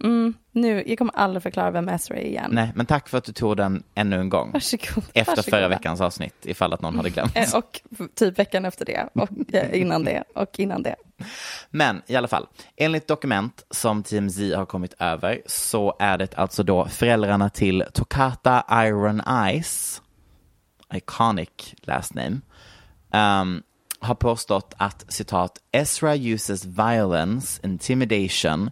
Mm, 0.03 0.33
nu, 0.51 0.83
jag 0.87 0.97
kommer 0.97 1.15
aldrig 1.15 1.43
förklara 1.43 1.71
vem 1.71 1.89
Ezra 1.89 2.15
är 2.15 2.25
igen. 2.25 2.49
Nej, 2.53 2.71
men 2.75 2.85
tack 2.85 3.09
för 3.09 3.17
att 3.17 3.23
du 3.23 3.33
tog 3.33 3.57
den 3.57 3.83
ännu 3.95 4.19
en 4.19 4.29
gång. 4.29 4.51
Varsågod. 4.51 5.03
Efter 5.13 5.35
Varsågoda. 5.35 5.57
förra 5.57 5.67
veckans 5.67 6.01
avsnitt, 6.01 6.35
ifall 6.45 6.73
att 6.73 6.81
någon 6.81 6.95
hade 6.97 7.09
glömt. 7.09 7.35
Eh, 7.37 7.55
Och 7.55 7.81
typ 8.15 8.39
veckan 8.39 8.65
efter 8.65 8.85
det, 8.85 9.09
och 9.13 9.29
eh, 9.55 9.81
innan 9.81 10.03
det, 10.03 10.23
och 10.35 10.59
innan 10.59 10.83
det. 10.83 10.95
Men 11.69 12.01
i 12.07 12.15
alla 12.15 12.27
fall, 12.27 12.47
enligt 12.75 13.07
dokument 13.07 13.63
som 13.69 14.03
TMZ 14.03 14.39
har 14.55 14.65
kommit 14.65 14.93
över 14.99 15.41
så 15.45 15.95
är 15.99 16.17
det 16.17 16.35
alltså 16.35 16.63
då 16.63 16.85
föräldrarna 16.87 17.49
till 17.49 17.83
Tokata 17.93 18.63
Iron 18.71 19.21
Eyes, 19.27 20.01
iconic 20.93 21.49
last 21.81 22.13
name, 22.13 22.37
um, 23.41 23.63
har 23.99 24.15
påstått 24.15 24.73
att 24.77 25.13
citat 25.13 25.57
Ezra 25.71 26.15
uses 26.15 26.65
violence, 26.65 27.61
intimidation, 27.63 28.71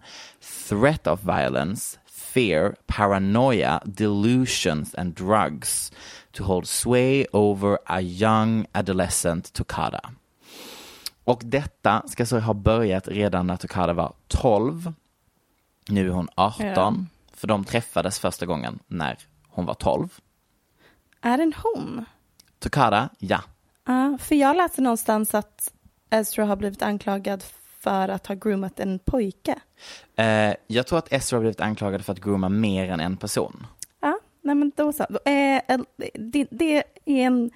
threat 0.70 1.08
of 1.08 1.20
violence, 1.24 2.00
fear, 2.06 2.76
paranoia, 2.88 3.82
delusions 3.86 4.96
and 4.96 5.16
drugs 5.16 5.92
to 6.32 6.44
hold 6.44 6.68
sway 6.68 7.26
over 7.34 7.80
a 7.86 8.02
young 8.02 8.66
adolescent 8.72 9.54
Tokata. 9.54 10.12
Och 11.24 11.42
detta 11.46 12.04
ska 12.08 12.26
så 12.26 12.40
ha 12.40 12.54
börjat 12.54 13.08
redan 13.08 13.48
när 13.48 13.58
Tokada 13.58 13.94
var 13.94 14.14
12. 14.28 14.94
Nu 15.88 16.08
är 16.08 16.12
hon 16.12 16.28
18. 16.36 16.64
Ja. 16.66 16.96
För 17.34 17.48
de 17.48 17.66
träffades 17.66 18.20
första 18.20 18.46
gången 18.46 18.80
när 18.88 19.18
hon 19.48 19.66
var 19.66 19.74
12. 19.74 20.20
Är 21.22 21.38
det 21.38 21.44
en 21.44 21.54
hon? 21.64 22.06
Tokada, 22.60 23.10
ja. 23.20 23.42
Ja, 23.86 24.18
för 24.20 24.36
jag 24.36 24.58
läste 24.58 24.82
någonstans 24.82 25.36
att 25.36 25.74
Ezra 26.10 26.46
har 26.46 26.56
blivit 26.56 26.82
anklagad 26.82 27.44
för 27.80 28.10
att 28.10 28.28
ha 28.28 28.36
groomat 28.36 28.80
en 28.80 29.00
pojke. 29.00 29.56
Eh, 30.16 30.54
jag 30.68 30.88
tror 30.88 31.00
att 31.00 31.14
Ezra 31.14 31.38
har 31.38 31.42
blivit 31.42 31.62
anklagad 31.62 32.06
för 32.06 32.14
att 32.14 32.20
grooma 32.22 32.50
mer 32.50 32.90
än 32.90 33.00
en 33.00 33.18
person. 33.18 33.68
Ja, 34.02 34.20
nej 34.42 34.56
men 34.56 34.72
då 34.76 34.94
så. 34.94 35.04
Eh, 35.04 35.62
det, 36.14 36.48
det 36.52 36.78
är 36.78 36.84
en, 37.06 37.52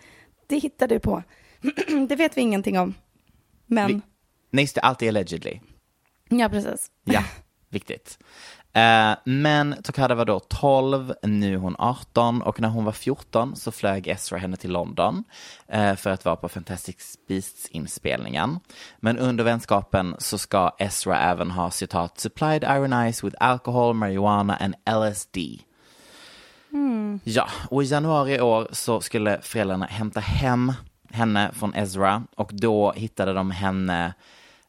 det 0.48 0.58
hittar 0.58 0.88
du 0.88 1.00
på. 1.00 1.24
det 2.08 2.16
vet 2.16 2.38
vi 2.38 2.42
ingenting 2.42 2.80
om. 2.80 2.94
Men, 3.66 3.88
Vi- 3.88 4.02
Nej, 4.50 4.64
just 4.64 4.76
det, 4.76 4.82
alltid 4.82 5.08
allegedly. 5.10 5.60
ja 6.30 6.50
precis. 6.50 6.92
Ja, 7.04 7.24
viktigt. 7.70 8.20
Eh, 8.74 9.16
men 9.24 9.76
Tokada 9.84 10.16
var 10.16 10.26
då 10.26 10.40
12, 10.40 11.14
nu 11.24 11.54
är 11.54 11.58
hon 11.58 11.76
18 11.80 12.42
och 12.42 12.60
när 12.60 12.70
hon 12.70 12.86
var 12.86 12.92
14 12.92 13.56
så 13.56 13.72
flög 13.72 14.08
Ezra 14.08 14.38
henne 14.38 14.58
till 14.58 14.72
London 14.72 15.24
eh, 15.68 15.96
för 15.96 16.10
att 16.10 16.26
vara 16.26 16.36
på 16.36 16.50
Fantastic 16.50 17.18
Beasts 17.28 17.68
inspelningen. 17.68 18.60
Men 19.00 19.18
under 19.20 19.44
vänskapen 19.44 20.16
så 20.20 20.38
ska 20.38 20.76
Ezra 20.80 21.20
även 21.20 21.52
ha 21.52 21.72
citat 21.72 22.20
supplied 22.20 22.64
Iron 22.64 22.94
Eyes 22.94 23.24
with 23.24 23.36
alcohol, 23.40 23.94
marijuana 23.94 24.56
and 24.56 24.76
LSD. 25.04 25.38
Ja, 27.24 27.48
och 27.70 27.84
i 27.84 27.86
januari 27.86 28.36
i 28.36 28.42
år 28.42 28.68
så 28.72 29.02
skulle 29.02 29.42
föräldrarna 29.42 29.86
hämta 29.86 30.20
hem 30.20 30.74
henne 31.12 31.52
från 31.54 31.74
Ezra 31.74 32.24
och 32.36 32.50
då 32.54 32.92
hittade 32.92 33.34
de 33.34 33.52
henne 33.52 34.14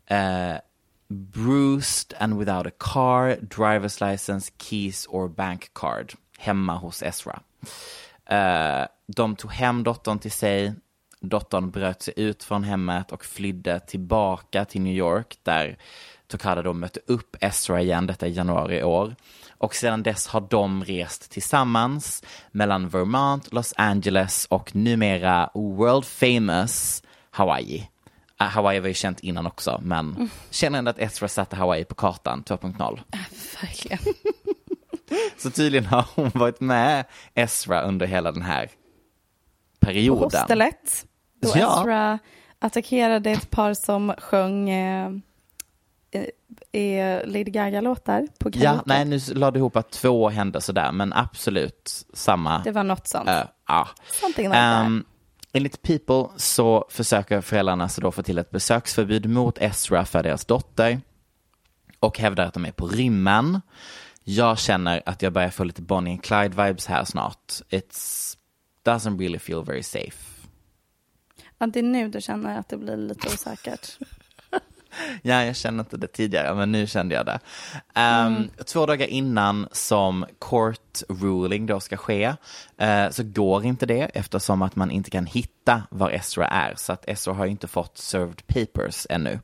eh, 0.06 0.54
bruised 1.08 2.14
and 2.18 2.38
without 2.38 2.66
a 2.66 2.70
car, 2.78 3.36
driver's 3.36 4.00
license, 4.00 4.52
keys 4.58 5.06
or 5.10 5.28
bank 5.28 5.70
card 5.72 6.14
hemma 6.38 6.76
hos 6.76 7.02
Ezra. 7.02 7.40
Uh, 8.30 8.86
de 9.06 9.36
tog 9.36 9.52
hem 9.52 9.82
dottern 9.82 10.18
till 10.18 10.32
sig. 10.32 10.74
Dottern 11.20 11.70
bröt 11.70 12.02
sig 12.02 12.14
ut 12.16 12.44
från 12.44 12.64
hemmet 12.64 13.12
och 13.12 13.24
flydde 13.24 13.80
tillbaka 13.80 14.64
till 14.64 14.80
New 14.80 14.94
York 14.94 15.38
där 15.42 15.78
Tokada 16.26 16.62
då 16.62 16.72
mötte 16.72 17.00
upp 17.06 17.36
Ezra 17.40 17.80
igen, 17.80 18.06
detta 18.06 18.26
i 18.26 18.32
januari 18.32 18.78
i 18.78 18.82
år. 18.82 19.14
Och 19.58 19.74
sedan 19.74 20.02
dess 20.02 20.26
har 20.26 20.40
de 20.50 20.84
rest 20.84 21.30
tillsammans 21.30 22.22
mellan 22.50 22.88
Vermont, 22.88 23.52
Los 23.52 23.74
Angeles 23.76 24.46
och 24.50 24.76
numera 24.76 25.50
world 25.54 26.04
famous 26.04 27.02
Hawaii. 27.30 27.88
Uh, 28.42 28.46
Hawaii 28.46 28.80
var 28.80 28.88
ju 28.88 28.94
känt 28.94 29.20
innan 29.20 29.46
också, 29.46 29.80
men 29.82 30.30
känner 30.50 30.78
ändå 30.78 30.90
att 30.90 30.98
Ezra 30.98 31.28
satte 31.28 31.56
Hawaii 31.56 31.84
på 31.84 31.94
kartan 31.94 32.42
2.0. 32.46 33.00
Verkligen. 33.60 33.98
Så 35.38 35.50
tydligen 35.50 35.86
har 35.86 36.04
hon 36.14 36.30
varit 36.34 36.60
med 36.60 37.04
Ezra 37.34 37.82
under 37.82 38.06
hela 38.06 38.32
den 38.32 38.42
här 38.42 38.66
På 38.66 39.86
perioden. 39.86 40.22
hostelet, 40.24 41.06
då 41.42 41.52
Ja. 41.54 41.80
Ezra 41.80 42.18
attackerade 42.58 43.30
ett 43.30 43.50
par 43.50 43.74
som 43.74 44.14
sjöng 44.18 44.70
eh, 44.70 45.10
eh, 46.72 47.26
Lady 47.26 47.44
Gaga-låtar 47.44 48.26
på 48.38 48.50
Ja, 48.52 48.60
karaoke. 48.62 48.82
nej 48.86 49.04
nu 49.04 49.20
la 49.34 49.50
du 49.50 49.58
ihop 49.58 49.76
att 49.76 49.90
två 49.90 50.28
händelser 50.28 50.72
där, 50.72 50.92
men 50.92 51.12
absolut 51.12 52.06
samma. 52.14 52.58
Det 52.58 52.70
var 52.72 52.84
något 52.84 53.08
sånt. 53.08 53.28
Ö, 53.28 53.44
ja. 53.68 53.88
Something 54.20 54.48
like 54.48 54.58
that. 54.60 54.86
Enligt 55.56 55.82
People 55.82 56.28
så 56.36 56.86
försöker 56.90 57.40
föräldrarna 57.40 57.88
så 57.88 58.00
då 58.00 58.12
få 58.12 58.22
till 58.22 58.38
ett 58.38 58.50
besöksförbud 58.50 59.26
mot 59.26 59.58
Ezra 59.58 60.04
för 60.04 60.22
deras 60.22 60.44
dotter 60.44 61.00
och 61.98 62.18
hävdar 62.18 62.46
att 62.46 62.54
de 62.54 62.64
är 62.64 62.72
på 62.72 62.86
rymmen. 62.86 63.60
Jag 64.24 64.58
känner 64.58 65.02
att 65.06 65.22
jag 65.22 65.32
börjar 65.32 65.50
få 65.50 65.64
lite 65.64 65.82
Bonnie 65.82 66.10
and 66.10 66.22
Clyde-vibes 66.22 66.88
här 66.88 67.04
snart. 67.04 67.52
It's 67.70 68.36
doesn't 68.84 69.18
really 69.18 69.38
feel 69.38 69.64
very 69.64 69.82
safe. 69.82 70.48
Ja, 71.58 71.66
det 71.66 71.78
är 71.78 71.82
nu 71.82 72.08
du 72.08 72.20
känner 72.20 72.58
att 72.58 72.68
det 72.68 72.76
blir 72.76 72.96
lite 72.96 73.28
osäkert. 73.28 73.98
Ja, 75.22 75.44
jag 75.44 75.56
kände 75.56 75.80
inte 75.80 75.96
det 75.96 76.06
tidigare, 76.06 76.54
men 76.54 76.72
nu 76.72 76.86
kände 76.86 77.14
jag 77.14 77.26
det. 77.26 77.38
Ehm, 77.94 78.50
Två 78.66 78.86
dagar 78.86 79.06
innan 79.06 79.68
som 79.72 80.26
court 80.38 81.02
ruling 81.08 81.66
då 81.66 81.80
ska 81.80 81.96
ske, 81.96 82.34
eh, 82.78 83.10
så 83.10 83.22
går 83.22 83.64
inte 83.64 83.86
det 83.86 84.10
eftersom 84.14 84.62
att 84.62 84.76
man 84.76 84.90
inte 84.90 85.10
kan 85.10 85.26
hitta 85.26 85.82
var 85.90 86.10
Ezra 86.10 86.46
är. 86.46 86.74
Så 86.76 86.92
att 86.92 87.08
Ezra 87.08 87.32
har 87.32 87.44
ju 87.44 87.50
inte 87.50 87.68
fått 87.68 87.98
served 87.98 88.46
papers 88.46 89.06
ännu. 89.10 89.40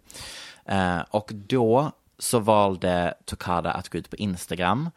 Eh, 0.66 1.00
och 1.10 1.30
då 1.32 1.92
så 2.18 2.38
valde 2.38 3.14
Tokada 3.24 3.70
att 3.70 3.88
gå 3.88 3.98
ut 3.98 4.10
på 4.10 4.16
Instagram 4.16 4.90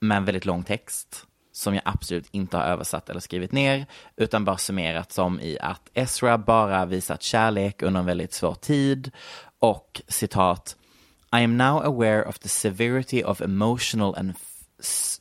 med 0.00 0.16
en 0.16 0.24
väldigt 0.24 0.44
lång 0.44 0.62
text 0.62 1.26
som 1.52 1.74
jag 1.74 1.82
absolut 1.84 2.28
inte 2.30 2.56
har 2.56 2.64
översatt 2.64 3.10
eller 3.10 3.20
skrivit 3.20 3.52
ner, 3.52 3.86
utan 4.16 4.44
bara 4.44 4.58
summerat 4.58 5.12
som 5.12 5.40
i 5.40 5.58
att 5.60 5.90
Ezra 5.94 6.38
bara 6.38 6.84
visat 6.84 7.22
kärlek 7.22 7.82
under 7.82 8.00
en 8.00 8.06
väldigt 8.06 8.32
svår 8.32 8.54
tid 8.54 9.10
och 9.58 10.02
citat 10.08 10.76
I 11.36 11.44
am 11.44 11.56
now 11.56 11.84
aware 11.84 12.24
of 12.24 12.38
the 12.38 12.48
severity 12.48 13.22
of 13.22 13.40
emotional 13.40 14.14
and 14.14 14.34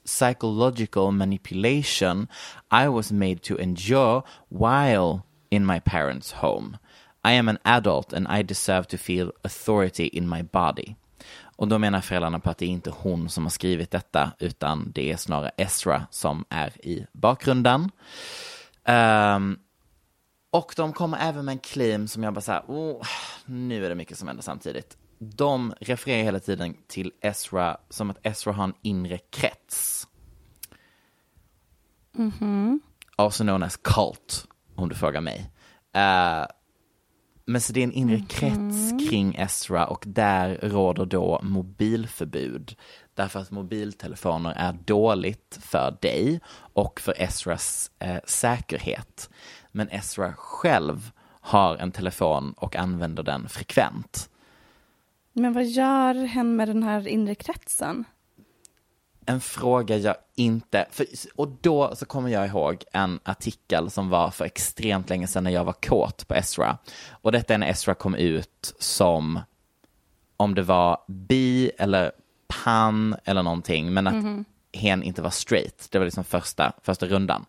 psychological 0.05 1.11
manipulation 1.11 2.27
I 2.71 2.88
was 2.88 3.11
made 3.11 3.43
to 3.43 3.59
endure 3.59 4.23
while 4.49 5.21
in 5.49 5.65
my 5.65 5.79
parents' 5.79 6.32
home. 6.32 6.77
I 7.23 7.34
am 7.34 7.49
an 7.49 7.59
adult 7.63 8.13
and 8.13 8.27
I 8.27 8.43
deserve 8.43 8.88
to 8.88 8.97
feel 8.97 9.32
authority 9.43 10.05
in 10.05 10.27
my 10.27 10.41
body. 10.41 10.95
Och 11.56 11.68
då 11.68 11.78
menar 11.78 12.02
föräldrarna 12.02 12.39
på 12.39 12.49
att 12.49 12.58
det 12.58 12.66
är 12.66 12.70
inte 12.70 12.89
hon 12.97 13.30
som 13.30 13.43
har 13.43 13.49
skrivit 13.49 13.91
detta, 13.91 14.32
utan 14.39 14.91
det 14.91 15.12
är 15.12 15.18
snarare 15.18 15.52
Ezra 15.58 16.08
som 16.12 16.45
är 16.49 16.86
i 16.86 17.08
bakgrunden. 17.14 17.91
Ehm, 18.84 19.60
och 20.52 20.74
de 20.78 20.93
kommer 20.93 21.18
även 21.22 21.45
med 21.45 21.52
en 21.52 21.60
claim 21.60 22.08
som 22.08 22.24
jag 22.24 22.34
bara 22.34 22.41
så 22.41 22.52
här, 22.52 22.64
oh, 22.68 23.08
nu 23.45 23.86
är 23.86 23.89
det 23.89 23.95
mycket 23.95 24.18
som 24.18 24.28
händer 24.28 24.43
samtidigt. 24.43 24.97
De 25.20 25.74
refererar 25.80 26.24
hela 26.24 26.39
tiden 26.39 26.78
till 26.88 27.12
Ezra 27.22 27.78
som 27.89 28.10
att 28.10 28.18
Ezra 28.24 28.52
har 28.52 28.64
en 28.64 28.74
inre 28.82 29.18
krets. 29.18 30.08
Mhm. 32.12 32.82
Also 33.16 33.43
known 33.43 33.64
as 33.64 33.78
cult, 33.78 34.47
om 34.76 34.89
du 34.89 34.95
frågar 34.95 35.22
mig. 35.22 35.52
Eh, 35.93 36.45
men 37.45 37.61
så 37.61 37.73
det 37.73 37.79
är 37.79 37.83
en 37.83 37.91
inre 37.91 38.23
krets 38.29 39.09
kring 39.09 39.35
Ezra 39.35 39.87
och 39.87 40.03
där 40.07 40.59
råder 40.61 41.05
då 41.05 41.39
mobilförbud. 41.43 42.75
Därför 43.13 43.39
att 43.39 43.51
mobiltelefoner 43.51 44.53
är 44.57 44.73
dåligt 44.85 45.59
för 45.61 45.97
dig 46.01 46.39
och 46.73 46.99
för 46.99 47.21
Ezras 47.21 47.91
eh, 47.99 48.19
säkerhet. 48.25 49.29
Men 49.71 49.89
Ezra 49.89 50.33
själv 50.33 51.11
har 51.41 51.77
en 51.77 51.91
telefon 51.91 52.53
och 52.57 52.75
använder 52.75 53.23
den 53.23 53.49
frekvent. 53.49 54.29
Men 55.33 55.53
vad 55.53 55.65
gör 55.65 56.13
hen 56.13 56.55
med 56.55 56.67
den 56.67 56.83
här 56.83 57.07
inre 57.07 57.35
kretsen? 57.35 58.05
En 59.32 59.41
fråga 59.41 59.97
jag 59.97 60.15
inte, 60.36 60.86
för, 60.91 61.05
och 61.36 61.47
då 61.61 61.95
så 61.95 62.05
kommer 62.05 62.29
jag 62.29 62.47
ihåg 62.47 62.84
en 62.93 63.19
artikel 63.23 63.89
som 63.89 64.09
var 64.09 64.32
för 64.32 64.45
extremt 64.45 65.09
länge 65.09 65.27
sedan 65.27 65.43
när 65.43 65.51
jag 65.51 65.63
var 65.63 65.73
kåt 65.73 66.27
på 66.27 66.36
Ezra. 66.36 66.77
Och 67.11 67.32
detta 67.32 67.53
är 67.53 67.57
när 67.57 67.69
Ezra 67.69 67.93
kom 67.93 68.15
ut 68.15 68.73
som, 68.79 69.39
om 70.38 70.55
det 70.55 70.61
var 70.63 70.97
bi 71.07 71.71
eller 71.77 72.11
pan 72.63 73.15
eller 73.23 73.43
någonting, 73.43 73.93
men 73.93 74.07
att 74.07 74.13
Mhm. 74.13 74.45
hen 74.73 75.03
inte 75.03 75.21
var 75.21 75.29
straight. 75.29 75.88
Det 75.91 75.97
var 75.99 76.05
liksom 76.05 76.23
första, 76.23 76.73
första 76.84 77.05
rundan. 77.05 77.45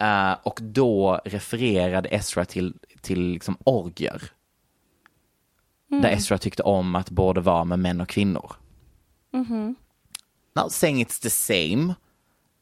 Eh, 0.00 0.32
och 0.42 0.58
då 0.62 1.20
refererade 1.24 2.08
Ezra 2.08 2.44
till, 2.44 2.74
till 3.00 3.20
liksom 3.20 3.56
orgier. 3.64 4.22
Mm. 5.90 6.02
Där 6.02 6.10
Ezra 6.10 6.38
tyckte 6.38 6.62
om 6.62 6.94
att 6.94 7.10
både 7.10 7.40
vara 7.40 7.64
med 7.64 7.78
män 7.78 8.00
och 8.00 8.08
kvinnor. 8.08 8.52
Mhm. 9.32 9.74
Not 10.62 10.72
saying 10.72 11.00
it's 11.00 11.18
the 11.22 11.30
same, 11.30 11.94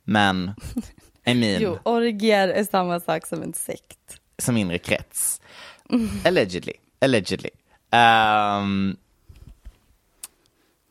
men 0.04 0.54
I 1.26 1.34
mean, 1.34 1.62
Jo, 1.62 1.78
orgier 1.82 2.48
är 2.48 2.64
samma 2.64 3.00
sak 3.00 3.26
som 3.26 3.42
en 3.42 3.52
sekt. 3.52 4.20
som 4.38 4.56
inre 4.56 4.78
krets. 4.78 5.40
Allegedly, 6.24 6.72
allegedly. 7.00 7.50
Ehm, 7.90 8.96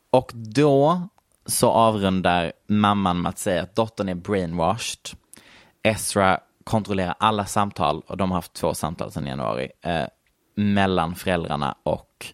och 0.09 0.31
då 0.33 1.07
så 1.45 1.71
avrundar 1.71 2.53
mamman 2.67 3.21
med 3.21 3.29
att 3.29 3.39
säga 3.39 3.63
att 3.63 3.75
dottern 3.75 4.09
är 4.09 4.15
brainwashed. 4.15 5.09
Ezra 5.83 6.39
kontrollerar 6.63 7.15
alla 7.19 7.45
samtal, 7.45 8.01
och 8.07 8.17
de 8.17 8.31
har 8.31 8.37
haft 8.37 8.53
två 8.53 8.73
samtal 8.73 9.11
sedan 9.11 9.25
januari, 9.27 9.71
eh, 9.81 10.05
mellan 10.55 11.15
föräldrarna 11.15 11.75
och 11.83 12.33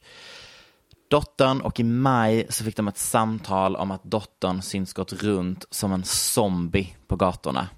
dottern. 1.11 1.61
Och 1.61 1.79
i 1.79 1.83
maj 1.83 2.45
så 2.49 2.63
fick 2.63 2.75
de 2.75 2.87
ett 2.87 2.97
samtal 2.97 3.75
om 3.75 3.91
att 3.91 4.03
dottern 4.03 4.61
syns 4.61 4.93
gått 4.93 5.13
runt 5.13 5.65
som 5.69 5.91
en 5.93 6.03
zombie 6.03 6.95
på 7.07 7.15
gatorna 7.15 7.69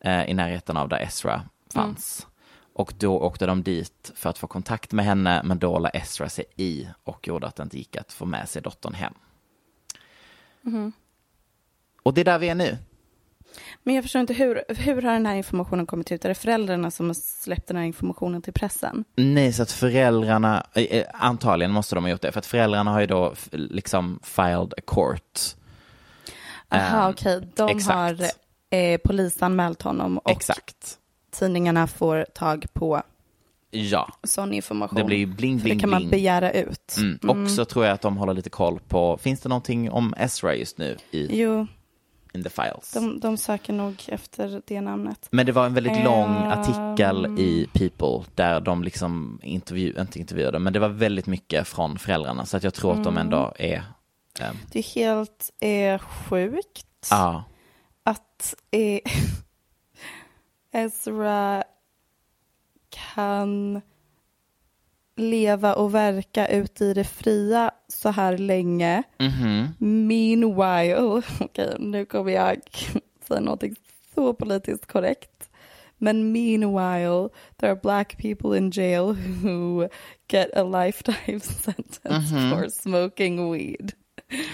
eh, 0.00 0.30
i 0.30 0.34
närheten 0.34 0.76
av 0.76 0.88
där 0.88 1.02
Ezra 1.02 1.42
fanns. 1.72 2.26
Och 2.72 2.92
då 2.98 3.20
åkte 3.20 3.46
de 3.46 3.62
dit 3.62 4.12
för 4.14 4.30
att 4.30 4.38
få 4.38 4.46
kontakt 4.46 4.92
med 4.92 5.04
henne, 5.04 5.42
men 5.44 5.58
då 5.58 5.78
la 5.78 5.88
Ezra 5.88 6.28
sig 6.28 6.44
i 6.56 6.88
och 7.04 7.28
gjorde 7.28 7.46
att 7.46 7.56
det 7.56 7.62
inte 7.62 7.78
gick 7.78 7.96
att 7.96 8.12
få 8.12 8.24
med 8.24 8.48
sig 8.48 8.62
dottern 8.62 8.94
hem. 8.94 9.14
Mhm. 10.60 10.92
Och 12.02 12.14
det 12.14 12.20
är 12.20 12.24
där 12.24 12.38
vi 12.38 12.48
är 12.48 12.54
nu. 12.54 12.78
Men 13.86 13.94
jag 13.94 14.04
förstår 14.04 14.20
inte, 14.20 14.34
hur, 14.34 14.62
hur 14.68 15.02
har 15.02 15.12
den 15.12 15.26
här 15.26 15.34
informationen 15.34 15.86
kommit 15.86 16.12
ut? 16.12 16.24
Är 16.24 16.28
det 16.28 16.34
föräldrarna 16.34 16.90
som 16.90 17.06
har 17.06 17.14
släppt 17.14 17.66
den 17.68 17.76
här 17.76 17.84
informationen 17.84 18.42
till 18.42 18.52
pressen? 18.52 19.04
Nej, 19.16 19.52
så 19.52 19.62
att 19.62 19.72
föräldrarna, 19.72 20.66
eh, 20.74 20.82
eh, 20.84 21.06
antagligen 21.12 21.72
måste 21.72 21.94
de 21.94 22.04
ha 22.04 22.10
gjort 22.10 22.20
det, 22.22 22.32
för 22.32 22.38
att 22.38 22.46
föräldrarna 22.46 22.90
har 22.90 23.00
ju 23.00 23.06
då 23.06 23.34
liksom 23.52 24.20
filed 24.22 24.74
a 24.76 24.80
court. 24.86 25.40
Aha, 26.68 27.04
Ehm, 27.04 27.10
okej. 27.10 27.48
De 27.56 27.68
exakt. 27.68 27.94
har 27.94 28.26
eh, 28.78 28.98
polisanmält 29.04 29.82
honom 29.82 30.18
och 30.18 30.30
Exakt. 30.30 30.98
tidningarna 31.32 31.86
får 31.86 32.26
tag 32.34 32.66
på 32.72 33.02
Ja. 33.70 34.12
sån 34.22 34.52
information. 34.52 34.96
Det 34.98 35.04
blir 35.04 35.16
ju 35.18 35.26
bling, 35.26 35.58
För 35.58 35.64
bling, 35.64 35.76
det 35.78 35.80
kan 35.80 35.90
man 35.90 35.98
bling. 36.00 36.10
begära 36.10 36.52
ut. 36.52 36.96
Mm. 36.98 37.30
Och 37.44 37.50
så 37.50 37.64
tror 37.64 37.84
jag 37.84 37.94
att 37.94 38.00
de 38.00 38.16
håller 38.16 38.34
lite 38.34 38.50
koll 38.50 38.80
på, 38.88 39.18
finns 39.18 39.40
det 39.40 39.48
någonting 39.48 39.90
om 39.90 40.14
Ezra 40.18 40.54
just 40.54 40.78
nu 40.78 40.96
i 41.10 41.40
Jo, 41.42 41.66
in 42.36 42.42
the 42.44 42.50
files? 42.50 42.92
de, 42.94 43.20
de 43.20 43.36
söker 43.36 43.72
nog 43.72 44.04
efter 44.08 44.62
det 44.66 44.80
namnet. 44.80 45.28
Men 45.30 45.46
det 45.46 45.52
var 45.52 45.66
en 45.66 45.74
väldigt 45.74 46.04
lång 46.04 46.36
Ehm. 46.36 46.50
artikel 46.60 47.38
i 47.38 47.68
People 47.72 48.30
där 48.34 48.60
de 48.60 48.82
liksom 48.84 49.40
intervju, 49.42 49.94
inte 50.00 50.18
intervjuade, 50.18 50.58
men 50.58 50.72
det 50.72 50.78
var 50.78 50.88
väldigt 50.88 51.26
mycket 51.26 51.68
från 51.68 51.98
föräldrarna 51.98 52.46
så 52.46 52.56
att 52.56 52.64
jag 52.64 52.74
tror 52.74 52.92
att 52.92 53.04
de 53.04 53.14
Mm. 53.14 53.18
ändå 53.26 53.52
är, 53.58 53.82
ehm, 54.40 54.56
Det 54.72 54.78
är 54.78 54.82
helt 54.94 55.50
eh, 55.60 55.98
sjukt 55.98 57.08
ja, 57.10 57.44
att 58.02 58.54
eh, 58.70 59.00
Ezra 60.72 61.64
kan 63.14 63.80
leva 65.16 65.74
och 65.74 65.94
verka 65.94 66.46
ute 66.46 66.84
i 66.84 66.94
det 66.94 67.04
fria 67.04 67.70
så 67.88 68.08
här 68.08 68.38
länge. 68.38 69.02
Mhm. 69.18 69.66
Meanwhile, 69.78 71.22
okej 71.40 71.76
nu 71.78 72.04
kommer 72.04 72.32
jag 72.32 72.56
säga 73.28 73.40
någonting 73.40 73.74
så 74.14 74.32
politiskt 74.34 74.86
korrekt. 74.86 75.50
Men 75.98 76.32
meanwhile, 76.32 77.28
there 77.56 77.72
are 77.72 77.80
black 77.82 78.18
people 78.18 78.58
in 78.58 78.70
jail 78.70 79.16
who 79.42 79.88
get 80.28 80.56
a 80.56 80.62
lifetime 80.62 81.40
sentence 81.64 82.34
Mhm. 82.34 82.50
for 82.50 82.68
smoking 82.68 83.50
weed. 83.52 83.92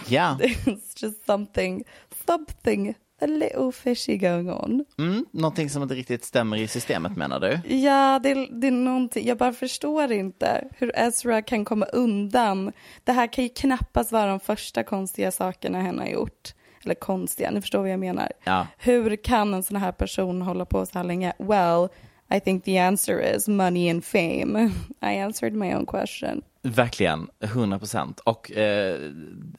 Ja. 0.09 0.39
It's 0.67 1.03
just 1.03 1.27
something, 1.27 1.85
something 2.27 2.95
a 3.23 3.27
little 3.27 3.73
fishy 3.73 4.17
going 4.17 4.51
on. 4.51 4.85
mm, 4.99 5.27
någonting 5.31 5.71
som 5.71 5.83
inte 5.83 5.95
riktigt 5.95 6.25
stämmer 6.25 6.57
i 6.57 6.69
systemet 6.69 7.17
menar 7.17 7.41
du? 7.41 7.75
Ja, 7.77 8.21
det, 8.23 8.35
det 8.35 8.67
är 8.67 8.71
någonting, 8.71 9.27
jag 9.27 9.39
bara 9.39 9.53
förstår 9.53 10.13
inte 10.13 10.65
hur 10.79 10.93
Ezra 10.95 11.43
kan 11.43 11.65
komma 11.65 11.87
undan. 11.87 12.73
Det 13.05 13.13
här 13.13 13.27
kan 13.33 13.45
ju 13.45 13.51
knappast 13.51 14.13
vara 14.13 14.27
de 14.27 14.41
första 14.41 14.83
konstiga 14.83 15.31
sakerna 15.31 15.81
henne 15.81 16.03
har 16.03 16.09
gjort. 16.09 16.55
Eller 16.85 16.95
konstiga, 16.95 17.51
ni 17.51 17.61
förstår 17.61 17.79
vad 17.79 17.91
jag 17.91 18.01
menar. 18.01 18.33
Ja. 18.45 18.67
Hur 18.79 19.17
kan 19.17 19.55
en 19.55 19.63
sån 19.63 19.77
här 19.77 19.93
person 19.93 20.43
hålla 20.43 20.65
på 20.65 20.87
så 20.87 20.99
här 20.99 21.05
länge? 21.05 21.33
Well, 21.39 21.89
i 22.37 22.41
think 22.41 22.65
the 22.65 22.79
answer 22.79 23.35
is 23.37 23.49
money 23.49 23.91
and 23.91 24.05
fame. 24.05 24.73
I 25.03 25.13
answered 25.13 25.55
my 25.55 25.75
own 25.75 25.87
question. 25.87 26.43
Verkligen, 26.63 27.29
100 27.41 27.79
procent. 27.79 28.21
Och 28.21 28.53
eh, 28.53 29.11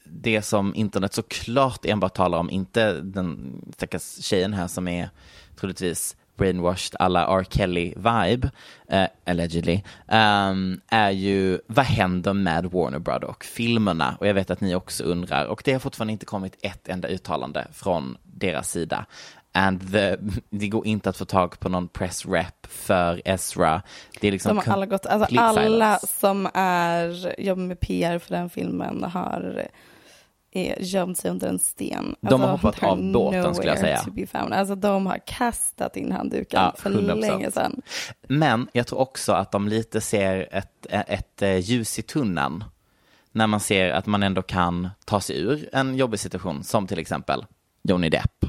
det 0.03 0.41
som 0.41 0.75
internet 0.75 1.13
såklart 1.13 1.85
enbart 1.85 2.13
talar 2.13 2.37
om, 2.37 2.49
inte 2.49 2.93
den 3.01 3.61
stackars 3.77 4.23
tjejen 4.23 4.53
här 4.53 4.67
som 4.67 4.87
är 4.87 5.09
troligtvis 5.55 6.15
brainwashed 6.37 6.95
alla 6.99 7.39
R. 7.39 7.43
Kelly-vibe, 7.49 8.51
eh, 8.89 9.07
allegedly, 9.25 9.81
um, 10.07 10.81
är 10.87 11.11
ju 11.11 11.59
vad 11.67 11.85
händer 11.85 12.33
med 12.33 12.65
Warner 12.65 12.99
Brother 12.99 13.29
och 13.29 13.43
filmerna? 13.43 14.17
Och 14.19 14.27
jag 14.27 14.33
vet 14.33 14.51
att 14.51 14.61
ni 14.61 14.75
också 14.75 15.03
undrar, 15.03 15.45
och 15.45 15.61
det 15.65 15.73
har 15.73 15.79
fortfarande 15.79 16.13
inte 16.13 16.25
kommit 16.25 16.57
ett 16.61 16.87
enda 16.87 17.07
uttalande 17.07 17.67
från 17.73 18.17
deras 18.23 18.71
sida. 18.71 19.05
And 19.55 19.91
the, 19.91 20.15
det 20.49 20.67
går 20.67 20.87
inte 20.87 21.09
att 21.09 21.17
få 21.17 21.25
tag 21.25 21.59
på 21.59 21.69
någon 21.69 21.87
press 21.87 22.25
rep 22.25 22.67
för 22.67 23.21
Ezra. 23.25 23.81
Det 24.21 24.27
är 24.27 24.31
liksom 24.31 24.55
De 24.55 24.67
har 24.67 24.73
alla 24.73 24.85
gått, 24.85 25.05
alltså 25.05 25.39
alla 25.39 25.99
som 25.99 26.49
är, 26.53 27.35
jobbar 27.41 27.63
med 27.63 27.79
PR 27.79 28.19
för 28.19 28.35
den 28.35 28.49
filmen 28.49 29.03
har 29.03 29.67
är, 30.51 30.81
gömt 30.81 31.17
sig 31.17 31.31
under 31.31 31.47
en 31.47 31.59
sten. 31.59 32.15
De 32.21 32.41
har 32.41 32.49
Alltså, 32.49 32.67
hoppat 32.67 32.81
they're 32.81 32.87
av 32.87 33.11
båten, 33.11 33.55
skulle 33.55 33.69
jag 33.71 33.79
säga. 33.79 33.97
To 33.99 34.11
be 34.11 34.25
found. 34.27 34.53
Alltså 34.53 34.75
de 34.75 35.05
har 35.05 35.17
kastat 35.25 35.97
in 35.97 36.11
handduken 36.11 36.59
Ja, 36.61 36.73
för 36.77 36.89
100%. 36.89 37.19
länge 37.19 37.51
sedan. 37.51 37.81
Men 38.27 38.67
jag 38.73 38.87
tror 38.87 38.99
också 38.99 39.31
att 39.31 39.51
de 39.51 39.67
lite 39.67 40.01
ser 40.01 40.49
ett, 40.51 40.85
ett, 40.89 41.41
eh, 41.41 41.57
ljus 41.57 41.99
i 41.99 42.01
tunneln. 42.01 42.63
När 43.31 43.47
man 43.47 43.59
ser 43.59 43.89
att 43.91 44.05
man 44.05 44.23
ändå 44.23 44.41
kan 44.41 44.89
ta 45.05 45.21
sig 45.21 45.39
ur 45.41 45.69
en 45.73 45.95
jobbig 45.95 46.19
situation, 46.19 46.63
som 46.63 46.87
till 46.87 46.99
exempel 46.99 47.45
Johnny 47.83 48.09
Depp. 48.09 48.45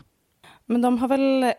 Men 0.66 0.82
de 0.82 0.98
har 0.98 1.08
väl, 1.08 1.52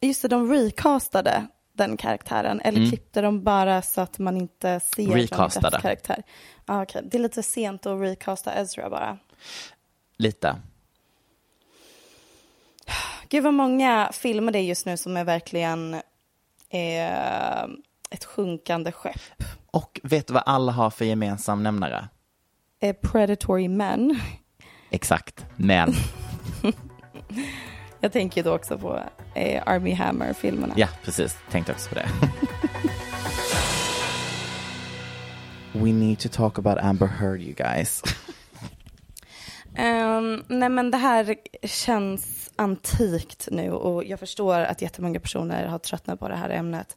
just 0.00 0.22
det, 0.22 0.28
de 0.28 0.52
recastade 0.52 1.46
den 1.72 1.96
karaktären 1.96 2.60
eller 2.60 2.78
Mm. 2.78 2.90
klippte 2.90 3.20
de 3.20 3.42
bara 3.44 3.82
så 3.82 4.00
att 4.00 4.18
man 4.18 4.36
inte 4.36 4.80
ser 4.80 5.06
Recastade. 5.06 5.80
Karaktär? 5.80 6.22
Ah, 6.64 6.82
okej. 6.82 7.02
Det 7.04 7.16
är 7.16 7.22
lite 7.22 7.42
sent 7.42 7.86
att 7.86 8.00
recasta 8.00 8.52
Ezra 8.54 8.90
bara. 8.90 9.18
Lite. 10.16 10.56
Gud 13.28 13.44
vad 13.44 13.54
många 13.54 14.10
filmer 14.12 14.52
det 14.52 14.58
är 14.58 14.62
just 14.62 14.86
nu 14.86 14.96
som 14.96 15.16
är 15.16 15.24
verkligen 15.24 15.94
eh, 16.68 17.62
ett 18.10 18.24
sjunkande 18.24 18.92
skepp. 18.92 19.42
Och 19.70 20.00
vet 20.02 20.26
du 20.26 20.32
vad 20.34 20.42
alla 20.46 20.72
har 20.72 20.90
för 20.90 21.04
gemensam 21.04 21.62
nämnare? 21.62 22.08
Eh, 22.80 22.96
predatory 23.02 23.68
men. 23.68 24.20
Exakt, 24.90 25.44
men. 25.56 25.92
Jag 28.06 28.12
tänker 28.12 28.42
då 28.42 28.54
också 28.54 28.78
på 28.78 29.00
eh, 29.34 29.62
Army 29.66 29.92
Hammer-filmerna. 29.94 30.74
Ja, 30.76 30.88
precis. 31.04 31.36
Tänkte 31.50 31.72
också 31.72 31.88
på 31.88 31.94
det. 31.94 32.08
We 35.72 35.92
need 35.92 36.18
to 36.18 36.28
talk 36.28 36.58
about 36.58 36.78
Amber 36.78 37.06
Heard, 37.06 37.40
you 37.40 37.52
guys. 37.54 38.02
Ehm, 39.76 40.42
nej 40.48 40.68
men 40.68 40.90
det 40.90 40.96
här 40.96 41.36
känns 41.62 42.50
antikt 42.56 43.48
nu 43.50 43.70
och 43.70 44.04
jag 44.04 44.20
förstår 44.20 44.60
att 44.60 44.82
jättemånga 44.82 45.20
personer 45.20 45.66
har 45.66 45.78
tröttnat 45.78 46.20
på 46.20 46.28
det 46.28 46.36
här 46.36 46.50
ämnet. 46.50 46.96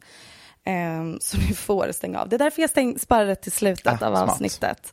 Ehm, 0.64 1.18
så 1.20 1.36
ni 1.38 1.54
får 1.54 1.92
stänga 1.92 2.20
av. 2.20 2.28
Det 2.28 2.36
är 2.36 2.38
därför 2.38 2.60
jag 2.62 2.70
stäng, 2.70 2.98
sparar 2.98 3.26
det 3.26 3.34
till 3.34 3.52
slutet 3.52 4.02
Ah, 4.02 4.06
av 4.06 4.14
smart. 4.16 4.30
avsnittet. 4.30 4.92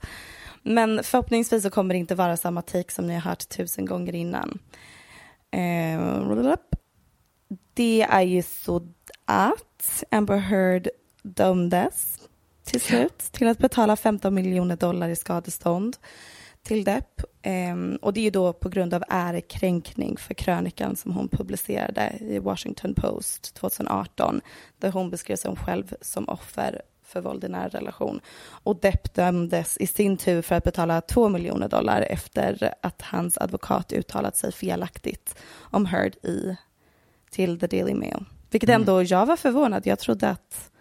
Men 0.64 1.04
förhoppningsvis 1.04 1.64
så 1.64 1.70
kommer 1.70 1.94
det 1.94 1.98
inte 2.00 2.16
vara 2.16 2.38
samma 2.38 2.62
take 2.62 2.92
som 2.94 3.08
ni 3.08 3.14
har 3.14 3.22
hört 3.22 3.50
tusen 3.50 3.86
gånger 3.86 4.16
innan. 4.16 4.60
Ehm, 5.52 6.56
det 7.74 8.02
är 8.02 8.22
ju 8.22 8.44
så 8.44 8.88
att 9.26 10.04
Amber 10.12 10.38
Heard 10.38 10.90
dömdes 11.24 12.28
till 12.64 12.82
slut 12.82 13.20
till 13.20 13.48
att 13.48 13.58
betala 13.58 13.96
15 13.96 14.34
miljoner 14.34 14.76
dollar 14.76 15.10
i 15.10 15.16
skadestånd 15.16 15.98
till 16.64 16.84
Depp. 16.84 17.22
Ehm, 17.42 17.98
och 18.02 18.14
det 18.14 18.20
är 18.20 18.24
ju 18.24 18.30
då 18.30 18.54
på 18.54 18.70
grund 18.70 18.94
av 18.94 19.04
ärekränkning 19.10 20.18
för 20.18 20.34
krönikan 20.34 20.96
som 20.96 21.12
hon 21.12 21.28
publicerade 21.28 22.18
i 22.20 22.40
Washington 22.40 22.94
Post 22.94 23.54
2018 23.56 24.42
där 24.78 24.92
hon 24.92 25.10
beskrev 25.10 25.36
sig 25.36 25.56
själv 25.56 25.94
som 26.02 26.30
offer 26.30 26.82
för 27.08 27.22
våld 27.22 27.44
i 27.44 27.48
nära 27.48 27.68
relation. 27.68 28.22
Och 28.50 28.80
Depp 28.80 29.14
dömdes 29.14 29.78
i 29.78 29.88
sin 29.88 30.18
tur 30.18 30.42
för 30.42 30.56
att 30.56 30.64
betala 30.64 31.02
2 31.02 31.30
miljoner 31.30 31.68
dollar 31.68 32.02
efter 32.02 32.74
att 32.82 33.02
hans 33.02 33.38
advokat 33.38 33.94
uttalat 33.94 34.36
sig 34.38 34.52
felaktigt 34.52 35.36
om 35.60 35.86
Heard 35.86 36.16
i 36.16 36.56
till 37.32 37.60
The 37.60 37.68
Daily 37.68 37.94
Mail. 37.94 38.26
Vilket 38.52 38.70
Mm. 38.70 38.82
ändå, 38.82 39.04
jag 39.04 39.26
var 39.26 39.36
förvånad. 39.36 39.88
Jag 39.88 40.00
trodde 40.00 40.30
att 40.30 40.72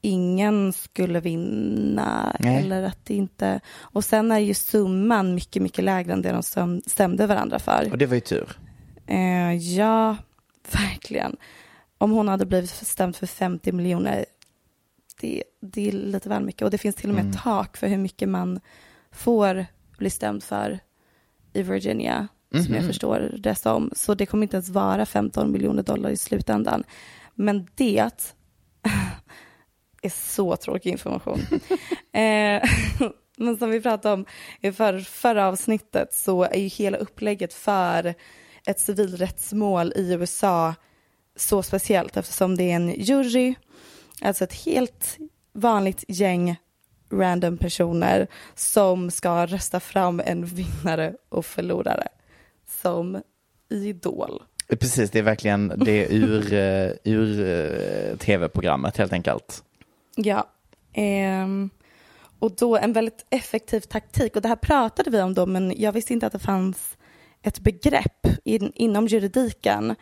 ingen 0.00 0.72
skulle 0.72 1.20
vinna 1.20 2.36
Nej. 2.40 2.56
eller 2.56 2.82
att 2.82 3.04
det 3.04 3.14
inte... 3.14 3.60
Och 3.80 4.04
sen 4.04 4.32
är 4.32 4.38
ju 4.38 4.54
summan 4.54 5.34
mycket, 5.34 5.62
mycket 5.62 5.84
lägre 5.84 6.12
än 6.12 6.22
det 6.22 6.32
de 6.32 6.40
stäm- 6.42 6.82
stämde 6.86 7.26
varandra 7.26 7.58
för. 7.58 7.88
Och 7.92 7.98
det 7.98 8.06
var 8.06 8.14
ju 8.14 8.20
tur. 8.20 8.56
Eh, 9.06 9.52
ja, 9.54 10.16
verkligen. 10.72 11.36
Om 11.98 12.10
hon 12.10 12.28
hade 12.28 12.46
blivit 12.46 12.70
stämd 12.70 13.16
för 13.16 13.26
50 13.26 13.72
miljoner, 13.72 14.24
det, 15.22 15.42
det 15.60 15.88
är 15.88 15.92
lite 15.92 16.28
väl 16.28 16.42
mycket. 16.44 16.62
Och 16.62 16.70
det 16.70 16.78
finns 16.78 16.96
till 16.96 17.08
och 17.08 17.14
med 17.14 17.24
Mm. 17.24 17.36
tak 17.36 17.76
för 17.76 17.86
hur 17.86 17.98
mycket 17.98 18.28
man 18.28 18.60
får 19.12 19.66
bli 19.98 20.10
stämd 20.10 20.42
för 20.44 20.78
i 21.52 21.62
Virginia, 21.62 22.28
som 22.50 22.60
jag 22.74 22.82
Mhm. 22.82 22.86
förstår 22.86 23.34
det 23.38 23.54
som. 23.54 23.90
Så 23.96 24.14
det 24.14 24.26
kommer 24.26 24.42
inte 24.42 24.56
ens 24.56 24.68
vara 24.68 25.06
15 25.06 25.52
miljoner 25.52 25.82
dollar 25.82 26.10
i 26.10 26.16
slutändan. 26.16 26.84
Men 27.34 27.66
det 27.74 27.98
är 30.02 30.10
så 30.10 30.56
tråkig 30.56 30.90
information. 30.90 31.38
eh, 32.12 32.62
men 33.36 33.56
som 33.58 33.70
vi 33.70 33.80
pratade 33.80 34.14
om 34.14 34.24
i 34.60 34.72
för, 34.72 34.98
förra 35.00 35.48
avsnittet 35.48 36.14
så 36.14 36.42
är 36.42 36.58
ju 36.60 36.66
hela 36.68 36.96
upplägget 36.96 37.54
för 37.54 38.14
ett 38.66 38.80
civilrättsmål 38.80 39.92
i 39.96 40.12
USA 40.12 40.74
så 41.36 41.62
speciellt 41.62 42.16
eftersom 42.16 42.56
det 42.56 42.70
är 42.70 42.76
en 42.76 42.88
jury, 42.88 43.54
alltså 44.22 44.44
ett 44.44 44.64
helt 44.64 45.18
vanligt 45.52 46.04
gäng 46.08 46.56
random 47.12 47.56
personer 47.58 48.26
som 48.54 49.10
ska 49.10 49.46
rösta 49.46 49.80
fram 49.80 50.22
en 50.24 50.44
vinnare 50.44 51.14
och 51.28 51.46
förlorare 51.46 52.08
som 52.82 53.22
i 53.68 53.88
Idol. 53.88 54.42
Precis, 54.68 55.10
det 55.10 55.18
är 55.18 55.22
verkligen 55.22 55.72
det 55.76 56.04
är 56.04 56.12
ur, 56.12 56.52
eh, 56.52 56.92
ur 57.04 57.40
eh, 57.40 58.16
tv-programmet 58.16 58.96
helt 58.96 59.12
enkelt. 59.12 59.64
Ja. 60.16 60.48
Ehm, 60.92 61.70
och 62.38 62.56
då 62.56 62.76
en 62.76 62.92
väldigt 62.92 63.26
effektiv 63.30 63.80
taktik, 63.80 64.36
och 64.36 64.42
det 64.42 64.48
här 64.48 64.56
pratade 64.56 65.10
vi 65.10 65.22
om 65.22 65.34
då, 65.34 65.46
men 65.46 65.74
jag 65.76 65.92
visste 65.92 66.12
inte 66.12 66.26
att 66.26 66.32
det 66.32 66.38
fanns 66.38 66.96
ett 67.42 67.60
begrepp 67.60 68.26
in, 68.44 68.72
inom 68.74 69.06
juridiken 69.06 69.94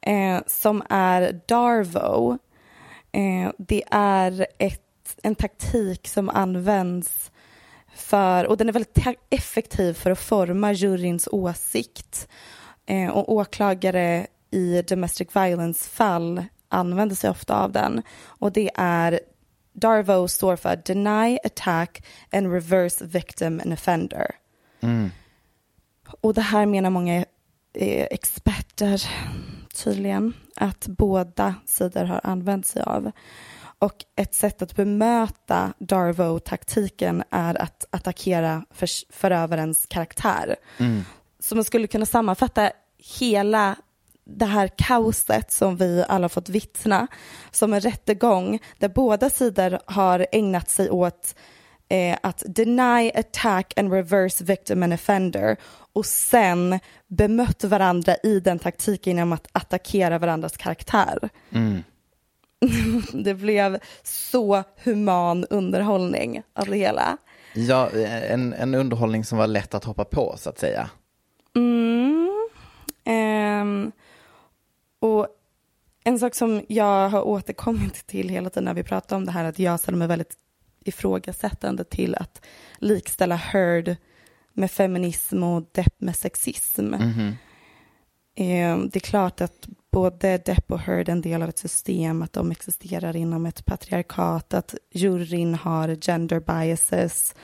eh, 0.00 0.40
som 0.46 0.82
är 0.88 1.40
DARVO. 1.46 2.38
Eh, 3.12 3.52
det 3.58 3.82
är 3.90 4.46
ett, 4.58 5.16
en 5.22 5.34
taktik 5.34 6.08
som 6.08 6.28
används 6.28 7.30
för, 7.94 8.46
och 8.46 8.56
den 8.56 8.68
är 8.68 8.72
väldigt 8.72 9.06
effektiv 9.30 9.94
för 9.94 10.10
att 10.10 10.18
forma 10.18 10.72
juryns 10.72 11.28
åsikt. 11.32 12.28
Eh, 12.86 13.08
och 13.08 13.32
åklagare 13.32 14.26
i 14.50 14.82
domestic 14.82 15.28
violence-fall 15.36 16.44
använder 16.68 17.16
sig 17.16 17.30
ofta 17.30 17.62
av 17.62 17.72
den. 17.72 18.02
Och 18.24 18.52
det 18.52 18.70
är 18.74 19.20
DARVO 19.72 20.28
står 20.28 20.56
för 20.56 20.76
Deny, 20.76 21.38
Attack 21.44 22.06
and 22.32 22.52
Reverse 22.52 23.04
Victim 23.04 23.60
and 23.60 23.72
Offender. 23.72 24.30
Mm. 24.80 25.10
Och 26.20 26.34
det 26.34 26.40
här 26.40 26.66
menar 26.66 26.90
många 26.90 27.16
eh, 27.72 28.06
experter 28.10 29.02
tydligen 29.74 30.32
att 30.56 30.86
båda 30.86 31.54
sidor 31.66 32.04
har 32.04 32.20
använt 32.24 32.66
sig 32.66 32.82
av. 32.82 33.10
Och 33.78 34.04
ett 34.16 34.34
sätt 34.34 34.62
att 34.62 34.76
bemöta 34.76 35.72
Darvo-taktiken 35.78 37.22
är 37.30 37.62
att 37.62 37.86
attackera 37.90 38.64
för, 38.70 39.12
förövarens 39.12 39.86
karaktär. 39.88 40.56
Mm. 40.78 41.02
Så 41.38 41.54
man 41.54 41.64
skulle 41.64 41.86
kunna 41.86 42.06
sammanfatta 42.06 42.70
hela 43.18 43.76
det 44.24 44.46
här 44.46 44.70
kaoset 44.78 45.52
som 45.52 45.76
vi 45.76 46.04
alla 46.08 46.28
fått 46.28 46.48
vittna 46.48 47.06
som 47.50 47.72
en 47.72 47.80
rättegång 47.80 48.58
där 48.78 48.88
båda 48.88 49.30
sidor 49.30 49.78
har 49.84 50.26
ägnat 50.32 50.70
sig 50.70 50.90
åt 50.90 51.34
eh, 51.90 52.18
att 52.22 52.42
deny, 52.46 53.10
attack 53.14 53.72
and 53.76 53.92
reverse 53.92 54.44
victim 54.44 54.82
and 54.82 54.92
offender 54.92 55.56
och 55.92 56.06
sen 56.06 56.78
bemött 57.08 57.64
varandra 57.64 58.16
i 58.22 58.40
den 58.40 58.58
taktiken 58.58 59.16
genom 59.16 59.32
att 59.32 59.48
attackera 59.52 60.18
varandras 60.18 60.56
karaktär. 60.56 61.28
Mm. 61.50 61.82
det 63.24 63.34
blev 63.34 63.78
så 64.02 64.64
human 64.84 65.44
underhållning 65.44 66.42
av 66.52 66.66
det 66.66 66.76
hela. 66.76 67.16
Ja, 67.54 67.90
en, 68.28 68.52
en 68.52 68.74
underhållning 68.74 69.24
som 69.24 69.38
var 69.38 69.46
lätt 69.46 69.74
att 69.74 69.84
hoppa 69.84 70.04
på 70.04 70.34
så 70.38 70.50
att 70.50 70.58
säga. 70.58 70.90
Mm. 71.56 72.48
Ehm, 73.04 73.92
och 75.00 75.26
en 76.04 76.18
sak 76.18 76.34
som 76.34 76.62
jag 76.68 77.08
har 77.08 77.22
återkommit 77.22 78.06
till 78.06 78.28
hela 78.28 78.50
tiden 78.50 78.64
när 78.64 78.74
vi 78.74 78.82
pratar 78.82 79.16
om 79.16 79.24
det 79.24 79.32
här, 79.32 79.44
att 79.44 79.58
jag 79.58 79.80
ställer 79.80 79.98
mig 79.98 80.08
väldigt 80.08 80.36
ifrågasättande 80.84 81.84
till 81.84 82.14
att 82.14 82.42
likställa 82.78 83.36
Heard 83.36 83.96
med 84.52 84.70
feminism 84.70 85.42
och 85.42 85.62
Depp 85.72 86.00
med 86.00 86.16
sexism. 86.16 86.84
Mhm. 86.84 87.36
Ehm, 88.36 88.88
det 88.88 88.98
är 88.98 89.00
klart 89.00 89.40
att 89.40 89.68
både 89.92 90.38
Depp 90.38 90.72
och 90.72 90.80
Heard 90.80 91.08
är 91.08 91.12
en 91.12 91.20
del 91.20 91.42
av 91.42 91.48
ett 91.48 91.58
system, 91.58 92.22
att 92.22 92.32
de 92.32 92.50
existerar 92.50 93.16
inom 93.16 93.46
ett 93.46 93.64
patriarkat, 93.64 94.54
att 94.54 94.74
juryn 94.92 95.54
har 95.54 95.94
gender 95.94 96.40
biases, 96.40 97.34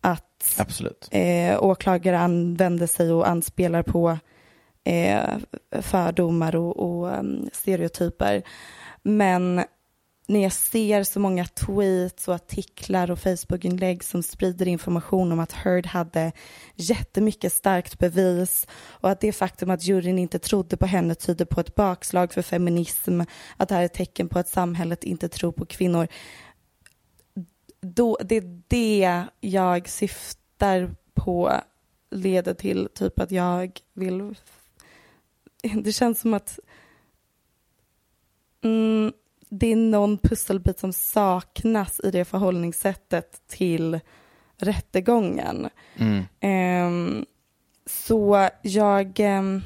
att 0.00 0.56
Absolut. 0.58 1.08
eh, 1.10 1.62
åklagare 1.62 2.18
använder 2.18 2.86
sig 2.86 3.12
och 3.12 3.28
anspelar 3.28 3.82
på 3.82 4.18
eh, 4.84 5.38
fördomar 5.82 6.56
och, 6.56 6.76
och 6.76 7.18
um, 7.18 7.48
stereotyper. 7.52 8.42
Men 9.02 9.62
när 10.28 10.42
jag 10.42 10.52
ser 10.52 11.02
så 11.02 11.20
många 11.20 11.44
tweets 11.44 12.28
och 12.28 12.34
artiklar 12.34 13.10
och 13.10 13.18
Facebookinlägg 13.18 14.04
som 14.04 14.22
sprider 14.22 14.68
information 14.68 15.32
om 15.32 15.40
att 15.40 15.52
Heard 15.52 15.86
hade 15.86 16.32
jättemycket 16.74 17.52
starkt 17.52 17.98
bevis 17.98 18.66
och 18.72 19.10
att 19.10 19.20
det 19.20 19.32
faktum 19.32 19.70
att 19.70 19.84
juryn 19.84 20.18
inte 20.18 20.38
trodde 20.38 20.76
på 20.76 20.86
henne 20.86 21.14
tyder 21.14 21.44
på 21.44 21.60
ett 21.60 21.74
bakslag 21.74 22.32
för 22.32 22.42
feminism, 22.42 23.20
att 23.56 23.68
det 23.68 23.74
här 23.74 23.82
är 23.82 23.86
ett 23.86 23.94
tecken 23.94 24.28
på 24.28 24.38
att 24.38 24.48
samhället 24.48 25.04
inte 25.04 25.28
tror 25.28 25.52
på 25.52 25.66
kvinnor. 25.66 26.08
Då, 27.80 28.18
det 28.24 28.36
är 28.36 28.62
det 28.68 29.24
jag 29.40 29.88
syftar 29.88 30.90
på 31.14 31.52
leder 32.10 32.54
till 32.54 32.88
typ 32.94 33.20
att 33.20 33.30
jag 33.30 33.80
vill 33.92 34.34
det 35.82 35.92
känns 35.92 36.20
som 36.20 36.34
att 36.34 36.58
mm, 38.64 39.12
det 39.50 39.72
är 39.72 39.76
någon 39.76 40.18
pusselbit 40.18 40.78
som 40.78 40.92
saknas 40.92 42.00
i 42.04 42.10
det 42.10 42.24
förhållningssättet 42.24 43.42
till 43.48 44.00
rättegången. 44.56 45.68
Mm. 45.96 46.24
Ehm, 46.40 47.26
så 47.86 48.48
jag 48.62 49.20
ehm, 49.20 49.62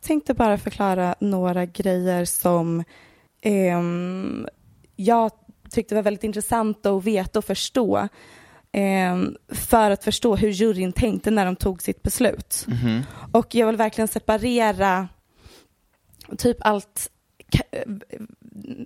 tänkte 0.00 0.34
bara 0.34 0.58
förklara 0.58 1.14
några 1.20 1.66
grejer 1.66 2.24
som 2.24 2.84
ehm, 3.40 4.46
jag 4.96 5.30
tyckte 5.70 5.94
var 5.94 6.02
väldigt 6.02 6.24
intressant 6.24 6.86
att 6.86 7.04
veta 7.04 7.38
och 7.38 7.44
förstå 7.44 8.08
för 9.48 9.90
att 9.90 10.04
förstå 10.04 10.36
hur 10.36 10.48
juryn 10.48 10.92
tänkte 10.92 11.30
när 11.30 11.44
de 11.44 11.56
tog 11.56 11.82
sitt 11.82 12.02
beslut. 12.02 12.64
Mhm. 12.68 13.02
Och 13.32 13.54
jag 13.54 13.66
vill 13.66 13.76
verkligen 13.76 14.08
separera 14.08 15.08
typ 16.38 16.56
allt, 16.60 17.10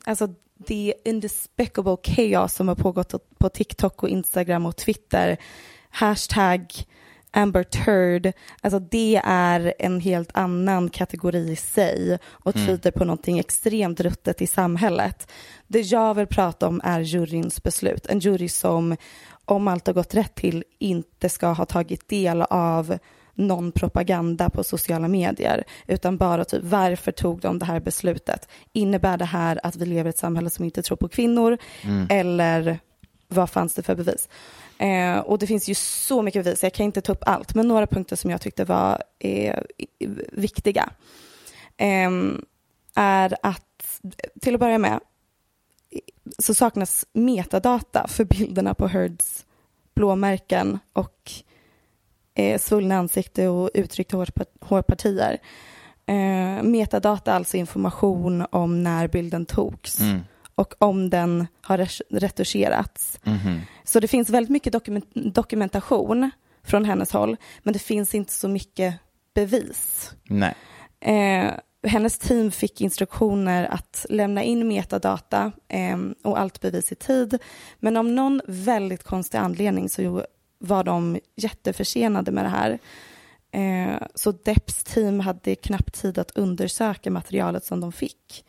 alltså 0.04 0.28
det 0.66 0.94
indespicable 1.04 1.96
chaos 2.02 2.54
som 2.54 2.68
har 2.68 2.74
pågått 2.74 3.38
på 3.38 3.48
TikTok 3.48 4.02
och 4.02 4.08
Instagram 4.08 4.66
och 4.66 4.76
Twitter, 4.76 5.36
hashtag 5.90 6.66
Amber 7.30 7.62
Turd, 7.62 8.32
alltså 8.60 8.78
det 8.78 9.20
är 9.24 9.74
en 9.78 10.00
helt 10.00 10.30
annan 10.34 10.90
kategori 10.90 11.50
i 11.50 11.56
sig 11.56 12.18
och 12.26 12.56
Mm. 12.56 12.66
tyder 12.66 12.90
på 12.90 13.04
någonting 13.04 13.38
extremt 13.38 14.00
ruttet 14.00 14.42
i 14.42 14.46
samhället. 14.46 15.30
Det 15.66 15.80
jag 15.80 16.14
vill 16.14 16.26
prata 16.26 16.68
om 16.68 16.80
är 16.84 17.00
juryns 17.00 17.62
beslut, 17.62 18.06
en 18.06 18.18
jury 18.18 18.48
som 18.48 18.96
om 19.44 19.68
allt 19.68 19.86
har 19.86 19.94
gått 19.94 20.14
rätt 20.14 20.34
till 20.34 20.64
inte 20.78 21.28
ska 21.28 21.46
ha 21.46 21.64
tagit 21.64 22.08
del 22.08 22.42
av 22.42 22.98
någon 23.39 23.72
propaganda 23.72 24.51
på 24.51 24.64
sociala 24.64 25.09
medier, 25.09 25.64
utan 25.86 26.16
bara 26.16 26.45
typ 26.45 26.64
varför 26.64 27.12
tog 27.12 27.41
de 27.41 27.59
det 27.59 27.64
här 27.64 27.80
beslutet? 27.80 28.49
Innebär 28.72 29.16
det 29.16 29.24
här 29.24 29.61
att 29.62 29.76
vi 29.76 29.86
lever 29.86 30.09
i 30.09 30.11
ett 30.11 30.18
samhälle 30.18 30.51
som 30.51 30.64
inte 30.64 30.82
tror 30.82 30.97
på 30.97 31.09
kvinnor? 31.09 31.59
Mm. 31.82 32.07
Eller 32.11 32.78
vad 33.28 33.51
fanns 33.51 33.74
det 33.74 33.82
för 33.82 33.95
bevis? 33.95 34.28
Eh, 34.78 35.18
och 35.18 35.39
det 35.39 35.47
finns 35.47 35.68
ju 35.68 35.74
så 35.74 36.22
mycket 36.22 36.45
bevis, 36.45 36.62
jag 36.62 36.72
kan 36.72 36.86
inte 36.86 37.01
ta 37.01 37.12
upp 37.12 37.22
allt, 37.26 37.55
men 37.55 37.68
några 37.68 37.86
punkter 37.86 38.16
som 38.16 38.30
jag 38.30 38.41
tyckte 38.41 38.64
var 38.64 39.03
eh, 39.18 39.59
viktiga 40.32 40.91
eh, 41.76 42.11
är 42.95 43.36
att, 43.43 44.01
till 44.41 44.55
att 44.55 44.61
börja 44.61 44.78
med, 44.78 45.01
så 46.39 46.55
saknas 46.55 47.07
metadata 47.12 48.07
för 48.09 48.24
bilderna 48.24 48.74
på 48.74 48.86
Heards 48.86 49.45
blåmärken 49.95 50.78
och 50.93 51.32
eh, 52.39 52.59
svullna 52.59 52.97
ansikte 52.99 53.49
och 53.49 53.70
uttryckta 53.74 54.16
hårpa- 54.16 54.45
hårpartier. 54.61 55.39
Eh, 56.07 56.62
metadata 56.62 57.32
alltså 57.32 57.57
information 57.57 58.47
om 58.51 58.82
när 58.82 59.09
bilden 59.09 59.47
togs 59.47 60.01
Mm. 60.01 60.20
och 60.55 60.74
om 60.78 61.11
den 61.11 61.47
har 61.62 61.78
retuscherats. 62.20 63.20
Mhm. 63.24 63.61
Så 63.84 64.01
det 64.01 64.09
finns 64.09 64.30
väldigt 64.30 64.51
mycket 64.51 64.72
dokument- 64.72 65.12
dokumentation 65.14 66.30
från 66.64 66.84
hennes 66.84 67.12
håll, 67.12 67.36
men 67.62 67.72
det 67.72 67.78
finns 67.78 68.14
inte 68.14 68.32
så 68.32 68.49
mycket 68.49 68.95
bevis. 69.34 70.12
Nej. 70.28 70.55
Eh, 71.01 71.51
hennes 71.86 72.18
team 72.18 72.51
fick 72.51 72.80
instruktioner 72.80 73.64
att 73.64 74.07
lämna 74.11 74.43
in 74.43 74.68
metadata 74.68 75.53
eh, 75.68 75.99
och 76.24 76.41
allt 76.41 76.61
bevis 76.61 76.93
i 76.93 76.95
tid. 76.95 77.39
Men 77.78 77.97
av 77.97 78.05
någon 78.05 78.41
väldigt 78.47 79.05
konstig 79.05 79.39
anledning 79.39 79.89
så 79.89 80.26
var 80.59 80.84
de 80.84 81.20
jätteförsenade 81.36 82.30
med 82.30 82.44
det 82.44 82.48
här. 82.48 82.78
Eh, 83.52 84.06
så 84.14 84.32
Depps 84.32 84.84
team 84.84 85.20
hade 85.20 85.54
knappt 85.54 86.00
tid 86.00 86.18
att 86.18 86.30
undersöka 86.30 87.11
materialet 87.11 87.64
som 87.64 87.80
de 87.80 87.92
fick. 87.92 88.44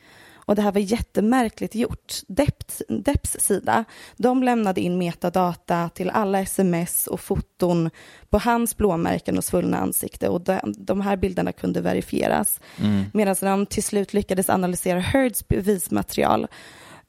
Och 0.49 0.55
det 0.55 0.62
här 0.62 0.72
var 0.72 0.82
jättemärkligt 0.82 1.76
gjort. 1.76 2.14
Depps, 2.28 2.84
Depps 2.88 3.38
sida, 3.39 3.86
de 4.18 4.43
lämnade 4.43 4.82
in 4.82 4.97
metadata 4.97 5.89
till 5.89 6.10
alla 6.10 6.39
sms 6.39 7.07
och 7.07 7.20
foton 7.20 7.89
på 8.30 8.38
hans 8.38 8.78
blåmärken 8.78 9.38
och 9.38 9.43
svullna 9.43 9.78
ansikte 9.78 10.30
och 10.30 10.41
de, 10.41 10.60
de 10.78 11.01
här 11.01 11.18
bilderna 11.18 11.51
kunde 11.51 11.82
verifieras. 11.82 12.60
Mm. 12.78 13.03
Medan 13.14 13.36
de 13.41 13.66
till 13.66 13.84
slut 13.84 14.14
lyckades 14.14 14.49
analysera 14.49 14.99
Heards 14.99 15.47
bevismaterial 15.47 16.47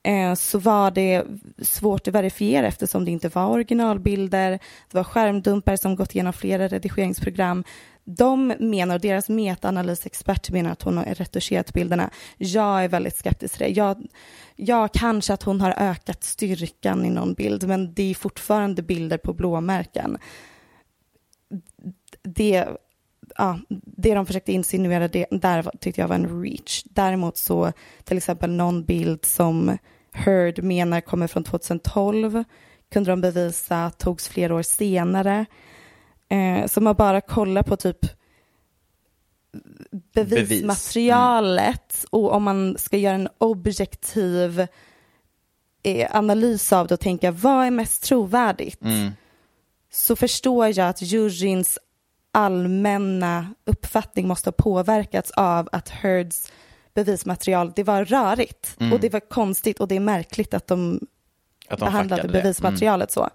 eh, 0.02 0.34
så 0.34 0.58
var 0.58 0.90
det 0.90 1.24
svårt 1.62 2.08
att 2.08 2.14
verifiera 2.14 2.66
eftersom 2.66 3.04
det 3.04 3.10
inte 3.10 3.28
var 3.28 3.46
originalbilder. 3.46 4.50
Det 4.90 4.94
var 4.94 5.04
skärmdumpar 5.04 5.76
som 5.76 5.96
gått 5.96 6.14
igenom 6.14 6.32
flera 6.32 6.68
redigeringsprogram. 6.68 7.64
De 8.04 8.54
menar, 8.58 8.94
och 8.94 9.00
deras 9.00 9.28
metaanalysexpert 9.28 10.50
menar 10.50 10.70
att 10.70 10.82
hon 10.82 10.96
har 10.96 11.04
retuscherat 11.04 11.72
bilderna. 11.72 12.10
Jag 12.36 12.84
är 12.84 12.88
väldigt 12.88 13.16
skeptisk 13.16 13.56
till 13.56 13.66
det. 13.66 13.72
Jag, 13.72 14.06
ja, 14.56 14.88
kanske 14.88 15.34
att 15.34 15.42
hon 15.42 15.60
har 15.60 15.74
ökat 15.76 16.24
styrkan 16.24 17.04
i 17.04 17.10
någon 17.10 17.34
bild, 17.34 17.68
men 17.68 17.94
det 17.94 18.10
är 18.10 18.14
fortfarande 18.14 18.82
bilder 18.82 19.18
på 19.18 19.32
blåmärken. 19.32 20.18
Det, 22.22 22.68
ja, 23.40 23.58
det 23.84 24.14
de 24.14 24.26
försökte 24.26 24.52
insinuera 24.52 25.08
det, 25.08 25.26
där 25.30 25.70
tyckte 25.80 26.00
jag 26.00 26.08
var 26.08 26.14
en 26.14 26.42
reach. 26.42 26.82
Däremot 26.84 27.36
så 27.36 27.72
till 28.04 28.16
exempel 28.16 28.50
någon 28.50 28.84
bild 28.84 29.24
som 29.24 29.78
Heard 30.12 30.62
menar 30.62 31.00
kommer 31.00 31.26
från 31.26 31.44
2012 31.44 32.44
kunde 32.92 33.10
de 33.10 33.20
bevisa 33.20 33.90
togs 33.90 34.28
flera 34.28 34.54
år 34.54 34.62
senare. 34.62 35.46
Eh, 36.28 36.66
så 36.66 36.80
man 36.80 36.94
bara 36.94 37.20
kollar 37.20 37.62
på 37.62 37.76
typ 37.76 37.98
bevismaterialet 40.14 42.04
och 42.10 42.32
om 42.32 42.42
man 42.42 42.78
ska 42.78 42.96
göra 42.96 43.14
en 43.14 43.28
objektiv 43.38 44.66
eh, 45.82 46.16
analys 46.16 46.72
av 46.72 46.86
det 46.86 46.94
och 46.94 47.00
tänka 47.00 47.30
vad 47.30 47.66
är 47.66 47.70
mest 47.70 48.02
trovärdigt 48.02 48.82
Mm. 48.82 49.10
så 49.92 50.16
förstår 50.16 50.78
jag 50.78 50.88
att 50.88 51.02
juryns 51.02 51.78
allmänna 52.32 53.54
uppfattning 53.64 54.28
måste 54.28 54.48
ha 54.48 54.52
påverkats 54.52 55.30
av 55.30 55.68
att 55.72 55.88
Heards 55.88 56.52
bevismaterial, 56.94 57.72
det 57.76 57.84
var 57.84 58.04
rörigt 58.04 58.76
Mm. 58.80 58.92
och 58.92 59.00
det 59.00 59.12
var 59.12 59.20
konstigt 59.20 59.80
och 59.80 59.88
det 59.88 59.96
är 59.96 60.00
märkligt 60.00 60.54
att 60.54 60.66
de, 60.66 61.00
Att 61.68 61.78
de 61.78 61.84
behandlade 61.84 62.28
bevismaterialet 62.28 63.10
så. 63.12 63.30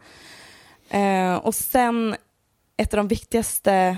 Eh, 0.89 1.35
och 1.35 1.55
sen 1.55 2.15
ett 2.77 2.93
av 2.93 2.97
de 2.97 3.07
viktigaste 3.07 3.97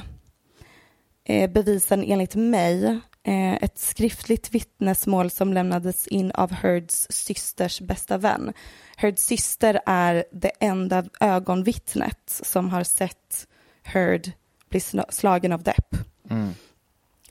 eh, 1.24 1.50
bevisen 1.50 2.04
enligt 2.04 2.36
mig, 2.36 3.00
eh, 3.24 3.54
ett 3.54 3.80
skriftligt 3.80 4.56
vittnesmål 4.56 5.30
som 5.30 5.54
lämnades 5.54 6.08
in 6.08 6.32
av 6.32 6.52
Heards 6.52 7.08
systers 7.10 7.82
bästa 7.82 8.18
vän. 8.18 8.54
Heards 8.98 9.26
syster 9.26 9.82
är 9.86 10.24
det 10.32 10.52
enda 10.60 11.06
ögonvittnet 11.20 12.42
som 12.44 12.70
har 12.70 12.84
sett 12.84 13.48
Heard 13.84 14.32
bli 14.78 15.00
sna- 15.00 15.12
slagen 15.12 15.54
av 15.54 15.64
Depp. 15.64 15.96
Mm. 16.30 16.54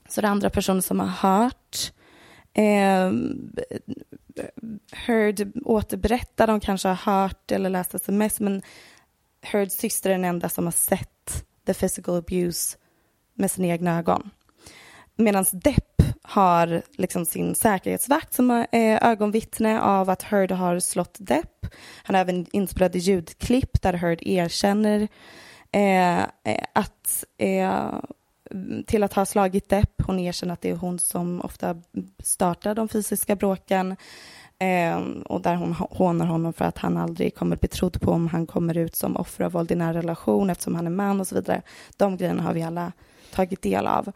Så 0.09 0.21
det 0.21 0.27
är 0.27 0.31
andra 0.31 0.49
personer 0.49 0.81
som 0.81 0.99
har 0.99 1.07
hört. 1.07 1.91
Eh, 2.53 3.11
Heard 4.91 5.51
återberättar, 5.65 6.47
de 6.47 6.59
kanske 6.59 6.87
har 6.87 6.95
hört 6.95 7.51
eller 7.51 7.69
läst 7.69 7.95
sms, 7.95 8.39
men 8.39 8.61
Heards 9.41 9.75
syster 9.77 10.09
är 10.09 10.13
den 10.13 10.25
enda 10.25 10.49
som 10.49 10.65
har 10.65 10.71
sett 10.71 11.45
the 11.65 11.73
physical 11.73 12.17
abuse 12.17 12.77
med 13.33 13.51
sina 13.51 13.67
egna 13.67 13.97
ögon. 13.97 14.29
Medan 15.15 15.45
Depp 15.51 16.01
har 16.21 16.81
liksom 16.97 17.25
sin 17.25 17.55
säkerhetsvakt 17.55 18.33
som 18.33 18.51
är 18.51 18.67
eh, 18.71 19.09
ögonvittne 19.09 19.81
av 19.81 20.09
att 20.09 20.23
Heard 20.23 20.51
har 20.51 20.79
slått 20.79 21.15
Depp. 21.19 21.65
Han 22.03 22.15
har 22.15 22.21
även 22.21 22.45
inspelade 22.51 22.99
ljudklipp 22.99 23.81
där 23.81 23.93
Heard 23.93 24.19
erkänner 24.21 25.07
Eh, 25.71 26.21
eh, 26.21 26.63
att 26.73 27.25
eh, 27.37 27.99
till 28.85 29.03
att 29.03 29.13
ha 29.13 29.25
slagit 29.25 29.69
Depp. 29.69 30.01
Hon 30.05 30.19
erkänner 30.19 30.53
att 30.53 30.61
det 30.61 30.69
är 30.69 30.75
hon 30.75 30.99
som 30.99 31.41
ofta 31.41 31.81
startar 32.23 32.75
de 32.75 32.87
fysiska 32.87 33.35
bråken. 33.35 33.95
Eh, 34.59 34.97
och 35.25 35.41
där 35.41 35.55
hon 35.55 35.73
hånar 35.73 36.25
honom 36.25 36.53
för 36.53 36.65
att 36.65 36.77
han 36.77 36.97
aldrig 36.97 37.35
kommer 37.35 37.55
bli 37.55 37.69
trodd 37.69 38.01
på 38.01 38.11
om 38.11 38.27
han 38.27 38.45
kommer 38.45 38.77
ut 38.77 38.95
som 38.95 39.17
offer 39.17 39.43
av 39.43 39.51
våld 39.51 39.71
i 39.71 39.75
nära 39.75 39.93
relation 39.93 40.49
eftersom 40.49 40.75
han 40.75 40.87
är 40.87 40.91
man 40.91 41.19
och 41.19 41.27
så 41.27 41.35
vidare. 41.35 41.61
De 41.97 42.17
grejerna 42.17 42.43
har 42.43 42.53
vi 42.53 42.63
alla 42.63 42.91
tagit 43.31 43.61
del 43.61 43.87
av. 43.87 44.11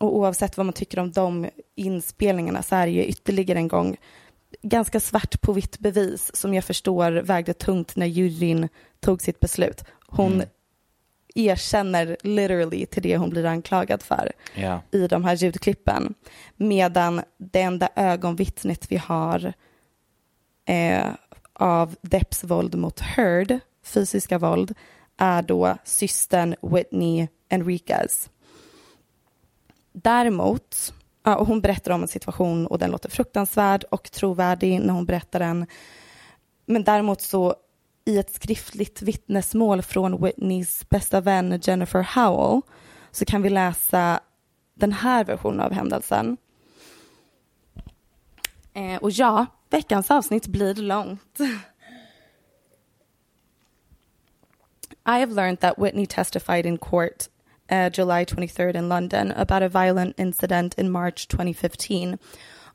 Och 0.00 0.16
oavsett 0.16 0.56
vad 0.56 0.66
man 0.66 0.72
tycker 0.72 0.98
om 0.98 1.12
de 1.12 1.48
inspelningarna 1.74 2.62
så 2.62 2.74
är 2.74 2.86
det 2.86 2.92
ju 2.92 3.04
ytterligare 3.04 3.58
en 3.58 3.68
gång 3.68 3.96
ganska 4.62 5.00
svart 5.00 5.40
på 5.40 5.52
vitt 5.52 5.78
bevis 5.78 6.36
som 6.36 6.54
jag 6.54 6.64
förstår 6.64 7.12
vägde 7.12 7.54
tungt 7.54 7.96
när 7.96 8.06
juryn 8.06 8.68
tog 9.00 9.22
sitt 9.22 9.40
beslut. 9.40 9.84
Hon 10.06 10.32
Mm 10.32 10.46
erkänner 11.34 12.16
literally 12.22 12.86
till 12.86 13.02
det 13.02 13.16
hon 13.16 13.30
blir 13.30 13.44
anklagad 13.44 14.02
för 14.02 14.32
Ja. 14.54 14.80
i 14.90 15.06
de 15.06 15.24
här 15.24 15.34
ljudklippen. 15.34 16.14
Medan 16.56 17.22
det 17.38 17.60
enda 17.60 17.88
ögonvittnet 17.96 18.92
vi 18.92 18.96
har 18.96 19.52
eh, 20.64 21.06
av 21.52 21.96
Depps 22.02 22.44
våld 22.44 22.74
mot 22.74 23.00
Heard, 23.00 23.58
fysiska 23.84 24.38
våld, 24.38 24.74
är 25.16 25.42
då 25.42 25.76
systern 25.84 26.54
Whitney 26.62 27.28
Enriquez. 27.48 28.30
däremot, 29.92 30.94
ja, 31.24 31.36
och 31.36 31.46
hon 31.46 31.60
berättar 31.60 31.90
om 31.92 32.02
en 32.02 32.08
situation 32.08 32.66
och 32.66 32.78
den 32.78 32.90
låter 32.90 33.10
fruktansvärd 33.10 33.84
och 33.90 34.10
trovärdig 34.12 34.80
när 34.80 34.94
hon 34.94 35.06
berättar 35.06 35.38
den. 35.38 35.66
Men 36.66 36.84
däremot 36.84 37.20
så 37.20 37.54
i 38.04 38.18
ett 38.18 38.34
skriftligt 38.34 39.02
vittnesmål 39.02 39.82
från 39.82 40.22
Whitneys 40.22 40.88
bästa 40.88 41.20
vän 41.20 41.60
Jennifer 41.62 42.02
Howell 42.14 42.60
så 43.10 43.24
kan 43.24 43.42
vi 43.42 43.50
läsa 43.50 44.20
den 44.74 44.92
här 44.92 45.24
versionen 45.24 45.60
av 45.60 45.72
händelsen. 45.72 46.36
Eh, 48.74 48.96
och 48.96 49.10
ja, 49.10 49.46
veckans 49.70 50.10
avsnitt 50.10 50.46
blir 50.46 50.74
långt. 50.74 51.40
I 55.04 55.18
have 55.20 55.34
learned 55.34 55.60
that 55.60 55.78
Whitney 55.78 56.06
testified 56.06 56.66
in 56.66 56.78
court 56.78 57.28
uh, 57.72 57.88
July 57.92 58.24
23rd 58.24 58.76
in 58.76 58.88
London 58.88 59.32
about 59.32 59.62
a 59.62 59.68
violent 59.68 60.18
incident 60.18 60.78
in 60.78 60.90
March 60.90 61.28
2015 61.28 62.18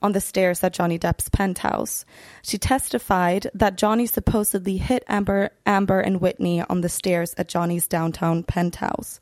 on 0.01 0.11
the 0.11 0.21
stairs 0.21 0.63
at 0.63 0.73
Johnny 0.73 0.97
Depp's 0.97 1.29
penthouse. 1.29 2.05
She 2.41 2.57
testified 2.57 3.47
that 3.53 3.77
Johnny 3.77 4.05
supposedly 4.05 4.77
hit 4.77 5.03
Amber, 5.07 5.51
Amber 5.65 5.99
and 5.99 6.21
Whitney 6.21 6.61
on 6.61 6.81
the 6.81 6.89
stairs 6.89 7.33
at 7.37 7.47
Johnny's 7.47 7.87
downtown 7.87 8.43
penthouse. 8.43 9.19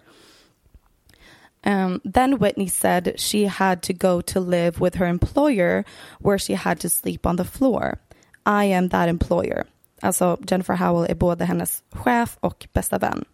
Um, 1.63 2.01
then 2.05 2.37
Whitney 2.37 2.67
said 2.67 3.19
she 3.19 3.45
had 3.45 3.81
to 3.83 3.93
go 3.93 4.21
to 4.21 4.39
live 4.39 4.79
with 4.79 4.95
her 4.95 5.07
employer 5.07 5.83
where 6.19 6.37
she 6.37 6.53
had 6.53 6.79
to 6.81 6.89
sleep 6.89 7.25
on 7.25 7.37
the 7.37 7.43
floor. 7.43 7.99
I 8.45 8.65
am 8.65 8.89
that 8.89 9.09
employer. 9.09 9.65
Alltså 10.03 10.37
Jennifer 10.45 10.75
Howell 10.75 11.09
är 11.09 11.15
både 11.15 11.45
hennes 11.45 11.83
chef 11.91 12.37
och 12.41 12.67
bästa 12.73 12.99
vän. 12.99 13.25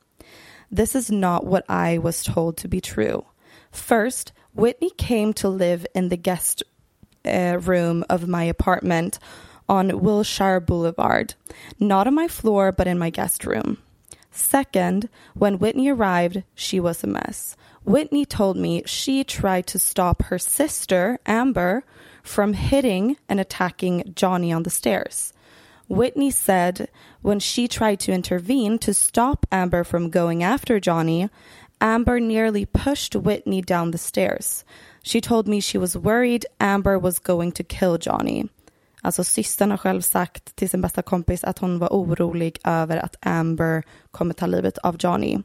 This 0.69 0.95
is 0.95 1.11
not 1.11 1.45
what 1.45 1.65
I 1.67 1.97
was 1.97 2.23
told 2.23 2.55
to 2.57 2.69
be 2.69 2.79
true. 2.79 3.25
First, 3.71 4.31
Whitney 4.53 4.91
came 4.97 5.33
to 5.33 5.49
live 5.49 5.85
in 5.93 6.09
the 6.09 6.17
guest 6.17 6.63
uh, 7.25 7.59
room 7.61 8.03
of 8.09 8.27
my 8.27 8.43
apartment 8.43 9.19
on 9.67 10.01
Wilshire 10.01 10.59
Boulevard, 10.59 11.33
not 11.79 12.07
on 12.07 12.13
my 12.13 12.27
floor, 12.27 12.71
but 12.71 12.87
in 12.87 12.97
my 12.97 13.09
guest 13.09 13.45
room. 13.45 13.77
Second, 14.31 15.09
when 15.33 15.59
Whitney 15.59 15.89
arrived, 15.89 16.43
she 16.55 16.79
was 16.79 17.03
a 17.03 17.07
mess. 17.07 17.55
Whitney 17.83 18.25
told 18.25 18.57
me 18.57 18.83
she 18.85 19.23
tried 19.23 19.67
to 19.67 19.79
stop 19.79 20.23
her 20.23 20.39
sister, 20.39 21.19
Amber, 21.25 21.83
from 22.23 22.53
hitting 22.53 23.17
and 23.27 23.39
attacking 23.39 24.13
Johnny 24.15 24.53
on 24.53 24.63
the 24.63 24.69
stairs. 24.69 25.33
Whitney 25.87 26.31
said 26.31 26.89
when 27.21 27.39
she 27.39 27.67
tried 27.67 27.99
to 28.01 28.13
intervene 28.13 28.79
to 28.79 28.93
stop 28.93 29.45
Amber 29.51 29.83
from 29.83 30.09
going 30.09 30.43
after 30.43 30.79
Johnny, 30.79 31.29
Amber 31.81 32.19
nearly 32.19 32.65
pushed 32.65 33.15
Whitney 33.15 33.61
down 33.61 33.91
the 33.91 33.97
stairs. 33.97 34.63
She 35.03 35.21
told 35.21 35.47
me 35.47 35.61
she 35.61 35.77
was 35.77 35.95
worried 35.95 36.45
Amber 36.59 36.99
was 36.99 37.19
going 37.19 37.51
to 37.51 37.63
kill 37.63 37.97
Johnny. 37.97 38.45
Alltså 39.01 39.23
systern 39.23 39.71
har 39.71 39.77
själv 39.77 40.01
sagt 40.01 40.55
till 40.55 40.69
sin 40.69 40.81
bästa 40.81 41.01
kompis 41.01 41.43
att 41.43 41.59
hon 41.59 41.79
var 41.79 41.87
orolig 41.87 42.59
över 42.63 42.97
att 42.97 43.15
Amber 43.21 43.83
kommer 44.11 44.33
ta 44.33 44.45
livet 44.45 44.77
av 44.77 44.95
Johnny. 44.99 45.37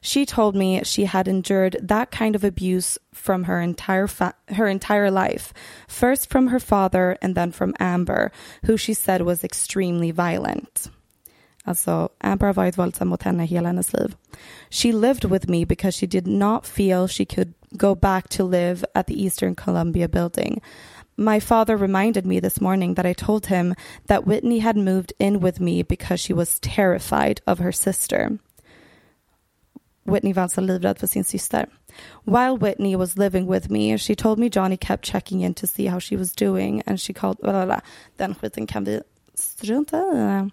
She 0.00 0.26
told 0.26 0.56
me 0.56 0.84
she 0.84 1.04
had 1.04 1.28
endured 1.28 1.88
that 1.88 2.10
kind 2.10 2.36
of 2.36 2.44
abuse 2.44 2.98
from 3.12 3.44
her 3.44 3.60
entire 3.60 4.08
her 4.48 4.66
entire 4.66 5.10
life, 5.10 5.54
first 5.88 6.28
from 6.30 6.48
her 6.48 6.58
father 6.58 7.16
and 7.22 7.36
then 7.36 7.52
from 7.52 7.74
Amber, 7.78 8.32
who 8.62 8.76
she 8.76 8.94
said 8.94 9.22
was 9.22 9.44
extremely 9.44 10.10
violent. 10.10 10.90
Alltså, 11.64 12.08
Amber 12.20 12.46
har 12.46 12.54
varit 12.54 12.78
våldsam 12.78 13.08
mot 13.08 13.22
henne 13.22 13.46
hela 13.46 13.68
hennes 13.68 13.92
liv. 13.92 14.16
She 14.70 14.92
lived 14.92 15.24
with 15.24 15.48
me 15.48 15.64
because 15.64 15.96
she 15.96 16.06
did 16.06 16.26
not 16.26 16.66
feel 16.66 17.06
she 17.06 17.24
could 17.24 17.54
go 17.76 17.94
back 17.94 18.28
to 18.30 18.44
live 18.44 18.84
at 18.94 19.06
the 19.06 19.22
Eastern 19.22 19.54
Columbia 19.54 20.08
building. 20.08 20.60
My 21.16 21.40
father 21.40 21.76
reminded 21.76 22.26
me 22.26 22.40
this 22.40 22.60
morning 22.60 22.94
that 22.94 23.06
I 23.06 23.12
told 23.12 23.46
him 23.46 23.74
that 24.06 24.26
Whitney 24.26 24.60
had 24.60 24.76
moved 24.76 25.12
in 25.18 25.40
with 25.40 25.60
me 25.60 25.82
because 25.82 26.20
she 26.20 26.32
was 26.32 26.58
terrified 26.60 27.40
of 27.46 27.58
her 27.58 27.72
sister. 27.72 28.38
Whitney 30.04 30.32
var 30.32 30.42
alltså 30.42 30.60
livrädd 30.60 30.98
för 30.98 31.06
sin 31.06 31.24
syster. 31.24 31.66
While 32.24 32.56
Whitney 32.56 32.96
was 32.96 33.18
living 33.18 33.46
with 33.46 33.70
me, 33.70 33.96
she 33.98 34.14
told 34.14 34.38
me 34.38 34.48
Johnny 34.48 34.76
kept 34.76 35.04
checking 35.04 35.42
in 35.42 35.54
to 35.54 35.66
see 35.66 35.86
how 35.86 35.98
she 35.98 36.16
was 36.16 36.32
doing 36.32 36.82
and 36.86 36.98
she 36.98 37.12
called... 37.12 37.38
Blah, 37.38 37.52
blah, 37.52 37.66
blah. 37.66 37.80
Den 38.16 38.34
skiten 38.34 38.66
kan 38.66 38.84
vi 38.84 39.02
strunta 39.34 39.96
i. 39.96 40.50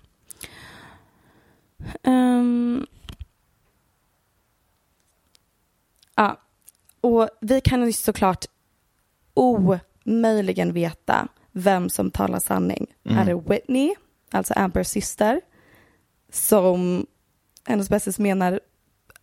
Um, 2.03 2.85
och 7.01 7.29
vi 7.41 7.61
kan 7.61 7.85
ju 7.85 7.93
såklart 7.93 8.45
omöjligen 9.33 10.73
veta 10.73 11.27
vem 11.51 11.89
som 11.89 12.11
talar 12.11 12.39
sanning. 12.39 12.87
Mm. 13.03 13.17
Är 13.17 13.25
det 13.25 13.49
Whitney, 13.49 13.95
alltså 14.31 14.53
Ambers 14.53 14.87
syster, 14.87 15.41
som 16.31 17.05
hennes 17.65 17.89
bästis 17.89 18.19
menar 18.19 18.59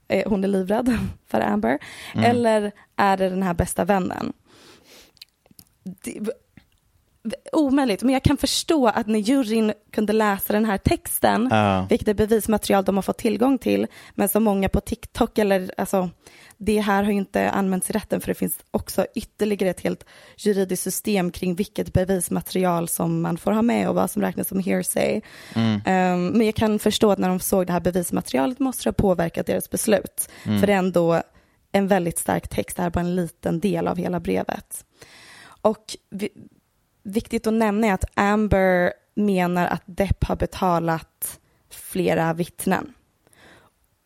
eh, 0.09 0.29
hon 0.29 0.45
är 0.45 0.49
livrädd 0.49 0.99
för 1.27 1.41
Amber? 1.41 1.79
Mm. 2.15 2.31
Eller 2.31 2.73
är 2.97 3.17
det 3.17 3.29
den 3.29 3.43
här 3.43 3.55
bästa 3.55 3.85
vännen? 3.85 4.33
Omöjligt, 7.53 8.03
men 8.03 8.13
jag 8.13 8.23
kan 8.23 8.37
förstå 8.37 8.87
att 8.87 9.07
när 9.07 9.19
juryn 9.19 9.73
kunde 9.93 10.13
läsa 10.13 10.53
den 10.53 10.65
här 10.65 10.79
texten, 10.79 11.49
Ja. 11.51 11.87
vilket 11.91 12.09
är 12.09 12.15
bevismaterial 12.15 12.85
de 12.85 12.97
har 12.97 13.03
fått 13.03 13.19
tillgång 13.19 13.59
till, 13.59 13.87
men 14.15 14.29
som 14.29 14.45
många 14.45 14.69
på 14.69 14.81
TikTok 14.81 15.39
eller 15.39 15.71
alltså, 15.77 16.11
det 16.57 16.81
här 16.81 17.03
har 17.03 17.11
ju 17.11 17.19
inte 17.19 17.51
använts 17.51 17.91
i 17.91 17.93
rätten 17.93 18.21
för 18.21 18.29
det 18.29 18.35
finns 18.35 18.59
också 18.71 19.07
ytterligare 19.15 19.71
ett 19.71 19.81
helt 19.81 20.05
juridiskt 20.37 20.83
system 20.83 21.31
kring 21.31 21.55
vilket 21.55 21.93
bevismaterial 21.93 22.89
som 22.89 23.21
man 23.21 23.39
får 23.39 23.53
ha 23.53 23.63
med 23.63 23.89
och 23.89 23.95
vad 23.95 24.11
som 24.11 24.23
räknas 24.23 24.49
som 24.49 24.61
hearsay. 24.61 25.21
Mm. 25.55 25.75
Um, 25.75 26.29
men 26.29 26.47
jag 26.47 26.55
kan 26.55 26.79
förstå 26.79 27.11
att 27.11 27.19
när 27.19 27.29
de 27.29 27.41
såg 27.41 27.67
det 27.67 27.73
här 27.73 27.81
bevismaterialet 27.81 28.59
måste 28.59 28.85
det 28.85 28.89
ha 28.89 28.93
påverkat 28.95 29.47
deras 29.47 29.71
beslut. 29.71 30.29
Mm. 30.45 30.61
För 30.61 30.67
det 30.67 30.73
är 30.73 30.79
ändå 30.79 31.23
en 31.73 31.89
väldigt 31.89 32.19
stark 32.19 32.49
text, 32.49 32.77
det 32.77 32.83
här 32.83 32.91
är 32.91 32.93
bara 32.93 33.01
en 33.01 33.17
liten 33.17 33.61
del 33.61 33.89
av 33.89 33.97
hela 33.97 34.21
brevet. 34.21 34.85
Och 35.61 35.97
vi, 36.11 36.29
viktigt 37.07 37.47
att 37.47 37.55
nämna 37.55 37.87
är 37.87 37.93
att 37.93 38.05
Amber 38.15 38.93
menar 39.15 39.67
att 39.67 39.83
Depp 39.87 40.25
har 40.25 40.37
betalat 40.37 41.41
flera 41.71 42.33
vittnen. 42.33 42.93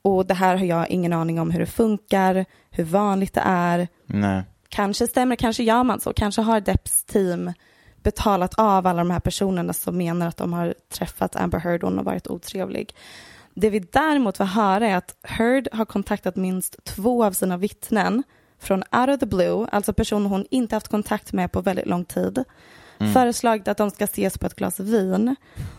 Och 0.03 0.27
det 0.27 0.35
här 0.35 0.57
har 0.57 0.65
jag 0.65 0.89
ingen 0.89 1.13
aning 1.13 1.41
om 1.41 1.51
hur 1.51 1.61
det 1.61 1.67
funkar, 1.67 2.45
hur 2.71 2.85
vanligt 2.85 3.35
det 3.35 3.43
är. 3.45 3.89
Nej. 4.07 4.43
Kanske 4.69 5.07
stämmer, 5.07 5.37
kanske 5.37 5.63
gör 5.63 5.85
man 5.85 6.01
så. 6.01 6.13
Kanske 6.13 6.43
har 6.43 6.61
Depps 6.61 7.05
team 7.05 7.53
betalat 8.03 8.55
av 8.55 8.87
alla 8.87 8.99
de 8.99 9.11
här 9.11 9.21
personerna 9.21 9.73
som 9.73 9.97
menar 9.97 10.27
att 10.27 10.37
de 10.37 10.53
har 10.53 10.75
träffat 10.93 11.37
Amber 11.37 11.59
Heard 11.59 11.85
och 11.85 12.05
varit 12.05 12.27
otrevlig. 12.27 12.95
Det 13.55 13.71
vi 13.71 13.79
däremot 13.79 14.37
får 14.37 14.45
höra 14.45 14.89
är 14.89 14.97
att 14.97 15.17
Heard 15.23 15.69
har 15.73 15.85
kontaktat 15.85 16.37
minst 16.37 16.85
två 16.85 17.25
av 17.25 17.33
sina 17.33 17.57
vittnen 17.57 18.23
från 18.59 18.79
out 18.93 19.09
of 19.09 19.21
the 19.21 19.27
blue, 19.27 19.67
alltså 19.73 19.93
personer 19.93 20.29
hon 20.29 20.47
inte 20.51 20.77
haft 20.77 20.89
kontakt 20.89 21.33
med 21.33 21.53
på 21.53 21.61
väldigt 21.61 21.87
lång 21.87 22.05
tid, 22.05 22.45
Mm. 23.01 23.13
föreslagit 23.13 23.69
att 23.69 23.77
de 23.79 23.91
ska 23.91 24.05
ses 24.05 24.39
på 24.39 24.47
ett 24.47 24.55
glas 24.55 24.81
vin. 24.81 25.37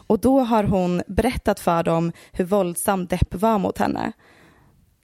Och 0.07 0.19
då 0.19 0.39
har 0.39 0.63
hon 0.63 1.01
berättat 1.07 1.59
för 1.59 1.83
dem 1.83 2.11
hur 2.31 2.45
våldsam 2.45 3.05
Depp 3.05 3.33
var 3.35 3.59
mot 3.59 3.77
henne. 3.77 4.11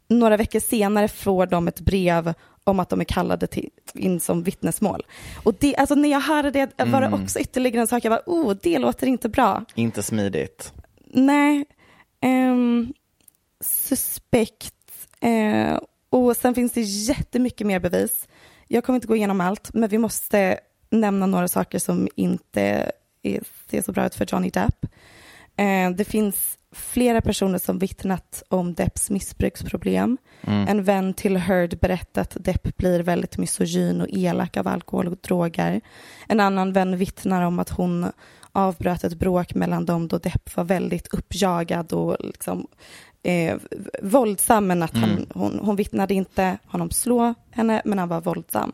Några 0.09 0.37
veckor 0.37 0.59
senare 0.59 1.07
får 1.07 1.45
de 1.45 1.67
ett 1.67 1.79
brev 1.79 2.33
om 2.63 2.79
att 2.79 2.89
de 2.89 2.99
är 2.99 3.05
kallade 3.05 3.47
till, 3.47 3.69
in 3.93 4.19
som 4.19 4.43
vittnesmål. 4.43 5.05
Och 5.43 5.55
det, 5.59 5.75
alltså 5.75 5.95
när 5.95 6.09
jag 6.09 6.19
hörde 6.19 6.51
det 6.51 6.71
var 6.77 7.01
det 7.01 7.07
Mm. 7.07 7.23
också 7.23 7.39
ytterligare 7.39 7.81
en 7.81 7.87
sak, 7.87 8.05
jag 8.05 8.11
bara, 8.11 8.23
oh, 8.25 8.55
det 8.61 8.79
låter 8.79 9.07
inte 9.07 9.29
bra. 9.29 9.65
Inte 9.75 10.03
smidigt. 10.03 10.73
Nej, 11.05 11.65
ehm, 12.21 12.93
suspekt. 13.61 14.73
Eh, 15.19 15.79
och 16.09 16.37
sen 16.37 16.55
finns 16.55 16.71
det 16.71 16.81
jättemycket 16.81 17.67
mer 17.67 17.79
bevis. 17.79 18.27
Jag 18.67 18.83
kommer 18.83 18.97
inte 18.97 19.07
gå 19.07 19.15
igenom 19.15 19.41
allt, 19.41 19.73
men 19.73 19.89
vi 19.89 19.97
måste 19.97 20.59
nämna 20.89 21.25
några 21.25 21.47
saker 21.47 21.79
som 21.79 22.07
inte 22.15 22.91
är, 23.23 23.41
ser 23.69 23.81
så 23.81 23.91
bra 23.91 24.05
ut 24.05 24.15
för 24.15 24.25
Johnny 24.29 24.49
Depp. 24.49 24.85
Eh, 25.55 25.91
det 25.91 26.05
finns 26.05 26.57
flera 26.71 27.21
personer 27.21 27.57
som 27.59 27.79
vittnat 27.79 28.43
om 28.49 28.73
Depps 28.73 29.09
missbruksproblem. 29.09 30.17
Mm. 30.41 30.67
En 30.67 30.83
vän 30.83 31.13
till 31.13 31.37
Heard 31.37 31.79
berättat 31.79 32.37
att 32.37 32.43
Depp 32.45 32.77
blir 32.77 32.99
väldigt 32.99 33.37
misogyn 33.37 34.01
och 34.01 34.07
elak 34.11 34.57
av 34.57 34.67
alkohol 34.67 35.07
och 35.07 35.17
droger. 35.21 35.81
En 36.27 36.39
annan 36.39 36.73
vän 36.73 36.97
vittnar 36.97 37.41
om 37.41 37.59
att 37.59 37.69
hon 37.69 38.05
avbröt 38.51 39.03
ett 39.03 39.19
bråk 39.19 39.55
mellan 39.55 39.85
dem 39.85 40.07
då 40.07 40.17
Depp 40.17 40.55
var 40.55 40.63
väldigt 40.63 41.07
uppjagad 41.13 41.93
och 41.93 42.17
liksom, 42.19 42.67
eh, 43.23 43.55
våldsam 44.01 44.67
men 44.67 44.83
att 44.83 44.95
han, 44.97 45.09
Mm. 45.11 45.25
hon, 45.33 45.59
hon 45.63 45.75
vittnade 45.75 46.13
inte 46.13 46.57
honom 46.65 46.91
slå 46.91 47.33
henne 47.51 47.81
men 47.85 47.99
han 47.99 48.09
var 48.09 48.21
våldsam. 48.21 48.71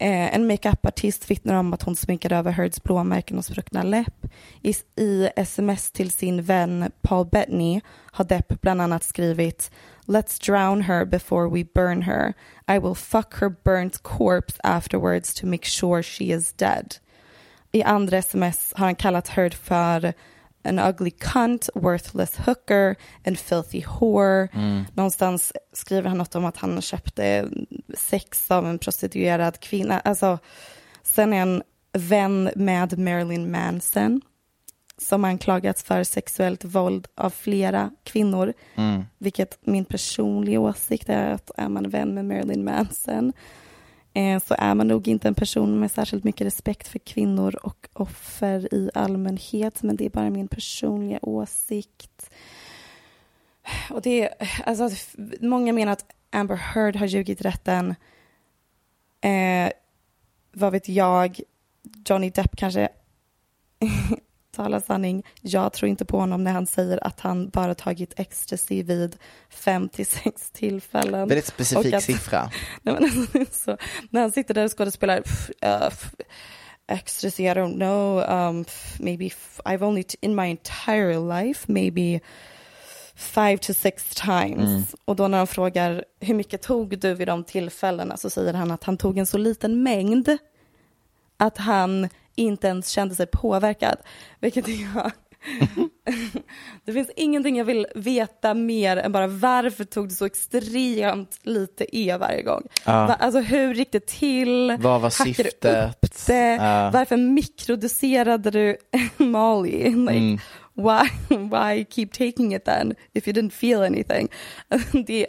Eh, 0.00 0.34
en 0.34 0.46
makeupartist 0.46 1.30
vittnar 1.30 1.54
om 1.54 1.72
att 1.72 1.82
hon 1.82 1.96
sminkade 1.96 2.36
över 2.36 2.52
Heards 2.52 2.82
blåmärken 2.82 3.38
och 3.38 3.44
spruckna 3.44 3.82
läpp. 3.82 4.26
I, 4.62 4.74
I 4.96 5.28
sms 5.36 5.90
till 5.90 6.10
sin 6.10 6.42
vän 6.42 6.90
Paul 7.02 7.26
Bettany 7.26 7.80
har 8.10 8.24
Depp 8.24 8.60
bland 8.60 8.80
annat 8.80 9.04
skrivit 9.04 9.70
Let's 10.06 10.46
drown 10.46 10.82
her 10.82 11.04
before 11.04 11.48
we 11.48 11.64
burn 11.74 12.02
her. 12.02 12.34
I 12.68 12.78
will 12.78 12.94
fuck 12.94 13.34
her 13.40 13.48
burnt 13.64 14.02
corpse 14.02 14.60
afterwards 14.62 15.34
to 15.34 15.46
make 15.46 15.64
sure 15.64 16.02
she 16.02 16.24
is 16.24 16.52
dead. 16.52 16.94
I 17.72 17.82
andra 17.82 18.18
sms 18.18 18.72
har 18.76 18.86
han 18.86 18.94
kallat 18.94 19.28
Heard 19.28 19.54
för 19.54 20.12
an 20.64 20.78
ugly 20.78 21.10
cunt, 21.10 21.68
worthless 21.74 22.36
hooker, 22.36 22.96
and 23.26 23.38
filthy 23.38 23.80
whore. 23.80 24.48
Mm. 24.52 24.84
Någonstans 24.94 25.52
skriver 25.72 26.08
han 26.08 26.18
något 26.18 26.34
om 26.34 26.44
att 26.44 26.56
han 26.56 26.82
köpte 26.82 27.48
sex 27.94 28.50
av 28.50 28.66
en 28.66 28.78
prostituerad 28.78 29.60
kvinna. 29.60 30.00
Alltså, 30.00 30.38
sen 31.02 31.32
är 31.32 31.38
han 31.38 31.62
vän 31.92 32.50
med 32.56 32.98
Marilyn 32.98 33.50
Manson 33.50 34.20
som 34.98 35.24
anklagats 35.24 35.82
för 35.82 36.04
sexuellt 36.04 36.64
våld 36.64 37.06
av 37.14 37.30
flera 37.30 37.90
kvinnor. 38.04 38.52
Mm. 38.74 39.04
Vilket 39.18 39.58
min 39.60 39.84
personliga 39.84 40.60
åsikt 40.60 41.08
är 41.08 41.30
att 41.30 41.50
är 41.56 41.68
man 41.68 41.90
vän 41.90 42.14
med 42.14 42.24
Marilyn 42.24 42.64
Manson 42.64 43.28
eh, 43.28 43.63
Eh, 44.16 44.42
så 44.42 44.54
är 44.58 44.74
man 44.74 44.88
nog 44.88 45.08
inte 45.08 45.28
en 45.28 45.34
person 45.34 45.80
med 45.80 45.90
särskilt 45.90 46.24
mycket 46.24 46.46
respekt 46.46 46.88
för 46.88 46.98
kvinnor 46.98 47.56
och 47.62 47.88
offer 47.92 48.74
i 48.74 48.90
allmänhet. 48.94 49.82
Men 49.82 49.96
det 49.96 50.06
är 50.06 50.10
bara 50.10 50.30
min 50.30 50.48
personliga 50.48 51.18
åsikt. 51.22 52.30
Och 53.90 54.02
det 54.02 54.22
är, 54.22 54.34
alltså, 54.64 54.90
många 55.40 55.72
menar 55.72 55.92
att 55.92 56.06
Amber 56.30 56.56
Heard 56.56 56.96
har 56.96 57.06
ljugit 57.06 57.40
i 57.40 57.44
rätten. 57.44 57.94
Eh, 59.20 59.72
vad 60.52 60.72
vet 60.72 60.88
jag? 60.88 61.40
Johnny 62.06 62.30
Depp 62.30 62.56
kanske 62.56 62.88
talar 64.54 64.80
sanning. 64.80 65.22
Jag 65.40 65.72
tror 65.72 65.88
inte 65.88 66.04
på 66.04 66.18
honom 66.18 66.44
när 66.44 66.52
han 66.52 66.66
säger 66.66 67.06
att 67.06 67.20
han 67.20 67.48
bara 67.48 67.74
tagit 67.74 68.14
ecstasy 68.16 68.82
vid 68.82 69.16
fem 69.50 69.88
till 69.88 70.06
sex 70.06 70.50
tillfällen. 70.50 71.28
Väldigt 71.28 71.46
specifik 71.46 71.94
att- 71.94 72.02
siffra. 72.02 72.50
Nej, 72.82 72.94
men, 72.94 73.04
alltså, 73.40 73.52
så, 73.52 73.76
när 74.10 74.20
han 74.20 74.32
sitter 74.32 74.54
där 74.54 74.64
och 74.64 74.78
skådespelar 74.78 75.20
pff, 75.20 75.50
uh, 75.50 75.88
pff, 75.88 76.14
ecstasy, 76.86 77.44
I 77.44 77.50
don't 77.50 77.74
know, 77.74 78.22
um, 78.30 78.64
pff, 78.64 79.00
maybe 79.00 79.28
I've 79.64 79.84
only 79.84 80.04
in 80.20 80.34
my 80.34 80.50
entire 80.50 81.18
life 81.18 81.72
maybe 81.72 82.20
five 83.14 83.58
to 83.58 83.74
six 83.74 84.14
times. 84.14 84.70
Mm. 84.70 84.82
Och 85.04 85.16
då 85.16 85.28
när 85.28 85.38
de 85.38 85.46
frågar 85.46 86.04
hur 86.20 86.34
mycket 86.34 86.62
tog 86.62 86.98
du 86.98 87.14
vid 87.14 87.28
de 87.28 87.44
tillfällena 87.44 88.16
så 88.16 88.30
säger 88.30 88.54
han 88.54 88.70
att 88.70 88.84
han 88.84 88.96
tog 88.96 89.18
en 89.18 89.26
så 89.26 89.38
liten 89.38 89.82
mängd 89.82 90.38
att 91.36 91.58
han 91.58 92.08
inte 92.34 92.66
ens 92.66 92.88
kände 92.88 93.14
sig 93.14 93.26
påverkad. 93.26 93.96
Vilket 94.40 94.68
jag... 94.68 95.10
det 96.84 96.92
finns 96.92 97.10
ingenting 97.16 97.56
jag 97.56 97.64
vill 97.64 97.86
veta 97.94 98.54
mer 98.54 98.96
än 98.96 99.12
bara 99.12 99.26
varför 99.26 99.84
tog 99.84 100.08
du 100.08 100.14
så 100.14 100.24
extremt 100.24 101.38
lite 101.42 101.96
E 101.96 102.16
varje 102.20 102.42
gång? 102.42 102.62
Ja. 102.84 103.14
Alltså 103.14 103.40
hur 103.40 103.74
gick 103.74 103.92
det 103.92 104.06
till? 104.06 104.76
Vad 104.80 105.00
var 105.00 105.10
syftet? 105.10 105.64
upp 105.64 106.26
det? 106.26 106.54
Ja. 106.54 106.90
Varför 106.90 107.16
mikrodoserade 107.16 108.50
du 108.50 108.76
Molly? 109.24 109.84
Like, 109.90 110.12
Mm. 110.12 110.38
why, 110.74 111.36
why 111.36 111.84
keep 111.90 112.06
taking 112.12 112.54
it 112.54 112.64
then 112.64 112.94
if 113.12 113.28
you 113.28 113.34
didn't 113.36 113.50
feel 113.52 113.82
anything? 113.82 114.28
Det, 115.06 115.26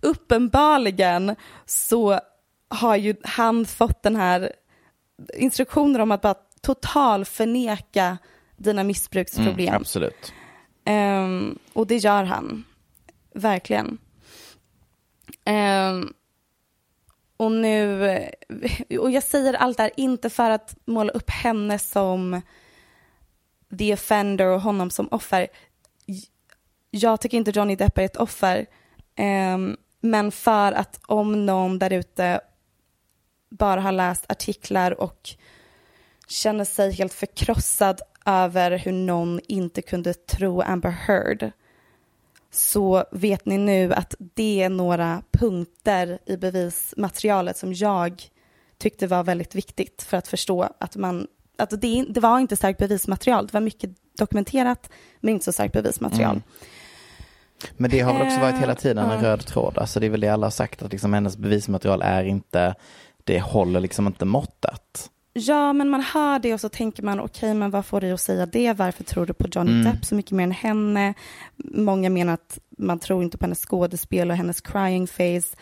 uppenbarligen 0.00 1.36
så 1.66 2.20
har 2.68 2.96
ju 2.96 3.14
han 3.22 3.66
fått 3.66 4.02
den 4.02 4.16
här 4.16 4.52
instruktioner 5.34 6.00
om 6.00 6.10
att 6.10 6.22
bara 6.22 6.34
total 6.60 7.24
förneka 7.24 8.18
dina 8.56 8.84
missbruksproblem. 8.84 9.68
Mm, 9.68 9.80
absolut. 9.80 10.32
Ehm, 10.84 11.58
och 11.72 11.86
det 11.86 11.96
gör 11.96 12.24
han, 12.24 12.64
verkligen. 13.34 13.98
Ehm, 15.44 16.12
och 17.36 17.52
nu, 17.52 18.02
och 18.98 19.10
jag 19.10 19.22
säger 19.22 19.54
allt 19.54 19.76
det 19.76 19.82
här 19.82 19.92
inte 19.96 20.30
för 20.30 20.50
att 20.50 20.76
måla 20.84 21.12
upp 21.12 21.30
henne 21.30 21.78
som 21.78 22.40
the 23.78 23.92
offender 23.92 24.46
och 24.46 24.60
honom 24.60 24.90
som 24.90 25.08
offer. 25.10 25.46
Jag 26.90 27.20
tycker 27.20 27.36
inte 27.36 27.50
Johnny 27.50 27.76
Depp 27.76 27.98
är 27.98 28.02
ett 28.02 28.16
offer, 28.16 28.66
ehm, 29.16 29.76
men 30.00 30.32
för 30.32 30.72
att 30.72 31.00
om 31.06 31.46
någon 31.46 31.78
där 31.78 31.92
ute 31.92 32.40
bara 33.50 33.80
har 33.80 33.92
läst 33.92 34.24
artiklar 34.28 35.00
och 35.00 35.30
känner 36.28 36.64
sig 36.64 36.92
helt 36.92 37.12
förkrossad 37.12 38.00
över 38.26 38.78
hur 38.78 38.92
någon 38.92 39.40
inte 39.48 39.82
kunde 39.82 40.14
tro 40.14 40.60
Amber 40.60 40.90
Heard 40.90 41.50
så 42.50 43.04
vet 43.10 43.46
ni 43.46 43.58
nu 43.58 43.92
att 43.92 44.14
det 44.18 44.62
är 44.62 44.68
några 44.68 45.22
punkter 45.30 46.18
i 46.26 46.36
bevismaterialet 46.36 47.56
som 47.56 47.72
jag 47.72 48.22
tyckte 48.78 49.06
var 49.06 49.24
väldigt 49.24 49.54
viktigt 49.54 50.02
för 50.02 50.16
att 50.16 50.28
förstå 50.28 50.68
att 50.78 50.96
man 50.96 51.26
att 51.56 51.70
det, 51.80 52.04
det 52.08 52.20
var 52.20 52.38
inte 52.38 52.56
starkt 52.56 52.78
bevismaterial, 52.78 53.46
det 53.46 53.52
var 53.52 53.60
mycket 53.60 53.90
dokumenterat 54.18 54.90
men 55.20 55.34
inte 55.34 55.44
så 55.44 55.52
starkt 55.52 55.72
bevismaterial. 55.72 56.30
Mm. 56.30 56.42
Men 57.76 57.90
det 57.90 58.00
har 58.00 58.12
väl 58.12 58.26
också 58.26 58.40
varit 58.40 58.58
hela 58.58 58.72
Eh, 58.72 58.78
tiden 58.78 59.10
en 59.10 59.24
ja. 59.24 59.30
röd 59.30 59.46
tråd. 59.46 59.78
Alltså 59.78 60.00
det 60.00 60.06
är 60.06 60.10
väl 60.10 60.20
det 60.20 60.28
alla 60.28 60.46
har 60.46 60.50
sagt 60.50 60.82
att 60.82 60.92
liksom 60.92 61.12
hennes 61.12 61.36
bevismaterial 61.36 62.02
är 62.02 62.24
inte, 62.24 62.74
det 63.24 63.40
håller 63.40 63.80
liksom 63.80 64.06
inte 64.06 64.24
måttet. 64.24 65.10
Ja, 65.32 65.72
men 65.72 65.88
man 65.88 66.00
hör 66.02 66.38
det 66.38 66.54
och 66.54 66.60
så 66.60 66.68
tänker 66.68 67.02
man 67.02 67.20
okej, 67.20 67.54
men 67.54 67.70
vad 67.70 67.86
får 67.86 68.00
dig 68.00 68.12
att 68.12 68.20
säga 68.20 68.46
det? 68.46 68.72
Varför 68.72 69.04
tror 69.04 69.26
du 69.26 69.32
på 69.32 69.48
Johnny 69.52 69.70
Mm. 69.72 69.84
Depp 69.92 70.04
så 70.04 70.14
mycket 70.14 70.32
mer 70.32 70.44
än 70.44 70.52
henne? 70.52 71.14
Många 71.56 72.10
menar 72.10 72.34
att 72.34 72.58
man 72.78 72.98
tror 72.98 73.22
inte 73.22 73.38
på 73.38 73.44
hennes 73.44 73.60
skådespel 73.66 74.30
och 74.30 74.36
hennes 74.36 74.60
crying 74.60 75.06
face. 75.06 75.56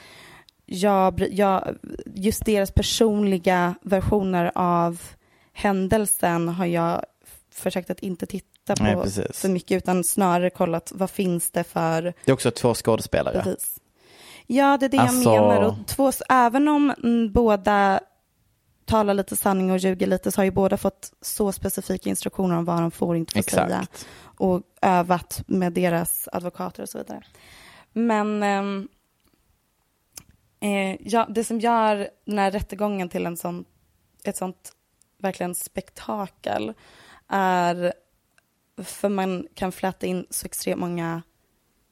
Jag, 0.67 1.25
jag, 1.31 1.77
just 2.15 2.45
deras 2.45 2.71
personliga 2.71 3.75
versioner 3.83 4.53
av 4.55 5.03
händelsen 5.53 6.49
har 6.49 6.67
jag 6.67 7.03
försökt 7.55 7.91
att 7.91 8.01
inte 8.01 8.27
titta 8.27 8.77
på 8.77 8.83
Nej, 8.83 8.97
precis. 8.97 9.41
för 9.41 9.49
mycket 9.49 9.77
utan 9.77 10.05
snarare 10.05 10.51
kollat 10.51 10.93
vad 10.95 11.11
finns 11.11 11.51
det 11.51 11.65
för 11.65 12.03
Det 12.03 12.31
är 12.31 12.33
också 12.33 12.51
två 12.51 12.75
skådespelare. 12.75 13.43
bevis. 13.45 13.79
Ja, 14.51 14.77
det 14.79 14.87
är 14.87 14.91
det 14.91 14.99
Alltså- 14.99 15.35
jag 15.35 15.49
menar. 15.49 15.63
Och 15.63 15.87
två, 15.87 16.13
även 16.29 16.69
om 16.69 16.91
mm, 16.91 17.33
båda 17.33 18.01
talar 18.85 19.15
lite 19.15 19.37
sanning 19.37 19.71
och 19.71 19.79
ljuger 19.79 20.07
lite 20.07 20.33
så 20.33 20.41
har 20.41 20.45
ju 20.45 20.51
båda 20.51 20.77
fått 20.77 21.13
så 21.21 21.53
specifika 21.53 22.11
instruktioner 22.11 22.57
om 22.57 22.65
vad 22.65 22.81
de 22.81 22.91
får 22.91 23.09
och 23.09 23.17
inte 23.17 23.33
får 23.33 23.39
Exakt. 23.39 23.69
säga. 23.69 23.87
Och 24.23 24.63
övat 24.83 25.43
med 25.47 25.73
deras 25.73 26.29
advokater 26.33 26.83
och 26.83 26.89
så 26.89 26.99
vidare. 26.99 27.23
Men 27.93 28.43
ehm, 28.43 28.89
eh, 30.61 30.97
ja, 31.01 31.27
det 31.31 31.45
som 31.45 31.61
gör 31.61 32.09
den 32.25 32.39
här 32.39 32.51
rättegången 32.51 33.09
till 33.09 33.27
en 33.27 33.37
sån, 33.37 33.65
ett 34.25 34.37
sånt 34.37 34.73
verkligen 35.19 35.55
spektakel 35.55 36.73
är 37.29 37.93
för 38.77 39.09
man 39.09 39.47
kan 39.55 39.73
fläta 39.73 40.07
in 40.07 40.27
så 40.31 40.47
extremt 40.47 40.81
många 40.81 41.23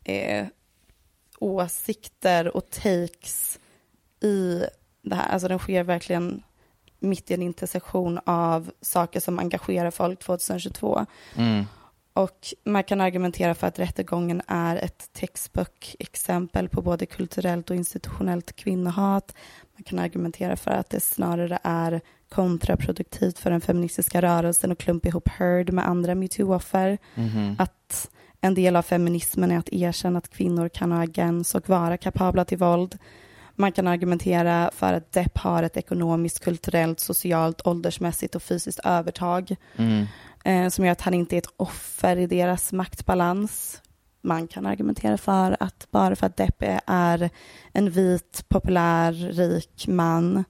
eh, 0.05 0.47
åsikter 1.39 2.57
och 2.57 2.70
takes 2.70 3.59
i 4.20 4.64
det 5.03 5.14
här. 5.14 5.28
Alltså 5.28 5.49
den 5.49 5.59
sker 5.59 5.82
verkligen 5.82 6.43
mitt 6.99 7.30
i 7.30 7.34
en 7.34 7.43
intersektion 7.43 8.20
av 8.26 8.70
saker 8.80 9.20
som 9.20 9.39
engagerar 9.39 9.91
folk 9.91 10.24
2022. 10.24 11.07
Mm. 11.37 11.64
Och 12.12 12.55
man 12.64 12.84
kan 12.84 13.01
argumentera 13.01 13.55
för 13.55 13.66
att 13.66 13.78
rättegången 13.78 14.43
är 14.47 14.76
ett 14.76 15.12
textbook-exempel 15.12 16.68
på 16.68 16.82
både 16.82 17.07
kulturellt 17.07 17.70
och 17.70 17.76
institutionellt 17.76 18.57
kvinnohat. 18.57 19.34
Man 19.76 19.82
kan 19.82 19.99
argumentera 19.99 20.57
för 20.57 20.70
att 20.70 20.91
det 20.91 21.01
snarare 21.01 21.59
är 21.62 22.01
kontraproduktivt 22.28 23.39
för 23.39 23.51
den 23.51 23.61
feministiska 23.61 24.22
rörelsen 24.22 24.72
att 24.72 24.78
klumpa 24.78 25.09
ihop 25.09 25.28
Heard 25.28 25.72
med 25.72 25.89
andra 25.89 26.14
metoo-offer. 26.14 26.99
Mhm. 27.14 27.57
Att 27.59 28.11
en 28.41 28.55
del 28.55 28.76
av 28.76 28.82
feminismen 28.82 29.51
är 29.51 29.59
att 29.59 29.68
erkänna 29.72 30.18
att 30.18 30.30
kvinnor 30.30 30.68
kan 30.68 30.93
ha 30.93 31.03
agens 31.03 31.55
och 31.55 31.68
vara 31.68 31.97
kapabla 31.97 32.45
till 32.45 32.59
våld. 32.59 32.99
Man 33.55 33.72
kan 33.72 33.87
argumentera 33.87 34.70
för 34.74 34.93
att 34.93 35.12
Depp 35.12 35.39
har 35.39 35.62
ett 35.62 35.76
ekonomiskt, 35.76 36.41
kulturellt, 36.45 37.01
socialt, 37.01 37.66
åldersmässigt 37.66 38.34
och 38.34 38.43
fysiskt 38.43 38.80
övertag 38.84 39.57
Mm. 39.76 40.07
eh, 40.45 40.68
som 40.68 40.84
gör 40.84 40.93
att 40.93 41.01
han 41.01 41.14
inte 41.14 41.37
är 41.37 41.39
ett 41.39 41.55
offer 41.57 42.16
i 42.16 42.26
deras 42.26 42.72
maktbalans. 42.72 43.82
Man 44.22 44.49
kan 44.49 44.66
argumentera 44.66 45.18
för 45.18 45.57
att 45.61 45.87
bara 45.91 46.16
för 46.16 46.26
att 46.26 46.37
Depp 46.37 46.62
är- 46.62 46.80
är 46.87 47.30
en 47.72 47.91
vit, 47.91 48.45
populär, 48.49 49.12
rik 49.12 49.84
man 49.89 50.45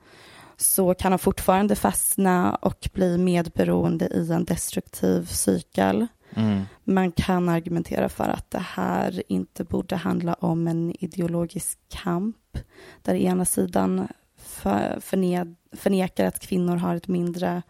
så 0.56 0.94
kan 0.94 1.12
han 1.12 1.18
fortfarande 1.18 1.76
fastna 1.76 2.54
och 2.54 2.88
bli 2.92 3.18
medberoende 3.18 4.06
i 4.06 4.32
en 4.32 4.44
destruktiv 4.44 5.26
cykel. 5.26 6.06
Mm. 6.36 6.64
Man 6.84 7.12
kan 7.12 7.48
argumentera 7.48 8.08
för 8.08 8.28
att 8.28 8.50
det 8.50 8.64
här 8.66 9.22
inte 9.28 9.64
borde 9.64 9.96
handla 9.96 10.34
om 10.34 10.68
en 10.68 11.04
ideologisk 11.04 11.78
kamp 11.88 12.58
där 13.02 13.14
ena 13.14 13.44
sidan 13.44 14.08
för, 14.36 15.00
förne, 15.00 15.54
förnekar 15.72 16.26
att 16.26 16.40
kvinnor 16.40 16.76
har 16.76 16.94
ett 16.94 17.08
mindre, 17.08 17.62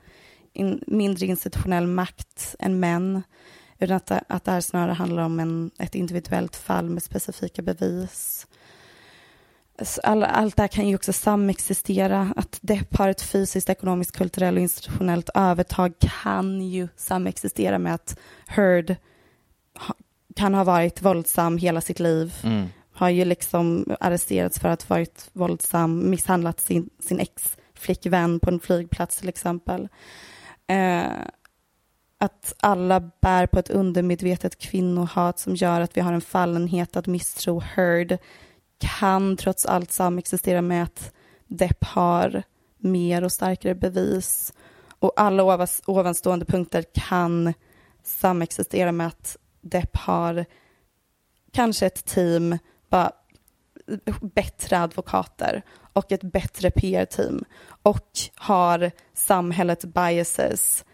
in, 0.53 0.85
mindre 0.87 1.27
institutionell 1.27 1.87
makt 1.87 2.55
än 2.59 2.81
män. 2.81 3.23
Utan 3.79 3.97
att, 3.97 4.13
att 4.29 4.45
det 4.45 4.51
här 4.51 4.61
snarare 4.61 4.93
handlar 4.93 5.23
om 5.23 5.41
en, 5.41 5.71
ett 5.79 5.95
individuellt 5.95 6.57
fall 6.57 6.91
med 6.91 7.03
specifika 7.03 7.63
bevis. 7.63 8.47
All, 10.03 10.23
allt 10.23 10.57
det 10.57 10.63
här 10.63 10.69
kan 10.69 10.89
ju 10.89 10.95
också 10.95 11.13
samexistera. 11.13 12.33
Att 12.37 12.59
Depp 12.61 12.97
har 12.97 13.09
ett 13.09 13.23
fysiskt, 13.23 13.71
ekonomiskt, 13.71 14.17
kulturellt 14.17 14.57
och 14.57 14.63
institutionellt 14.63 15.31
övertag 15.35 15.93
kan 15.99 16.61
ju 16.63 16.89
samexistera 16.97 17.79
med 17.79 17.95
att 17.95 18.19
Heard 18.47 18.97
kan 20.37 20.55
ha 20.55 20.65
varit 20.65 21.03
våldsam 21.03 21.59
hela 21.59 21.81
sitt 21.81 22.01
liv. 22.01 22.35
Mm. 22.45 22.67
Har 22.93 23.09
ju 23.09 23.25
liksom 23.25 23.97
arresterats 24.01 24.59
för 24.59 24.69
att 24.69 24.83
ha 24.83 24.95
varit 24.95 25.31
våldsam, 25.33 26.11
misshandlat 26.11 26.61
sin, 26.61 26.91
sin 27.01 27.21
ex-flickvän 27.21 28.41
på 28.41 28.51
en 28.51 28.61
flygplats 28.61 29.17
till 29.17 29.29
exempel. 29.29 29.89
Eh, 30.67 31.07
att 32.19 32.55
alla 32.59 33.01
bär 33.01 33.47
på 33.47 33.59
ett 33.59 33.71
undermedvetet 33.71 34.59
kvinnohat 34.59 35.39
som 35.39 35.55
gör 35.55 35.81
att 35.81 35.97
vi 35.97 36.01
har 36.01 36.13
en 36.13 36.21
fallenhet 36.21 36.97
att 36.97 37.07
misstro 37.07 37.61
Heard 37.61 38.19
kan 38.79 39.37
trots 39.37 39.67
allt 39.67 39.93
samexistera 39.93 40.63
med 40.63 40.83
att 40.83 41.13
Depp 41.47 41.85
har 41.85 42.43
mer 42.79 43.25
och 43.25 43.33
starkare 43.33 43.75
bevis. 43.75 44.53
Och 44.99 45.13
alla 45.17 45.43
ovas, 45.43 45.83
ovanstående 45.87 46.45
punkter 46.45 46.85
kan 46.95 47.55
samexistera 48.03 48.93
med 48.93 49.07
att 49.07 49.37
Depp 49.61 49.97
har 49.97 50.45
kanske 51.53 51.87
ett 51.87 52.05
team, 52.05 52.59
bara 52.89 53.13
bättre 54.21 54.79
advokater 54.79 55.63
och 55.93 56.13
ett 56.13 56.23
bättre 56.23 56.71
PR-team 56.71 57.45
och 57.83 58.11
har 58.35 58.91
samhällets 59.15 59.85
biases 59.85 60.85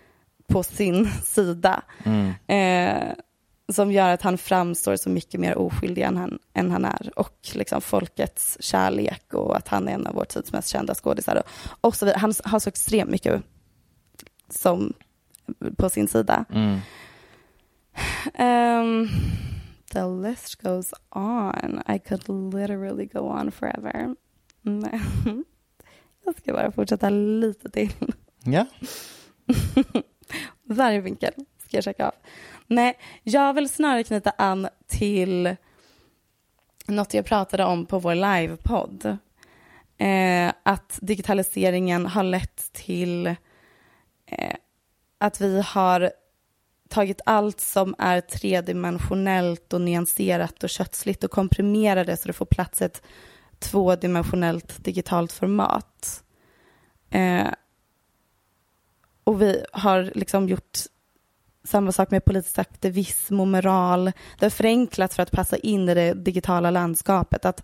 på 0.46 0.62
sin 0.62 1.10
sida. 1.24 1.82
Mm. 2.04 2.32
Eh, 2.46 3.14
som 3.72 3.92
gör 3.92 4.10
att 4.10 4.22
han 4.22 4.38
framstår 4.38 4.96
så 4.96 5.10
mycket 5.10 5.40
mer 5.40 5.58
oskyldig 5.58 6.02
än 6.02 6.16
han, 6.16 6.38
än 6.54 6.70
han 6.70 6.84
är. 6.84 7.10
Och 7.16 7.50
liksom 7.52 7.80
folkets 7.80 8.56
kärlek 8.60 9.34
och 9.34 9.56
att 9.56 9.68
han 9.68 9.88
är 9.88 9.92
en 9.92 10.06
av 10.06 10.14
vår 10.14 10.24
tids 10.24 10.52
mest 10.52 10.68
kända 10.68 10.94
skådisar. 10.94 11.36
Och, 11.36 11.46
och 11.80 11.96
så 11.96 12.04
vidare. 12.04 12.18
Han 12.18 12.34
har 12.44 12.58
så 12.58 12.68
extremt 12.68 13.10
mycket 13.10 13.42
som 14.48 14.92
på 15.76 15.90
sin 15.90 16.08
sida. 16.08 16.44
Mm. 16.50 16.78
Um, 18.38 19.08
the 19.92 20.28
list 20.28 20.62
goes 20.62 20.94
on. 21.10 21.82
I 21.88 21.98
could 21.98 22.54
literally 22.54 23.06
go 23.06 23.20
on 23.20 23.52
forever. 23.52 24.16
Men 24.62 25.00
jag 26.24 26.36
ska 26.36 26.52
bara 26.52 26.72
fortsätta 26.72 27.10
lite 27.10 27.70
till. 27.70 27.92
Ja. 28.44 28.66
Varje 30.64 31.00
vinkel 31.00 31.32
ska 31.72 31.76
jag 31.76 31.84
checka 31.84 32.06
av. 32.06 32.14
Nej, 32.66 32.98
jag 33.22 33.54
vill 33.54 33.68
snarare 33.68 34.04
knyta 34.04 34.30
an 34.30 34.68
till 34.86 35.56
något 36.86 37.14
jag 37.14 37.24
pratade 37.24 37.64
om 37.64 37.86
på 37.86 37.98
vår 37.98 38.14
livepodd. 38.14 39.18
Eh, 39.98 40.52
att 40.62 40.98
digitaliseringen 41.02 42.06
har 42.06 42.22
lett 42.22 42.72
till 42.72 43.26
eh, 43.26 44.56
att 45.18 45.40
vi 45.40 45.62
har 45.62 46.12
tagit 46.88 47.20
allt 47.26 47.60
som 47.60 47.94
är 47.98 48.20
tredimensionellt 48.20 49.72
och 49.72 49.80
nyanserat 49.80 50.64
och 50.64 50.70
kötsligt 50.70 51.24
och 51.24 51.30
komprimerat 51.30 52.06
det 52.06 52.16
så 52.16 52.26
det 52.26 52.32
får 52.32 52.46
plats 52.46 52.82
ett 52.82 53.02
tvådimensionellt 53.58 54.84
digitalt 54.84 55.32
format. 55.32 56.24
Eh, 57.10 57.48
och 59.24 59.42
vi 59.42 59.64
har 59.72 60.12
liksom 60.14 60.48
gjort 60.48 60.78
samma 61.64 61.92
sak 61.92 62.10
med 62.10 62.24
politisk 62.24 62.58
aktivism 62.58 63.40
och 63.40 63.48
moral. 63.48 64.12
Det 64.38 64.44
har 64.44 64.50
förenklats 64.50 65.16
för 65.16 65.22
att 65.22 65.30
passa 65.30 65.56
in 65.56 65.88
i 65.88 65.94
det 65.94 66.14
digitala 66.14 66.70
landskapet. 66.70 67.44
Att 67.44 67.62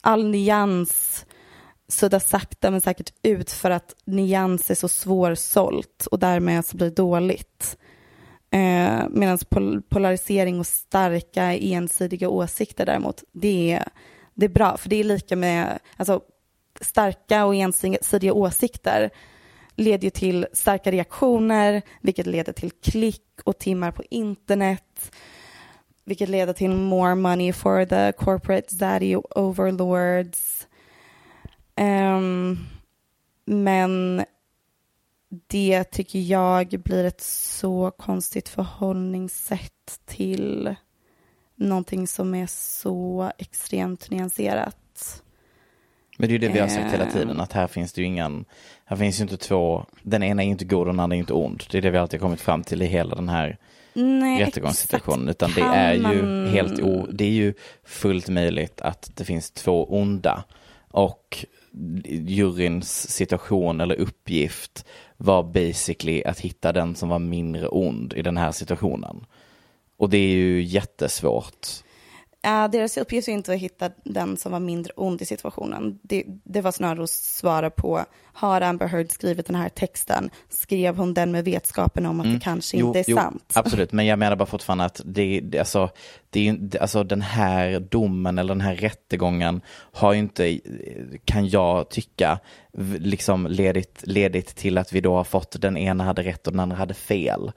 all 0.00 0.28
nyans 0.28 1.26
suddas 1.88 2.28
sakta 2.28 2.70
men 2.70 2.80
säkert 2.80 3.12
ut 3.22 3.50
för 3.50 3.70
att 3.70 3.94
nyans 4.04 4.70
är 4.70 4.74
så 4.74 4.88
svårsålt 4.88 6.06
och 6.10 6.18
därmed 6.18 6.66
så 6.66 6.76
blir 6.76 6.86
det 6.86 6.96
dåligt. 6.96 7.78
Eh, 8.50 9.08
Medan 9.10 9.38
pol 9.48 9.82
polarisering 9.82 10.60
och 10.60 10.66
starka 10.66 11.56
ensidiga 11.56 12.28
åsikter 12.28 12.86
däremot, 12.86 13.24
det 13.32 13.72
är, 13.72 13.88
det 14.34 14.46
är 14.46 14.50
bra. 14.50 14.76
För 14.76 14.88
det 14.88 14.96
är 14.96 15.04
lika 15.04 15.36
med, 15.36 15.78
alltså 15.96 16.20
starka 16.80 17.44
och 17.44 17.54
ensidiga 17.54 18.32
åsikter 18.32 19.10
leder 19.80 20.04
ju 20.04 20.10
till 20.10 20.46
starka 20.52 20.90
reaktioner, 20.90 21.82
vilket 22.00 22.26
leder 22.26 22.52
till 22.52 22.70
klick 22.70 23.40
och 23.44 23.58
timmar 23.58 23.90
på 23.90 24.02
internet, 24.10 25.12
vilket 26.04 26.28
leder 26.28 26.52
till 26.52 26.70
more 26.70 27.14
money 27.14 27.52
for 27.52 27.84
the 27.84 28.12
corporate 28.12 28.76
daddy 28.76 29.16
overlords. 29.16 30.66
Um, 31.76 32.58
men 33.44 34.24
det 35.46 35.84
tycker 35.84 36.18
jag 36.18 36.68
blir 36.68 37.04
ett 37.04 37.20
så 37.20 37.90
konstigt 37.90 38.48
förhållningssätt 38.48 40.00
till 40.06 40.74
någonting 41.54 42.06
som 42.06 42.34
är 42.34 42.46
så 42.46 43.32
extremt 43.38 44.10
nyanserat. 44.10 44.76
Men 46.20 46.28
det 46.28 46.34
är 46.34 46.38
ju 46.38 46.48
det 46.48 46.48
vi 46.54 46.58
har 46.60 46.68
sagt 46.68 46.92
hela 46.94 47.04
Ehm. 47.04 47.12
tiden, 47.12 47.40
att 47.40 47.52
här 47.52 47.66
finns 47.66 47.92
det 47.92 48.00
ju 48.00 48.06
ingen, 48.06 48.44
här 48.84 48.96
finns 48.96 49.18
ju 49.20 49.22
inte 49.22 49.36
två, 49.36 49.84
den 50.02 50.22
ena 50.22 50.42
är 50.44 50.46
inte 50.46 50.64
god 50.64 50.80
och 50.80 50.86
den 50.86 51.00
andra 51.00 51.16
är 51.16 51.20
inte 51.20 51.32
ond. 51.32 51.62
Det 51.70 51.78
är 51.78 51.82
det 51.82 51.90
vi 51.90 51.98
alltid 51.98 52.20
kommit 52.20 52.40
fram 52.40 52.62
till 52.62 52.82
i 52.82 52.86
hela 52.86 53.14
den 53.14 53.28
här 53.28 53.56
Nej, 53.92 54.42
rättegångssituationen. 54.44 55.28
Utan 55.28 55.50
det 55.54 55.60
är 55.60 55.94
ju 55.94 56.00
man- 56.22 56.46
helt 56.52 56.80
o, 56.80 57.06
det 57.12 57.24
är 57.24 57.30
ju 57.30 57.54
fullt 57.84 58.28
möjligt 58.28 58.80
att 58.80 59.10
det 59.16 59.24
finns 59.24 59.50
två 59.50 59.84
onda. 59.84 60.44
Och 60.90 61.44
juryns 62.08 63.10
situation 63.10 63.80
eller 63.80 63.94
uppgift 64.00 64.84
var 65.16 65.42
basically 65.42 66.22
att 66.24 66.40
hitta 66.40 66.72
den 66.72 66.94
som 66.94 67.08
var 67.08 67.18
mindre 67.18 67.68
ond 67.68 68.12
i 68.12 68.22
den 68.22 68.36
här 68.36 68.52
situationen. 68.52 69.24
Och 69.96 70.10
det 70.10 70.18
är 70.18 70.28
ju 70.34 70.62
jättesvårt. 70.62 71.66
Ja, 72.42 72.68
deras 72.68 72.96
uppgift 72.96 73.28
är 73.28 73.32
inte 73.32 73.52
att 73.52 73.58
hitta 73.58 73.90
den 74.04 74.36
som 74.36 74.52
var 74.52 74.60
mindre 74.60 74.92
ond 74.96 75.22
i 75.22 75.24
situationen. 75.24 75.98
Det, 76.02 76.24
det 76.26 76.60
var 76.60 76.72
snarare 76.72 77.02
att 77.02 77.10
svara 77.10 77.70
på, 77.70 78.04
har 78.32 78.60
Amber 78.60 78.86
Heard 78.86 79.10
skrivit 79.10 79.46
den 79.46 79.56
här 79.56 79.68
texten? 79.68 80.30
Skrev 80.48 80.96
hon 80.96 81.14
den 81.14 81.32
med 81.32 81.44
vetskapen 81.44 82.06
om 82.06 82.20
att 82.20 82.26
det 82.26 82.40
kanske 82.42 82.76
Mm. 82.76 82.80
Jo, 82.80 82.86
inte 82.86 82.98
är 82.98 83.04
jo, 83.10 83.16
sant? 83.16 83.52
Absolut, 83.54 83.92
men 83.92 84.06
jag 84.06 84.18
menar 84.18 84.36
bara 84.36 84.46
fortfarande 84.46 84.84
att 84.84 85.00
det, 85.04 85.40
det, 85.40 85.58
alltså, 85.58 85.90
det 86.30 86.76
alltså 86.80 87.04
den 87.04 87.22
här 87.22 87.80
domen 87.80 88.38
eller 88.38 88.54
den 88.54 88.60
här 88.60 88.74
rättegången 88.74 89.60
har 89.92 90.12
ju 90.12 90.18
inte, 90.18 90.60
kan 91.24 91.48
jag 91.48 91.88
tycka, 91.90 92.38
liksom 92.98 93.46
ledit, 93.46 94.00
ledit 94.02 94.46
till 94.46 94.78
att 94.78 94.92
vi 94.92 95.00
då 95.00 95.14
har 95.14 95.24
fått 95.24 95.60
den 95.60 95.76
ena 95.76 96.04
hade 96.04 96.22
rätt 96.22 96.46
och 96.46 96.52
den 96.52 96.60
andra 96.60 96.76
hade 96.76 96.94
fel. 96.94 97.52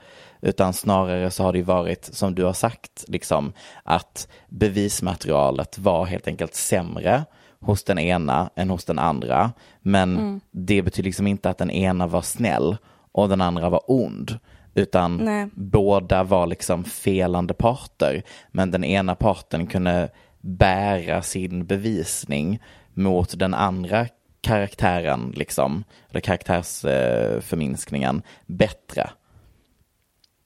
Utan 0.46 0.74
snarare 0.74 1.32
så 1.32 1.44
har 1.44 1.52
det 1.52 1.58
ju 1.58 1.64
varit, 1.64 2.10
som 2.14 2.36
du 2.36 2.44
har 2.44 2.54
sagt, 2.54 3.06
liksom, 3.08 3.54
att 3.84 4.28
bevismaterialet 4.50 5.78
var 5.78 6.06
helt 6.06 6.28
enkelt 6.28 6.56
sämre 6.56 7.26
hos 7.60 7.84
den 7.84 8.00
ena 8.00 8.50
än 8.56 8.70
hos 8.70 8.86
den 8.86 9.00
andra. 9.00 9.52
Men 9.82 10.18
Mm. 10.18 10.42
det 10.52 10.82
betyder 10.82 11.08
liksom 11.08 11.28
inte 11.28 11.50
att 11.50 11.58
den 11.58 11.72
ena 11.72 12.08
var 12.08 12.22
snäll 12.22 12.78
och 13.12 13.30
den 13.30 13.42
andra 13.42 13.70
var 13.70 13.82
ond. 13.88 14.40
Utan 14.76 15.18
Nej. 15.18 15.48
båda 15.54 16.24
var 16.24 16.48
liksom 16.48 16.84
felande 16.84 17.54
parter. 17.54 18.24
Men 18.52 18.72
den 18.72 18.84
ena 18.84 19.16
parten 19.16 19.68
kunde 19.68 20.10
bära 20.42 21.22
sin 21.22 21.66
bevisning 21.66 22.60
mot 22.94 23.40
den 23.40 23.54
andra 23.54 24.08
karaktären, 24.42 25.34
liksom, 25.36 25.84
eller 26.10 26.20
karaktärsförminskningen, 26.22 28.22
bättre. 28.46 29.10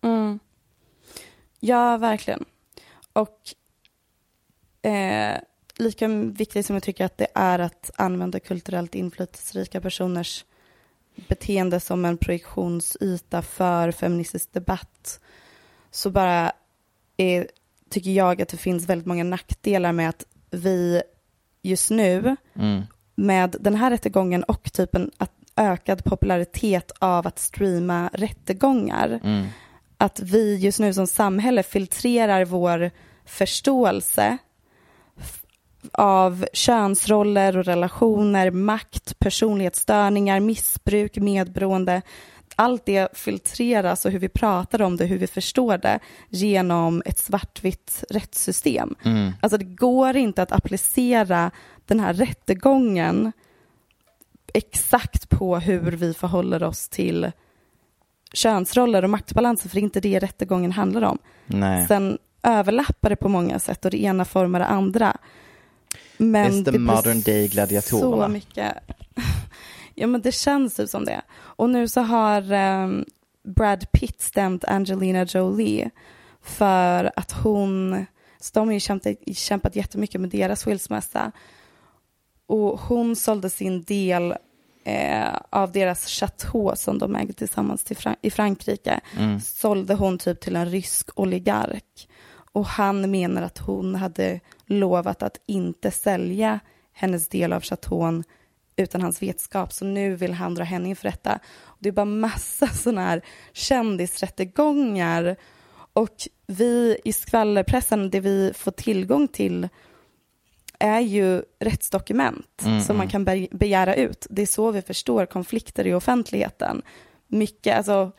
Mm. 0.08 0.40
Ja, 1.60 1.98
verkligen. 1.98 2.46
Och 3.14 3.40
eh, 4.82 5.38
lika 5.76 6.08
viktigt 6.08 6.66
som 6.66 6.76
jag 6.76 6.84
tycker 6.84 7.06
att 7.06 7.18
det 7.18 7.28
är 7.36 7.60
att 7.60 7.92
använda 7.96 8.40
kulturellt 8.40 8.96
inflytelserika 8.96 9.82
personers 9.82 10.46
beteende 11.28 11.80
som 11.80 12.06
en 12.06 12.18
projektionsyta 12.18 13.42
för 13.42 13.92
feministisk 13.92 14.54
debatt 14.54 15.20
så 15.92 16.10
bara 16.10 16.52
är, 17.18 17.48
tycker 17.90 18.12
jag 18.12 18.42
att 18.42 18.50
det 18.50 18.58
finns 18.58 18.90
väldigt 18.90 19.08
många 19.08 19.24
nackdelar 19.24 19.92
med 19.92 20.10
att 20.10 20.26
vi 20.52 21.02
just 21.62 21.90
nu 21.92 22.36
Mm. 22.54 22.84
med 23.16 23.56
den 23.60 23.76
här 23.76 23.92
rättegången 23.92 24.44
och 24.44 24.74
typ 24.74 24.96
en 24.96 25.12
att 25.18 25.32
ökad 25.56 26.04
popularitet 26.04 26.92
av 27.00 27.28
att 27.28 27.40
streama 27.40 28.10
rättegångar 28.14 29.20
Mm. 29.24 29.48
Att 29.98 30.20
vi 30.20 30.58
just 30.58 30.80
nu 30.80 30.94
som 30.94 31.08
samhälle 31.08 31.64
filtrerar 31.64 32.46
vår 32.46 32.92
förståelse 33.26 34.38
av 35.94 36.46
könsroller 36.54 37.58
och 37.58 37.66
relationer, 37.66 38.52
makt, 38.52 39.20
personlighetsstörningar, 39.20 40.40
missbruk, 40.40 41.18
medberoende. 41.18 42.02
Allt 42.56 42.86
det 42.86 43.18
filtreras 43.18 44.06
och 44.06 44.12
hur 44.12 44.20
vi 44.20 44.30
pratar 44.30 44.82
om 44.82 44.98
det, 44.98 45.06
hur 45.06 45.18
vi 45.18 45.28
förstår 45.28 45.78
det 45.78 46.00
genom 46.30 47.04
ett 47.06 47.20
svartvitt 47.20 48.04
rättssystem. 48.10 48.96
Mm. 49.04 49.32
Alltså 49.42 49.58
det 49.58 49.66
går 49.66 50.18
inte 50.18 50.42
att 50.42 50.52
applicera 50.52 51.52
den 51.86 52.00
här 52.00 52.14
rättegången 52.14 53.32
exakt 54.54 55.30
på 55.30 55.58
hur 55.58 55.92
vi 55.92 56.14
förhåller 56.14 56.64
oss 56.64 56.90
till 56.90 57.32
könsroller 58.34 59.04
och 59.04 59.10
maktbalanser, 59.10 59.70
för 59.70 59.76
det 59.76 59.82
är 59.82 59.84
inte 59.84 60.00
det 60.00 60.20
rättegången 60.20 60.72
handlar 60.72 61.02
om. 61.02 61.18
Nej. 61.46 61.88
Sen 61.88 62.18
överlappar 62.44 63.10
det 63.10 63.16
på 63.16 63.30
många 63.30 63.60
sätt 63.60 63.86
och 63.86 63.92
det 63.92 64.04
ena 64.04 64.26
formar 64.26 64.60
det 64.60 64.66
andra. 64.66 65.18
Men 66.18 66.52
It's 66.52 66.72
the 66.72 66.80
modern 66.80 67.22
day 67.22 67.48
gladiatorerna. 67.48 68.26
Så 68.26 68.32
mycket. 68.32 68.74
Ja, 70.00 70.08
men 70.08 70.22
det 70.22 70.32
känns 70.32 70.80
ju 70.80 70.88
som 70.88 71.06
det. 71.06 71.22
Och 71.38 71.70
nu 71.70 71.88
så 71.88 72.02
har 72.02 72.54
um, 72.54 73.06
Brad 73.44 73.92
Pitt 73.92 74.22
stämt 74.22 74.66
Angelina 74.66 75.24
Jolie 75.24 75.90
för 76.42 77.12
att 77.16 77.32
hon, 77.32 78.06
så 78.40 78.52
de 78.54 78.68
har 78.68 78.74
ju 78.74 78.80
kämpat, 78.80 79.16
kämpat 79.34 79.76
jättemycket 79.76 80.22
med 80.22 80.30
deras 80.30 80.64
skilsmässa. 80.64 81.32
Och 82.48 82.80
hon 82.80 83.16
sålde 83.16 83.50
sin 83.50 83.84
del 83.84 84.36
eh, 84.88 85.36
av 85.50 85.72
deras 85.72 86.08
chateau 86.08 86.76
som 86.76 87.00
de 87.00 87.16
ägde 87.16 87.34
tillsammans 87.34 87.84
till 87.84 87.98
Fran- 87.98 88.16
i 88.22 88.32
Frankrike. 88.32 89.00
Mm. 89.18 89.40
Sålde 89.40 89.94
hon 89.94 90.18
typ 90.18 90.40
till 90.40 90.56
en 90.56 90.66
rysk 90.66 91.10
oligark. 91.16 92.10
Och 92.52 92.66
han 92.66 93.12
menar 93.12 93.42
att 93.42 93.58
hon 93.58 93.96
hade 93.96 94.40
lovat 94.66 95.24
att 95.24 95.40
inte 95.46 95.92
sälja 95.92 96.60
hennes 96.94 97.28
del 97.28 97.54
av 97.54 97.62
chateaun 97.62 98.24
utan 98.76 99.02
hans 99.02 99.22
vetskap. 99.22 99.74
Så 99.74 99.86
nu 99.86 100.16
vill 100.16 100.34
han 100.34 100.56
dra 100.56 100.64
henne 100.64 100.90
inför 100.90 101.04
rätta. 101.04 101.40
Det 101.80 101.90
är 101.90 101.94
bara 101.94 102.06
massa 102.06 102.68
sådana 102.74 103.02
här 103.02 103.22
kändisrättegångar. 103.54 105.36
Och 105.94 106.16
vi 106.48 106.98
i 107.04 107.14
skvallerpressen, 107.14 108.10
det 108.10 108.20
vi 108.20 108.54
får 108.56 108.72
tillgång 108.72 109.28
till 109.28 109.68
är 110.80 111.00
ju 111.00 111.44
rättsdokument 111.60 112.64
Mm, 112.66 112.82
som 112.82 112.98
man 112.98 113.04
mm. 113.04 113.12
kan 113.12 113.26
be- 113.26 113.48
begära 113.52 113.96
ut. 113.96 114.28
Det 114.30 114.42
är 114.42 114.46
så 114.46 114.72
vi 114.72 114.82
förstår 114.82 115.26
konflikter 115.26 115.88
i 115.88 115.94
offentligheten. 115.94 116.82
Mycket, 117.28 117.78
alltså, 117.78 118.12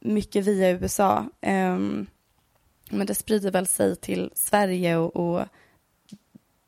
mycket 0.00 0.44
via 0.44 0.70
USA. 0.70 1.24
Ehm, 1.40 2.06
men 2.90 3.06
det 3.06 3.14
sprider 3.14 3.50
väl 3.50 3.66
sig 3.66 3.96
till 3.96 4.30
Sverige 4.34 4.96
och, 4.96 5.16
och 5.16 5.46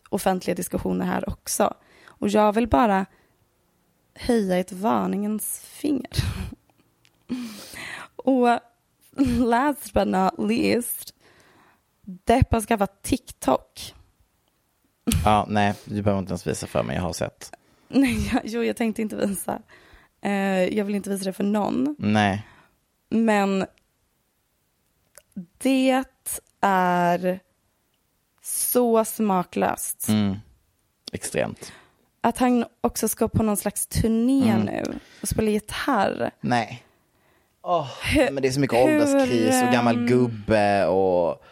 offentliga 0.08 0.54
diskussioner 0.54 1.06
här 1.06 1.28
också. 1.28 1.74
Och 2.06 2.28
jag 2.28 2.52
vill 2.52 2.68
bara 2.68 3.06
höja 4.14 4.56
ett 4.58 4.72
varningens 4.72 5.60
finger. 5.60 6.10
och 8.16 8.48
last 9.26 9.92
but 9.92 10.08
not 10.08 10.50
least, 10.50 11.14
Depp 12.00 12.52
har 12.52 12.60
skaffat 12.60 13.02
TikTok. 13.02 13.94
Ja, 15.24 15.46
nej, 15.48 15.74
du 15.84 16.02
behöver 16.02 16.18
inte 16.18 16.30
ens 16.30 16.46
visa 16.46 16.66
för 16.66 16.82
mig, 16.82 16.96
jag 16.96 17.02
har 17.02 17.12
sett. 17.12 17.52
Nej, 17.88 18.30
jag, 18.32 18.42
jo, 18.44 18.62
jag 18.64 18.76
tänkte 18.76 19.02
inte 19.02 19.16
visa. 19.16 19.62
Eh, 20.22 20.32
jag 20.76 20.84
vill 20.84 20.94
inte 20.94 21.10
visa 21.10 21.24
det 21.24 21.32
för 21.32 21.44
någon. 21.44 21.96
Nej. 21.98 22.46
Men 23.08 23.66
det 25.58 25.90
är 26.60 27.40
så 28.42 29.04
smaklöst. 29.04 30.08
Mm. 30.08 30.36
Extremt. 31.12 31.72
Att 32.20 32.38
han 32.38 32.64
också 32.80 33.08
ska 33.08 33.28
på 33.28 33.42
någon 33.42 33.56
slags 33.56 33.86
turné 33.86 34.50
Mm. 34.50 34.60
nu 34.66 34.98
och 35.22 35.28
spela 35.28 35.50
gitarr. 35.50 36.30
Nej. 36.40 36.82
Hur- 38.02 38.30
men 38.30 38.42
det 38.42 38.48
är 38.48 38.52
så 38.52 38.60
mycket 38.60 38.78
hur, 38.78 38.94
ålderskris 38.94 39.62
och 39.62 39.72
gammal 39.72 40.06
gubbe 40.08 40.86
och... 40.86 41.44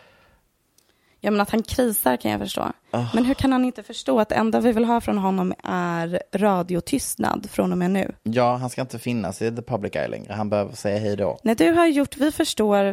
Ja, 1.24 1.30
men 1.30 1.40
att 1.40 1.50
han 1.50 1.62
krisar 1.62 2.16
kan 2.16 2.30
jag 2.30 2.40
förstå. 2.40 2.72
Ah. 2.90 3.04
Men 3.14 3.24
hur 3.24 3.34
kan 3.34 3.52
han 3.52 3.64
inte 3.64 3.82
förstå 3.82 4.20
att 4.20 4.28
det 4.28 4.34
enda 4.34 4.60
vi 4.60 4.72
vill 4.72 4.84
ha 4.84 5.00
från 5.00 5.18
honom 5.18 5.54
är 5.64 6.22
radiotystnad 6.32 7.50
från 7.50 7.72
och 7.72 7.78
med 7.78 7.90
nu? 7.90 8.14
Ja, 8.22 8.56
han 8.56 8.70
ska 8.70 8.80
inte 8.80 8.98
finnas 8.98 9.42
i 9.42 9.56
the 9.56 9.62
public 9.62 9.96
eye 9.96 10.08
längre. 10.08 10.32
Han 10.32 10.50
behöver 10.50 10.72
säga 10.72 10.98
hej 10.98 11.16
då. 11.16 11.38
När 11.42 11.54
du 11.54 11.72
har 11.72 11.86
gjort, 11.86 12.16
vi 12.16 12.32
förstår 12.32 12.84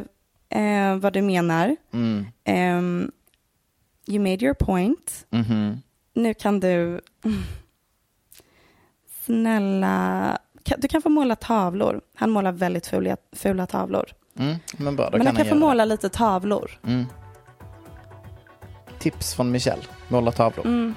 eh, 0.49 0.95
vad 0.95 1.13
du 1.13 1.21
menar. 1.21 1.75
Mm. 1.93 2.25
Ehm, 2.43 3.11
you 4.07 4.19
made 4.19 4.45
your 4.45 4.53
point. 4.53 5.25
Mhm. 5.29 5.81
Nu 6.13 6.33
kan 6.33 6.59
du, 6.59 7.01
snälla, 9.25 10.37
du 10.77 10.87
kan 10.87 11.01
få 11.01 11.09
måla 11.09 11.35
tavlor. 11.35 12.01
Han 12.15 12.29
målar 12.29 12.51
väldigt 12.51 12.87
fula, 12.87 13.17
fula 13.31 13.67
tavlor. 13.67 14.09
Mm, 14.39 14.55
men 14.77 14.95
bra, 14.95 15.05
då 15.09 15.17
Men 15.17 15.25
kan 15.25 15.35
han 15.35 15.45
kan 15.45 15.59
få 15.59 15.65
måla 15.65 15.85
lite 15.85 16.09
tavlor. 16.09 16.79
Mm. 16.83 17.05
Tips 18.99 19.33
från 19.33 19.51
Michelle. 19.51 19.81
Måla 20.07 20.31
tavlor. 20.31 20.65
Mm. 20.65 20.95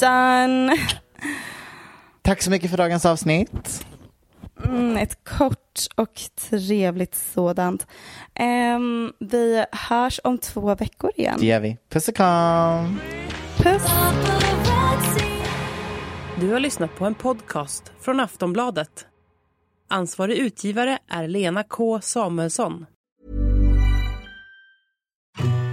Done. 0.00 0.76
Tack 2.22 2.42
så 2.42 2.50
mycket 2.50 2.70
för 2.70 2.76
dagens 2.76 3.06
avsnitt. 3.06 3.86
Mm, 4.64 4.96
ett 4.96 5.24
kort 5.24 5.80
och 5.96 6.20
trevligt 6.50 7.14
sådant. 7.14 7.86
Ehm, 8.34 9.12
vi 9.20 9.64
hörs 9.72 10.20
om 10.24 10.38
två 10.38 10.74
veckor 10.74 11.10
igen. 11.16 11.36
Det 11.40 11.46
gör 11.46 11.60
vi. 11.60 11.76
Puss 11.88 12.08
och 12.08 12.16
kram. 12.16 13.00
Puss. 13.56 13.82
Du 16.40 16.52
har 16.52 16.60
lyssnat 16.60 16.96
på 16.96 17.04
en 17.06 17.14
podcast 17.14 17.92
från 18.00 18.20
Aftonbladet. 18.20 19.06
Ansvarig 19.88 20.36
utgivare 20.36 20.98
är 21.08 21.28
Lena 21.28 21.62
K 21.62 22.00
Samuelsson. 22.00 22.86